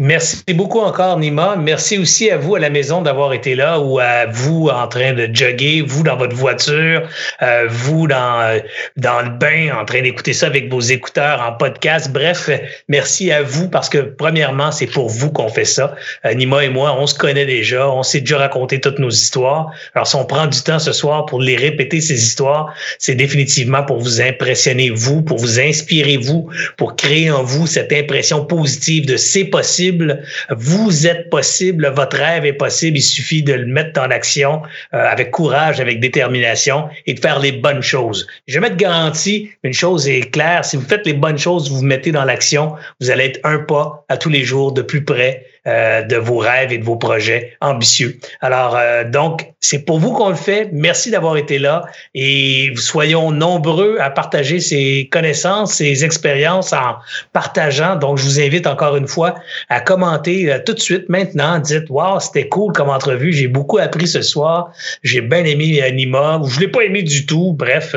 Merci 0.00 0.42
beaucoup 0.54 0.80
encore, 0.80 1.18
Nima. 1.18 1.54
Merci 1.56 1.98
aussi 1.98 2.30
à 2.30 2.36
vous 2.36 2.56
à 2.56 2.58
la 2.58 2.70
maison 2.70 3.00
d'avoir 3.02 3.32
été 3.32 3.54
là 3.54 3.78
ou 3.78 4.00
à 4.00 4.26
vous 4.26 4.68
en 4.68 4.88
train 4.88 5.12
de 5.12 5.28
jogger, 5.32 5.82
vous 5.82 6.02
dans 6.02 6.16
votre 6.16 6.34
voiture, 6.34 7.02
euh, 7.42 7.66
vous 7.68 8.08
dans, 8.08 8.40
euh, 8.40 8.58
dans 8.96 9.22
le 9.22 9.30
bain 9.30 9.70
en 9.80 9.84
train 9.84 10.02
d'écouter 10.02 10.32
ça 10.32 10.46
avec 10.46 10.70
vos 10.70 10.80
écouteurs 10.80 11.40
en 11.42 11.52
podcast. 11.52 12.10
Bref, 12.12 12.50
merci 12.88 13.30
à 13.30 13.42
vous 13.42 13.68
parce 13.68 13.88
que 13.88 13.98
premièrement, 13.98 14.72
c'est 14.72 14.86
pour 14.86 15.08
vous 15.08 15.30
qu'on 15.30 15.48
fait 15.48 15.64
ça. 15.64 15.94
Euh, 16.24 16.34
Nima 16.34 16.64
et 16.64 16.70
moi, 16.70 16.96
on 16.98 17.06
se 17.06 17.16
connaît 17.16 17.46
déjà, 17.46 17.88
on 17.88 18.02
s'est 18.02 18.20
déjà 18.20 18.38
raconté 18.38 18.80
toutes 18.80 18.98
nos 18.98 19.10
histoires. 19.10 19.70
Alors, 19.94 20.08
si 20.08 20.16
on 20.16 20.24
prend 20.24 20.46
du 20.46 20.60
temps 20.60 20.80
ce 20.80 20.92
soir 20.92 21.26
pour 21.26 21.40
les 21.40 21.56
répéter, 21.56 22.00
ces 22.00 22.20
histoires, 22.20 22.74
c'est 22.98 23.14
définitivement 23.14 23.84
pour 23.84 23.98
vous 23.98 24.20
impressionner, 24.20 24.90
vous, 24.90 25.22
pour 25.22 25.38
vous 25.38 25.60
inspirer, 25.60 26.16
vous, 26.16 26.48
pour 26.76 26.96
créer 26.96 27.30
en 27.30 27.44
vous 27.44 27.68
cette 27.68 27.92
impression 27.92 28.44
positive 28.44 29.06
de 29.06 29.16
c'est 29.16 29.44
possible 29.44 29.67
vous 30.50 31.06
êtes 31.06 31.30
possible, 31.30 31.92
votre 31.94 32.16
rêve 32.16 32.44
est 32.44 32.52
possible, 32.52 32.98
il 32.98 33.02
suffit 33.02 33.42
de 33.42 33.52
le 33.52 33.66
mettre 33.66 34.00
en 34.00 34.10
action 34.10 34.62
euh, 34.94 35.04
avec 35.04 35.30
courage, 35.30 35.80
avec 35.80 36.00
détermination 36.00 36.88
et 37.06 37.14
de 37.14 37.20
faire 37.20 37.38
les 37.38 37.52
bonnes 37.52 37.82
choses. 37.82 38.26
Je 38.46 38.54
vais 38.54 38.60
mettre 38.60 38.76
garantie, 38.76 39.50
une 39.62 39.72
chose 39.72 40.08
est 40.08 40.30
claire, 40.30 40.64
si 40.64 40.76
vous 40.76 40.86
faites 40.86 41.06
les 41.06 41.14
bonnes 41.14 41.38
choses, 41.38 41.70
vous 41.70 41.78
vous 41.78 41.84
mettez 41.84 42.12
dans 42.12 42.24
l'action, 42.24 42.74
vous 43.00 43.10
allez 43.10 43.24
être 43.24 43.40
un 43.44 43.58
pas 43.58 44.04
à 44.08 44.16
tous 44.16 44.30
les 44.30 44.44
jours 44.44 44.72
de 44.72 44.82
plus 44.82 45.04
près 45.04 45.46
euh, 45.68 46.00
de 46.00 46.16
vos 46.16 46.38
rêves 46.38 46.72
et 46.72 46.78
de 46.78 46.84
vos 46.84 46.96
projets 46.96 47.52
ambitieux. 47.60 48.18
Alors, 48.40 48.74
euh, 48.74 49.04
donc, 49.04 49.52
c'est 49.60 49.80
pour 49.80 49.98
vous 49.98 50.12
qu'on 50.12 50.30
le 50.30 50.34
fait. 50.34 50.70
Merci 50.72 51.10
d'avoir 51.10 51.36
été 51.36 51.58
là 51.58 51.84
et 52.14 52.72
soyons 52.76 53.32
nombreux 53.32 53.98
à 54.00 54.08
partager 54.08 54.60
ces 54.60 55.10
connaissances, 55.12 55.74
ces 55.74 56.06
expériences 56.06 56.72
en 56.72 56.96
partageant. 57.34 57.96
Donc, 57.96 58.16
je 58.16 58.24
vous 58.24 58.40
invite 58.40 58.66
encore 58.66 58.96
une 58.96 59.08
fois 59.08 59.34
à 59.68 59.82
commenter 59.82 60.50
euh, 60.50 60.58
tout 60.64 60.72
de 60.72 60.80
suite 60.80 61.10
maintenant. 61.10 61.58
Dites, 61.58 61.90
wow, 61.90 62.18
c'était 62.18 62.48
cool 62.48 62.72
comme 62.72 62.88
entrevue. 62.88 63.34
J'ai 63.34 63.48
beaucoup 63.48 63.76
appris 63.76 64.08
ce 64.08 64.22
soir. 64.22 64.70
J'ai 65.02 65.20
bien 65.20 65.44
aimé 65.44 65.82
Nima 65.92 66.40
je 66.48 66.60
l'ai 66.60 66.68
pas 66.68 66.82
aimé 66.82 67.02
du 67.02 67.26
tout. 67.26 67.52
Bref, 67.52 67.94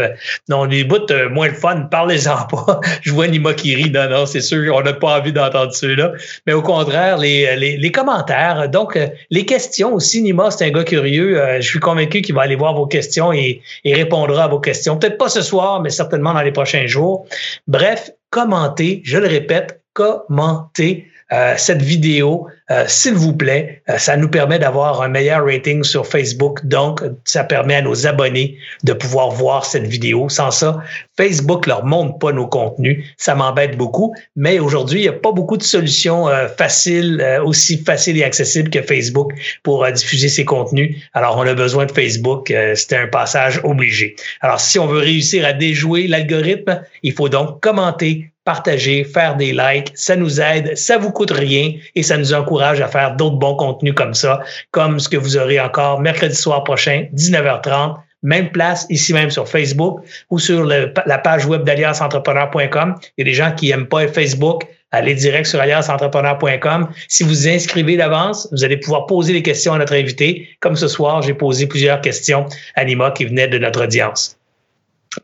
non, 0.50 0.66
les 0.66 0.84
bouts 0.84 0.98
moins 1.32 1.48
le 1.48 1.54
fun, 1.54 1.88
parlez-en 1.90 2.48
pas. 2.48 2.82
je 3.02 3.14
vois 3.14 3.30
Nima 3.30 3.54
qui 3.54 3.76
rit. 3.76 3.92
Non, 3.92 4.10
non, 4.10 4.26
c'est 4.26 4.42
sûr, 4.42 4.76
on 4.76 4.82
n'a 4.82 4.94
pas 4.94 5.20
envie 5.20 5.32
d'entendre 5.32 5.74
ceux-là. 5.74 6.12
Mais 6.46 6.54
au 6.54 6.62
contraire, 6.62 7.18
les 7.18 7.61
les, 7.62 7.92
commentaires. 7.92 8.70
Donc, 8.70 8.96
euh, 8.96 9.08
les 9.30 9.46
questions 9.46 9.94
aussi. 9.94 10.22
Nima, 10.22 10.52
c'est 10.52 10.66
un 10.66 10.72
gars 10.72 10.84
curieux. 10.84 11.40
Euh, 11.40 11.62
je 11.62 11.68
suis 11.68 11.80
convaincu 11.80 12.22
qu'il 12.22 12.36
va 12.36 12.42
aller 12.42 12.56
voir 12.56 12.74
vos 12.74 12.88
questions 12.88 13.32
et, 13.32 13.62
répondra 13.86 14.46
à 14.46 14.48
vos 14.48 14.60
questions. 14.60 14.98
Peut-être 14.98 15.18
pas 15.18 15.30
ce 15.30 15.42
soir, 15.42 15.82
mais 15.82 15.90
certainement 15.90 16.34
dans 16.34 16.42
les 16.42 16.52
prochains 16.52 16.88
jours. 16.88 17.26
Bref, 17.68 18.12
commentez, 18.30 19.02
je 19.04 19.18
le 19.18 19.28
répète, 19.28 19.82
commentez 19.94 21.08
euh, 21.32 21.54
cette 21.58 21.82
vidéo, 21.82 22.48
euh, 22.72 22.86
s'il 22.88 23.16
vous 23.16 23.34
plaît. 23.34 23.82
Euh, 23.90 23.98
ça 23.98 24.16
nous 24.16 24.30
permet 24.30 24.58
d'avoir 24.58 25.02
un 25.02 25.10
meilleur 25.10 25.46
rating 25.46 25.84
sur 25.84 26.08
Facebook. 26.08 26.66
Donc, 26.66 27.04
ça 27.26 27.44
permet 27.44 27.76
à 27.76 27.82
nos 27.82 28.08
abonnés 28.08 28.58
de 28.84 28.94
pouvoir 28.94 29.30
voir 29.30 29.66
cette 29.66 29.86
vidéo. 29.86 30.30
Sans 30.30 30.52
ça, 30.52 30.82
Facebook 31.18 31.68
leur 31.68 31.84
montre 31.86 32.18
pas 32.18 32.32
nos 32.32 32.48
contenus. 32.48 33.04
Ça 33.18 33.36
m'embête 33.36 33.78
beaucoup. 33.78 34.16
Mais 34.38 34.60
aujourd'hui, 34.60 35.00
il 35.00 35.04
n'y 35.04 35.10
a 35.10 35.14
pas 35.14 35.34
beaucoup 35.34 35.58
de 35.58 35.64
solutions 35.64 36.28
faciles, 36.58 37.24
aussi 37.44 37.78
faciles 37.78 38.18
et 38.18 38.24
accessibles 38.24 38.70
que 38.70 38.82
Facebook 38.82 39.34
pour 39.64 39.90
diffuser 39.92 40.30
ces 40.30 40.46
contenus. 40.46 40.96
Alors, 41.14 41.38
on 41.38 41.42
a 41.42 41.54
besoin 41.54 41.86
de 41.86 41.92
Facebook. 41.92 42.54
C'était 42.76 42.98
un 42.98 43.08
passage 43.08 43.60
obligé. 43.64 44.16
Alors, 44.40 44.60
si 44.60 44.80
on 44.80 44.88
veut 44.88 45.00
réussir 45.00 45.46
à 45.46 45.54
déjouer 45.54 46.08
l'algorithme, 46.08 46.82
il 47.04 47.14
faut 47.14 47.30
donc 47.30 47.60
commenter, 47.62 48.32
partager, 48.44 49.04
faire 49.04 49.36
des 49.36 49.52
likes, 49.52 49.92
ça 49.94 50.16
nous 50.16 50.42
aide, 50.42 50.76
ça 50.76 50.98
vous 50.98 51.12
coûte 51.12 51.32
rien 51.32 51.74
et 51.96 52.04
ça 52.04 52.18
nous 52.18 52.34
encourage 52.34 52.82
à 52.82 52.88
faire 52.88 53.16
d'autres 53.16 53.38
bons 53.38 53.56
contenus 53.56 53.94
comme 53.94 54.14
ça, 54.14 54.42
comme 54.72 55.00
ce 55.00 55.10
que 55.10 55.18
vous 55.18 55.38
aurez 55.38 55.60
encore 55.60 56.02
mercredi 56.02 56.36
soir 56.36 56.64
prochain, 56.64 57.06
19h30. 57.16 57.98
Même 58.24 58.52
place 58.52 58.86
ici 58.90 59.14
même 59.14 59.32
sur 59.32 59.48
Facebook 59.48 60.02
ou 60.30 60.38
sur 60.38 60.64
la 60.64 61.18
page 61.18 61.46
web 61.48 61.64
d'allianceentrepreneur.com. 61.64 62.96
Il 63.18 63.22
y 63.22 63.22
a 63.22 63.26
des 63.26 63.34
gens 63.34 63.52
qui 63.52 63.72
aiment 63.72 63.88
pas 63.88 64.08
Facebook. 64.08 64.64
Allez 64.92 65.16
direct 65.16 65.48
sur 65.48 65.60
allianceentrepreneur.com. 65.60 66.90
Si 67.08 67.24
vous 67.24 67.48
inscrivez 67.48 67.98
d'avance, 67.98 68.48
vous 68.52 68.64
allez 68.64 68.78
pouvoir 68.78 69.08
poser 69.08 69.34
des 69.34 69.42
questions 69.42 69.74
à 69.74 69.80
notre 69.80 69.94
invité. 69.94 70.50
Comme 70.60 70.76
ce 70.76 70.88
soir, 70.88 71.22
j'ai 71.22 71.34
posé 71.34 71.66
plusieurs 71.66 72.02
questions 72.02 72.46
à 72.76 72.86
Nima 72.86 73.12
qui 73.12 73.26
venaient 73.26 73.48
de 73.48 73.58
notre 73.58 73.86
audience. 73.86 74.38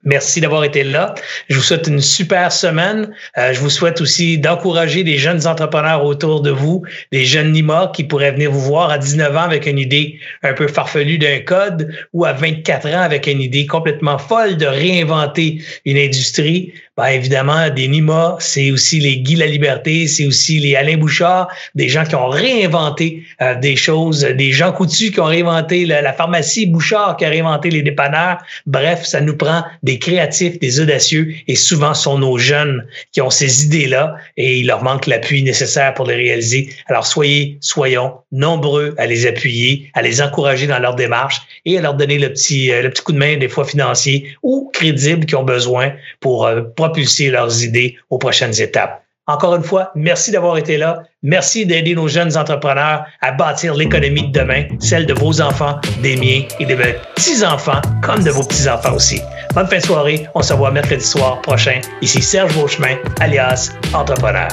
Merci 0.04 0.42
d'avoir 0.42 0.66
été 0.66 0.84
là. 0.84 1.16
Je 1.48 1.56
vous 1.56 1.62
souhaite 1.62 1.88
une 1.88 2.02
super 2.02 2.52
semaine. 2.52 3.10
Euh, 3.38 3.54
je 3.54 3.60
vous 3.62 3.70
souhaite 3.70 4.02
aussi 4.02 4.38
d'encourager 4.38 5.06
des 5.06 5.18
jeunes 5.18 5.48
entrepreneurs 5.48 6.04
autour 6.04 6.42
de 6.42 6.52
vous, 6.52 6.84
des 7.14 7.24
jeunes 7.24 7.54
Nima 7.54 7.92
qui 7.96 8.04
pourraient 8.04 8.34
venir 8.34 8.52
vous 8.52 8.60
voir 8.60 8.90
à 8.90 8.98
19 8.98 9.38
ans 9.38 9.44
avec 9.44 9.66
une 9.66 9.80
idée 9.80 10.20
un 10.44 10.52
peu 10.52 10.68
farfelue 10.68 11.18
d'un 11.18 11.40
code 11.40 11.94
ou 12.12 12.26
à 12.26 12.34
24 12.34 12.88
ans 12.90 13.02
avec 13.02 13.28
une 13.28 13.40
idée 13.40 13.66
complètement 13.66 14.18
folle 14.18 14.58
de 14.58 14.66
réinventer 14.66 15.62
une 15.86 15.98
industrie. 15.98 16.74
Bien 16.98 17.10
évidemment, 17.10 17.70
des 17.70 17.88
Nima, 17.88 18.38
c'est 18.40 18.72
aussi 18.72 19.00
les 19.00 19.20
Guy 19.20 19.36
La 19.36 19.46
Liberté, 19.46 20.08
c'est 20.08 20.26
aussi 20.26 20.60
les 20.60 20.76
Alain 20.76 20.98
Bouchard, 20.98 21.48
des 21.76 21.90
gens 21.90 22.04
qui 22.04 22.16
ont 22.16 22.28
réinventé 22.28 23.24
euh, 23.42 23.54
des 23.56 23.76
choses, 23.76 24.22
des 24.22 24.52
gens 24.52 24.72
coutus 24.72 25.12
qui 25.12 25.20
ont 25.20 25.26
réinventé 25.26 25.86
la 25.86 26.12
pharmacie 26.12 26.66
Bouchard 26.66 27.16
qui 27.18 27.26
a 27.26 27.30
réinventé 27.30 27.70
les 27.70 27.84
dépanneurs. 27.84 28.40
Bref, 28.66 29.06
ça 29.06 29.22
nous 29.22 29.38
prend 29.38 29.64
des 29.84 30.00
créatifs, 30.00 30.60
des 30.60 30.80
audacieux, 30.80 31.34
et 31.48 31.56
souvent 31.56 31.94
sont 31.94 32.18
nos 32.18 32.38
jeunes 32.38 32.86
qui 33.12 33.22
ont 33.22 33.30
ces 33.30 33.66
idées-là 33.66 34.16
et 34.36 34.60
il 34.60 34.68
leur 34.68 34.84
manque 34.84 35.08
l'appui 35.08 35.44
nécessaire 35.44 35.94
pour 35.94 36.06
les 36.06 36.16
réaliser. 36.16 36.70
Alors 36.88 37.06
soyez, 37.06 37.58
soyons 37.62 38.14
nombreux 38.32 38.96
à 38.98 39.06
les 39.06 39.26
appuyer, 39.26 39.90
à 39.94 40.02
les 40.02 40.22
encourager 40.22 40.68
dans 40.68 40.80
leur 40.80 40.96
démarche 40.96 41.42
et 41.66 41.78
à 41.78 41.82
leur 41.82 41.94
donner 41.94 42.20
le 42.20 42.30
petit, 42.30 42.72
euh, 42.72 42.82
le 42.82 42.90
petit 42.90 43.04
coup 43.04 43.14
de 43.14 43.18
main, 43.18 43.38
des 43.38 43.50
fois 43.50 43.66
financier 43.66 44.36
ou 44.44 44.70
crédible 44.74 45.26
qu'ils 45.26 45.38
ont 45.38 45.44
besoin 45.44 45.94
pour 46.20 46.46
euh, 46.46 46.62
propulser 46.76 47.30
leurs 47.30 47.64
idées 47.64 47.98
aux 48.10 48.18
prochaines 48.18 48.62
étapes. 48.62 49.07
Encore 49.30 49.56
une 49.56 49.64
fois, 49.64 49.92
merci 49.94 50.32
d'avoir 50.32 50.58
été 50.58 50.78
là. 50.78 51.04
Merci 51.22 51.66
d'aider 51.66 51.96
nos 51.96 52.08
jeunes 52.08 52.38
entrepreneurs 52.38 53.04
à 53.20 53.34
bâtir 53.34 53.76
l'économie 53.76 54.32
de 54.32 54.40
demain, 54.40 54.64
celle 54.80 55.06
de 55.06 55.14
vos 55.14 55.42
enfants, 55.42 55.82
des 56.02 56.16
miens 56.16 56.44
et 56.62 56.66
de 56.66 56.74
vos 56.74 56.98
petits-enfants, 57.14 57.82
comme 58.02 58.24
de 58.24 58.32
vos 58.32 58.44
petits-enfants 58.44 58.94
aussi. 58.94 59.20
Bonne 59.54 59.68
fin 59.68 59.80
de 59.80 59.84
soirée. 59.84 60.26
On 60.34 60.42
se 60.42 60.54
voit 60.54 60.72
mercredi 60.72 61.04
soir 61.04 61.42
prochain. 61.42 61.82
Ici 62.02 62.22
Serge 62.22 62.56
Beauchemin, 62.56 62.96
alias 63.20 63.74
Entrepreneur. 63.94 64.48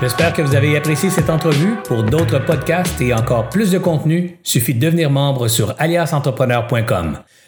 J'espère 0.00 0.32
que 0.32 0.42
vous 0.42 0.56
avez 0.56 0.76
apprécié 0.76 1.10
cette 1.10 1.30
entrevue. 1.30 1.76
Pour 1.84 2.02
d'autres 2.02 2.44
podcasts 2.44 3.00
et 3.00 3.14
encore 3.14 3.48
plus 3.50 3.70
de 3.70 3.78
contenu, 3.78 4.36
suffit 4.42 4.74
de 4.74 4.80
devenir 4.80 5.10
membre 5.10 5.46
sur 5.46 5.76
aliasentrepreneur.com. 5.78 7.18